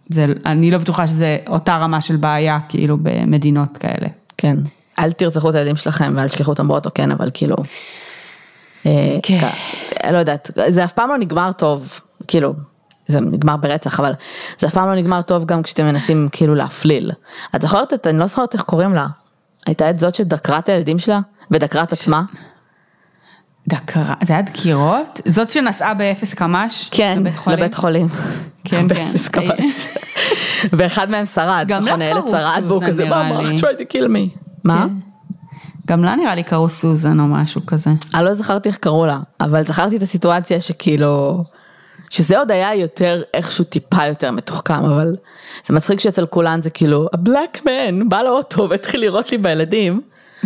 זה, 0.09 0.27
אני 0.47 0.71
לא 0.71 0.79
בטוחה 0.79 1.07
שזה 1.07 1.39
אותה 1.49 1.77
רמה 1.77 2.01
של 2.01 2.17
בעיה, 2.17 2.59
כאילו, 2.69 2.99
במדינות 3.03 3.79
כאלה. 3.79 4.09
כן, 4.39 4.57
אל 4.99 5.13
תרצחו 5.13 5.51
את 5.51 5.55
הילדים 5.55 5.77
שלכם 5.77 6.13
ואל 6.17 6.29
תשכחו 6.29 6.51
אותם 6.51 6.69
באוטו, 6.69 6.91
כן, 6.95 7.11
אבל 7.11 7.31
כאילו, 7.35 7.57
אה, 8.87 9.17
כן. 9.23 9.49
לא 10.13 10.19
יודעת, 10.19 10.51
זה 10.69 10.85
אף 10.85 10.93
פעם 10.93 11.09
לא 11.09 11.19
נגמר 11.19 11.53
טוב, 11.53 12.01
כאילו, 12.29 12.55
זה 13.11 13.21
נגמר 13.21 13.57
ברצח, 13.57 14.01
אבל 14.01 14.13
זה 14.59 14.67
אף 14.67 14.75
פעם 14.75 14.89
לא 14.89 14.95
נגמר 14.95 15.23
טוב 15.23 15.45
גם 15.45 15.63
כשאתם 15.63 15.85
מנסים 15.85 16.29
כאילו 16.33 16.55
להפליל. 16.55 17.13
את 17.57 17.63
זוכרת 17.63 17.95
את, 17.95 18.07
אני 18.07 18.19
לא 18.19 18.27
זוכרת 18.27 18.55
איך 18.55 18.63
קוראים 18.63 18.95
לה, 18.95 19.07
הייתה 19.67 19.91
את 19.91 19.99
זאת 19.99 20.15
שדקרה 20.15 20.59
את 20.59 20.69
הילדים 20.69 20.99
שלה 20.99 21.21
ודקרה 21.51 21.83
את 21.83 21.93
עצמה? 21.93 22.23
דקרה, 23.69 24.15
זה 24.23 24.33
היה 24.33 24.43
דקירות? 24.43 25.21
זאת 25.29 25.51
שנסעה 25.51 25.95
באפס 25.95 26.35
קמ"ש? 26.35 26.89
כן, 26.91 27.19
לבית 27.21 27.37
חולים. 27.37 27.59
לבית 27.59 27.75
חולים. 27.75 28.09
כן, 28.65 28.89
כן. 28.89 29.05
באפס 29.05 29.29
קמ"ש. 29.29 29.87
ואחד 30.77 31.11
מהם 31.11 31.27
שרד, 31.27 31.73
נכון, 31.73 32.03
הילד 32.03 32.23
שרד 32.31 32.63
והוא 32.67 32.83
כזה, 32.87 33.05
mom 33.05 33.41
tried 33.41 33.81
to 33.81 33.93
kill 33.93 34.07
me. 34.07 34.41
מה? 34.65 34.87
כן. 34.89 34.95
גם 35.87 36.05
לה 36.05 36.17
נראה 36.17 36.35
לי 36.35 36.43
קראו 36.43 36.69
סוזן 36.69 37.21
או 37.21 37.27
משהו 37.27 37.67
כזה. 37.67 37.91
אני 38.15 38.25
לא 38.25 38.35
זכרתי 38.35 38.69
איך 38.69 38.77
קראו 38.77 39.07
לה, 39.07 39.19
אבל 39.41 39.65
זכרתי 39.65 39.97
את 39.97 40.03
הסיטואציה 40.03 40.61
שכאילו... 40.61 41.45
שזה 42.11 42.39
עוד 42.39 42.51
היה 42.51 42.75
יותר 42.75 43.23
איכשהו 43.35 43.65
טיפה 43.65 44.07
יותר 44.07 44.31
מתוחכם 44.31 44.85
אבל 44.85 45.17
זה 45.67 45.75
מצחיק 45.75 46.01
שאצל 46.01 46.27
כולן 46.27 46.63
זה 46.63 46.71
כאילו 46.71 47.09
הבלק 47.13 47.67
מן 47.67 48.09
בא 48.09 48.23
לאוטו 48.23 48.69
והתחיל 48.71 49.01
לראות 49.01 49.33
לי 49.33 49.39
בילדים. 49.39 50.01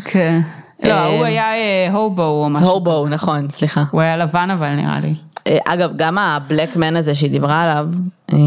כן. 0.05 0.41
לא, 0.83 1.07
הוא 1.07 1.25
היה 1.25 1.47
הובו 1.93 2.23
או 2.23 2.49
משהו. 2.51 2.69
הובו, 2.69 3.09
נכון, 3.09 3.51
סליחה. 3.51 3.85
הוא 3.91 4.01
היה 4.01 4.17
לבן 4.17 4.51
אבל 4.51 4.75
נראה 4.75 5.01
לי. 5.01 5.15
אה, 5.47 5.59
אגב, 5.65 5.91
גם 5.97 6.19
הבלק 6.19 6.77
מן 6.77 6.97
הזה 6.97 7.15
שהיא 7.15 7.31
דיברה 7.31 7.63
עליו, 7.63 7.89
אה, 8.33 8.39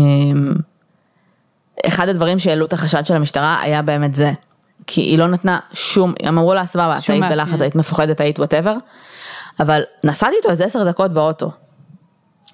אחד 1.88 2.10
הדברים 2.10 2.40
שהעלו 2.40 2.66
את 2.66 2.74
החשד 2.74 3.06
של 3.06 3.16
המשטרה 3.16 3.62
היה 3.62 3.82
באמת 3.82 4.16
זה. 4.16 4.32
כי 4.88 5.02
היא 5.02 5.18
לא 5.18 5.28
נתנה 5.28 5.60
שום, 5.74 6.14
הם 6.24 6.38
אמרו 6.38 6.54
לה 6.54 6.66
סבבה, 6.66 6.98
את 6.98 7.10
היית 7.10 7.24
בלחץ, 7.30 7.62
היית 7.62 7.76
מפוחדת, 7.76 8.22
היית 8.22 8.40
whatever, 8.40 8.76
אבל 9.60 9.82
נסעתי 10.04 10.36
איתו 10.38 10.50
איזה 10.50 10.66
עשר 10.66 10.84
דקות 10.84 11.14
באוטו. 11.14 11.52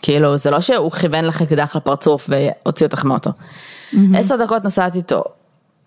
כאילו, 0.03 0.37
זה 0.37 0.51
לא 0.51 0.61
שהוא 0.61 0.91
כיוון 0.91 1.25
לך 1.25 1.41
אקדח 1.41 1.75
לפרצוף 1.75 2.29
והוציא 2.29 2.85
אותך 2.85 3.05
מאוטו. 3.05 3.31
עשר 4.15 4.35
דקות 4.43 4.63
נוסעת 4.63 4.95
איתו. 4.95 5.23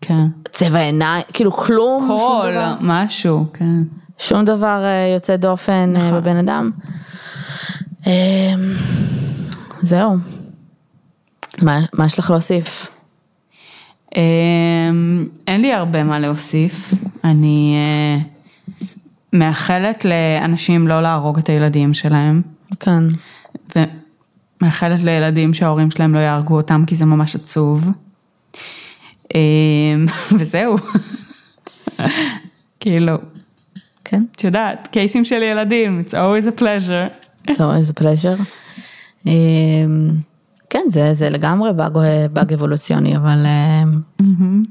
כן. 0.00 0.26
צבע 0.52 0.78
עיניים, 0.78 1.22
כאילו 1.32 1.52
כלום. 1.52 2.04
קול, 2.08 2.54
משהו, 2.80 3.46
כן. 3.52 3.82
שום 4.18 4.44
דבר 4.44 4.84
אה, 4.84 5.12
יוצא 5.14 5.36
דופן 5.36 5.72
אה, 5.72 5.86
נכון. 5.86 6.20
בבן 6.20 6.36
אדם. 6.36 6.70
אמ, 8.06 8.12
זהו. 9.82 10.16
מה, 11.62 11.80
מה 11.92 12.06
יש 12.06 12.18
לך 12.18 12.30
להוסיף? 12.30 12.90
אמ, 14.16 15.28
אין 15.46 15.60
לי 15.60 15.72
הרבה 15.72 16.02
מה 16.02 16.18
להוסיף. 16.18 16.94
אני 17.24 17.74
אה, 17.76 18.22
מאחלת 19.32 20.04
לאנשים 20.04 20.88
לא 20.88 21.02
להרוג 21.02 21.38
את 21.38 21.48
הילדים 21.48 21.94
שלהם. 21.94 22.42
כן. 22.80 23.04
מאחלת 24.60 25.00
לילדים 25.00 25.54
שההורים 25.54 25.90
שלהם 25.90 26.14
לא 26.14 26.18
יהרגו 26.18 26.56
אותם 26.56 26.84
כי 26.86 26.94
זה 26.94 27.04
ממש 27.04 27.34
עצוב. 27.34 27.90
אמ, 29.34 30.06
וזהו. 30.38 30.76
כאילו. 32.80 33.16
כן. 34.04 34.24
את 34.36 34.44
יודעת, 34.44 34.88
קייסים 34.92 35.24
של 35.24 35.42
ילדים, 35.42 36.02
it's 36.06 36.12
always 36.12 36.46
a 36.46 36.60
pleasure. 36.60 37.28
it's 37.48 37.54
always 37.54 37.90
a 37.90 38.00
pleasure. 38.00 38.42
אמ, 39.26 40.10
כן, 40.70 40.82
זה, 40.90 41.14
זה 41.14 41.30
לגמרי 41.30 41.72
באג, 41.72 41.98
באג 42.32 42.52
אבולוציוני, 42.52 43.16
אבל 43.16 43.46
אמ, 44.20 44.64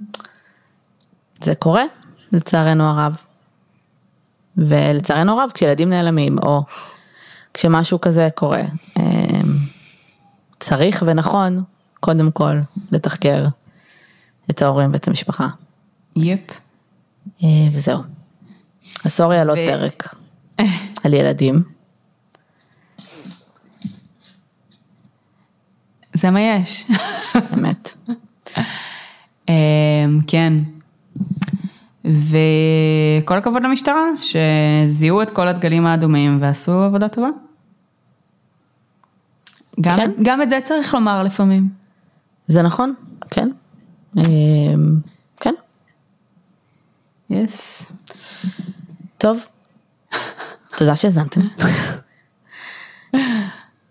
זה 1.44 1.56
קורה, 1.56 1.84
לצערנו 2.32 2.90
הרב. 2.90 3.18
ולצערנו 4.58 5.40
הרב, 5.42 5.52
כשילדים 5.54 5.90
נעלמים, 5.90 6.38
או 6.44 6.64
כשמשהו 7.54 8.02
כזה 8.02 8.30
קורה, 8.36 8.62
צריך 10.66 11.04
ונכון, 11.08 11.64
קודם 12.00 12.32
כל, 12.32 12.58
לתחקר 12.92 13.46
את 14.50 14.62
ההורים 14.62 14.94
ואת 14.94 15.08
המשפחה. 15.08 15.48
יפ. 16.16 16.40
אה, 17.44 17.48
וזהו. 17.74 18.00
הסוריה 19.06 19.44
לא 19.44 19.54
פרק 19.56 20.16
על 21.04 21.14
ילדים. 21.14 21.64
זה 26.14 26.32
מה 26.32 26.42
יש. 26.42 26.92
אמת. 27.54 27.94
אמ, 29.50 29.54
כן. 30.28 30.54
וכל 32.06 33.38
הכבוד 33.38 33.64
למשטרה, 33.64 34.06
שזיהו 34.22 35.22
את 35.22 35.32
כל 35.32 35.48
הדגלים 35.48 35.86
האדומים 35.86 36.38
ועשו 36.42 36.72
עבודה 36.72 37.08
טובה. 37.08 37.30
גם, 39.82 39.98
כן. 39.98 40.12
גם 40.24 40.42
את 40.42 40.50
זה 40.50 40.60
צריך 40.64 40.94
לומר 40.94 41.24
לפעמים. 41.24 41.70
זה 42.48 42.62
נכון, 42.62 42.94
כן. 43.30 43.50
אמ, 44.18 45.00
כן. 45.40 45.54
יס. 47.30 47.92
טוב, 49.18 49.48
תודה 50.78 50.96
שהאזנתם. 50.96 51.42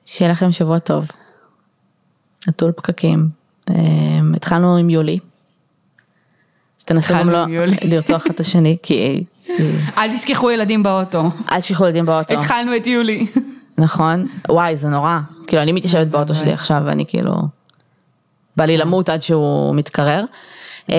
שיהיה 0.05 0.33
לכם 0.33 0.53
שבוע 0.53 0.79
טוב. 0.79 1.09
נטול 2.49 2.73
פקקים. 2.73 3.29
אמ, 3.71 4.35
התחלנו 4.35 4.77
עם 4.77 4.91
יולי. 4.91 5.19
אז 6.81 6.85
תנסו 6.85 7.15
גם 7.15 7.31
לא 7.31 7.45
לרצוח 7.83 8.27
את 8.27 8.41
השני, 8.41 8.77
כי... 8.83 9.25
אל 9.99 10.15
תשכחו 10.15 10.51
ילדים 10.51 10.83
באוטו. 10.83 11.31
אל 11.53 11.61
תשכחו 11.61 11.85
ילדים 11.85 12.07
באוטו. 12.07 12.35
התחלנו 12.35 12.77
את 12.77 12.87
יולי. 12.87 13.27
נכון, 13.79 14.27
וואי 14.49 14.77
זה 14.77 14.89
נורא, 14.89 15.21
כאילו 15.47 15.63
אני 15.63 15.73
מתיישבת 15.73 16.07
באוטו 16.07 16.35
שלי 16.35 16.53
עכשיו 16.53 16.83
ואני 16.85 17.07
כאילו, 17.07 17.33
בא 18.57 18.65
לי 18.65 18.77
למות 18.77 19.09
עד 19.09 19.23
שהוא 19.23 19.75
מתקרר. 19.75 20.25
אמ, 20.89 20.95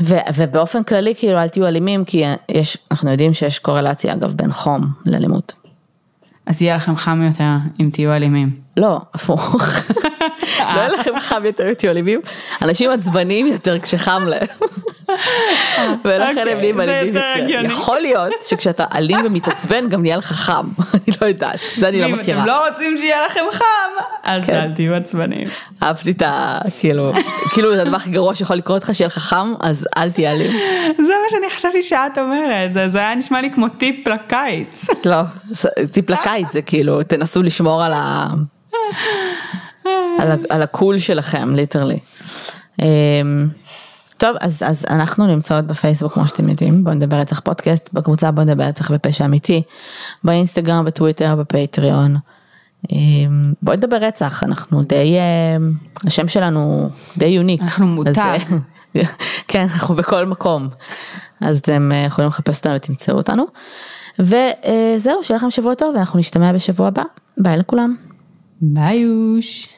ו, 0.00 0.14
ובאופן 0.34 0.82
כללי 0.82 1.14
כאילו 1.14 1.38
אל 1.38 1.48
תהיו 1.48 1.66
אלימים 1.66 2.04
כי 2.04 2.24
יש, 2.48 2.78
אנחנו 2.90 3.10
יודעים 3.10 3.34
שיש 3.34 3.58
קורלציה 3.58 4.12
אגב 4.12 4.34
בין 4.34 4.52
חום 4.52 4.86
לאלימות. 5.06 5.52
אז 6.46 6.62
יהיה 6.62 6.76
לכם 6.76 6.96
חם 6.96 7.22
יותר 7.22 7.50
אם 7.80 7.90
תהיו 7.92 8.12
אלימים. 8.12 8.50
לא, 8.76 9.00
הפוך. 9.14 9.54
לא 10.58 10.80
יהיה 10.80 10.88
לכם 10.88 11.10
חם 11.18 11.42
יותר 11.44 11.68
אם 11.68 11.74
תהיו 11.74 11.90
אלימים, 11.90 12.20
אנשים 12.62 12.90
עצבניים 12.90 13.46
יותר 13.46 13.80
כשחם 13.80 14.24
להם. 14.28 14.46
ולכן 16.04 16.48
הם 16.48 16.58
נהיים 16.58 16.80
אלימים 16.80 17.14
יותר. 17.14 17.64
יכול 17.64 18.00
להיות 18.00 18.42
שכשאתה 18.42 18.84
אלים 18.94 19.18
ומתעצבן 19.24 19.88
גם 19.88 20.02
נהיה 20.02 20.16
לך 20.16 20.32
חם, 20.32 20.68
אני 20.94 21.16
לא 21.22 21.26
יודעת, 21.26 21.60
זה 21.76 21.88
אני 21.88 22.00
לא 22.00 22.08
מכירה. 22.08 22.38
אם 22.38 22.42
אתם 22.42 22.48
לא 22.48 22.68
רוצים 22.68 22.96
שיהיה 22.96 23.26
לכם 23.26 23.40
חם, 23.52 23.64
אז 24.24 24.44
כן. 24.44 24.54
אל 24.54 24.72
תהיו 24.72 24.94
עצבנים. 24.94 25.48
אהבתי 25.82 26.10
את 26.10 26.22
ה... 26.22 26.58
כאילו, 26.80 27.12
כאילו 27.54 27.74
זה 27.74 27.82
הדבר 27.82 27.96
הכי 27.96 28.10
גרוע 28.10 28.34
שיכול 28.34 28.56
לקרות 28.56 28.82
לך 28.82 28.94
שיהיה 28.94 29.06
לך 29.08 29.18
חם, 29.18 29.54
אז 29.60 29.86
אל 29.96 30.10
תהיה 30.10 30.32
אלים. 30.32 30.50
זה 30.96 31.12
מה 31.22 31.28
שאני 31.28 31.50
חשבתי 31.50 31.82
שאת 31.82 32.18
אומרת, 32.18 32.92
זה 32.92 32.98
היה 32.98 33.14
נשמע 33.14 33.40
לי 33.40 33.50
כמו 33.50 33.68
טיפ 33.68 34.08
לקיץ. 34.08 34.86
לא, 35.10 35.20
טיפ 35.92 36.10
לקיץ 36.10 36.52
זה 36.52 36.62
כאילו, 36.62 37.02
תנסו 37.02 37.42
לשמור 37.42 37.84
על 37.84 37.92
ה... 37.94 38.26
על 40.50 40.62
הקול 40.62 40.98
שלכם, 40.98 41.54
literally. 41.54 41.98
טוב, 44.24 44.36
אז, 44.40 44.62
אז 44.66 44.86
אנחנו 44.90 45.26
נמצאות 45.26 45.64
בפייסבוק 45.64 46.12
כמו 46.12 46.28
שאתם 46.28 46.48
יודעים, 46.48 46.84
בוא 46.84 46.92
נדבר 46.92 47.16
רצח 47.16 47.40
פודקאסט, 47.40 47.92
בקבוצה 47.92 48.30
בוא 48.30 48.42
נדבר 48.42 48.64
רצח 48.64 48.90
בפשע 48.90 49.24
אמיתי, 49.24 49.62
באינסטגרם, 50.24 50.84
בטוויטר, 50.84 51.36
בפטריון. 51.36 52.16
אמ, 52.92 53.52
בוא 53.62 53.74
נדבר 53.74 53.96
רצח, 53.96 54.42
אנחנו 54.42 54.82
די, 54.82 55.16
אמ, 55.56 55.72
השם 56.06 56.28
שלנו 56.28 56.88
די 57.16 57.26
יוניק. 57.26 57.62
אנחנו 57.62 57.86
מותג. 57.86 58.38
כן, 59.48 59.66
אנחנו 59.74 59.96
בכל 59.96 60.26
מקום. 60.26 60.68
אז 61.40 61.58
אתם 61.58 61.92
אה, 61.92 62.04
יכולים 62.06 62.28
לחפש 62.28 62.58
אותנו 62.58 62.74
ותמצאו 62.76 63.16
אותנו. 63.16 63.44
וזהו, 64.18 65.24
שיהיה 65.24 65.38
לכם 65.38 65.50
שבוע 65.50 65.74
טוב 65.74 65.94
ואנחנו 65.94 66.18
נשתמע 66.18 66.52
בשבוע 66.52 66.88
הבא. 66.88 67.02
ביי 67.38 67.56
לכולם. 67.56 67.94
ביי 68.60 68.96
יוש. 68.96 69.68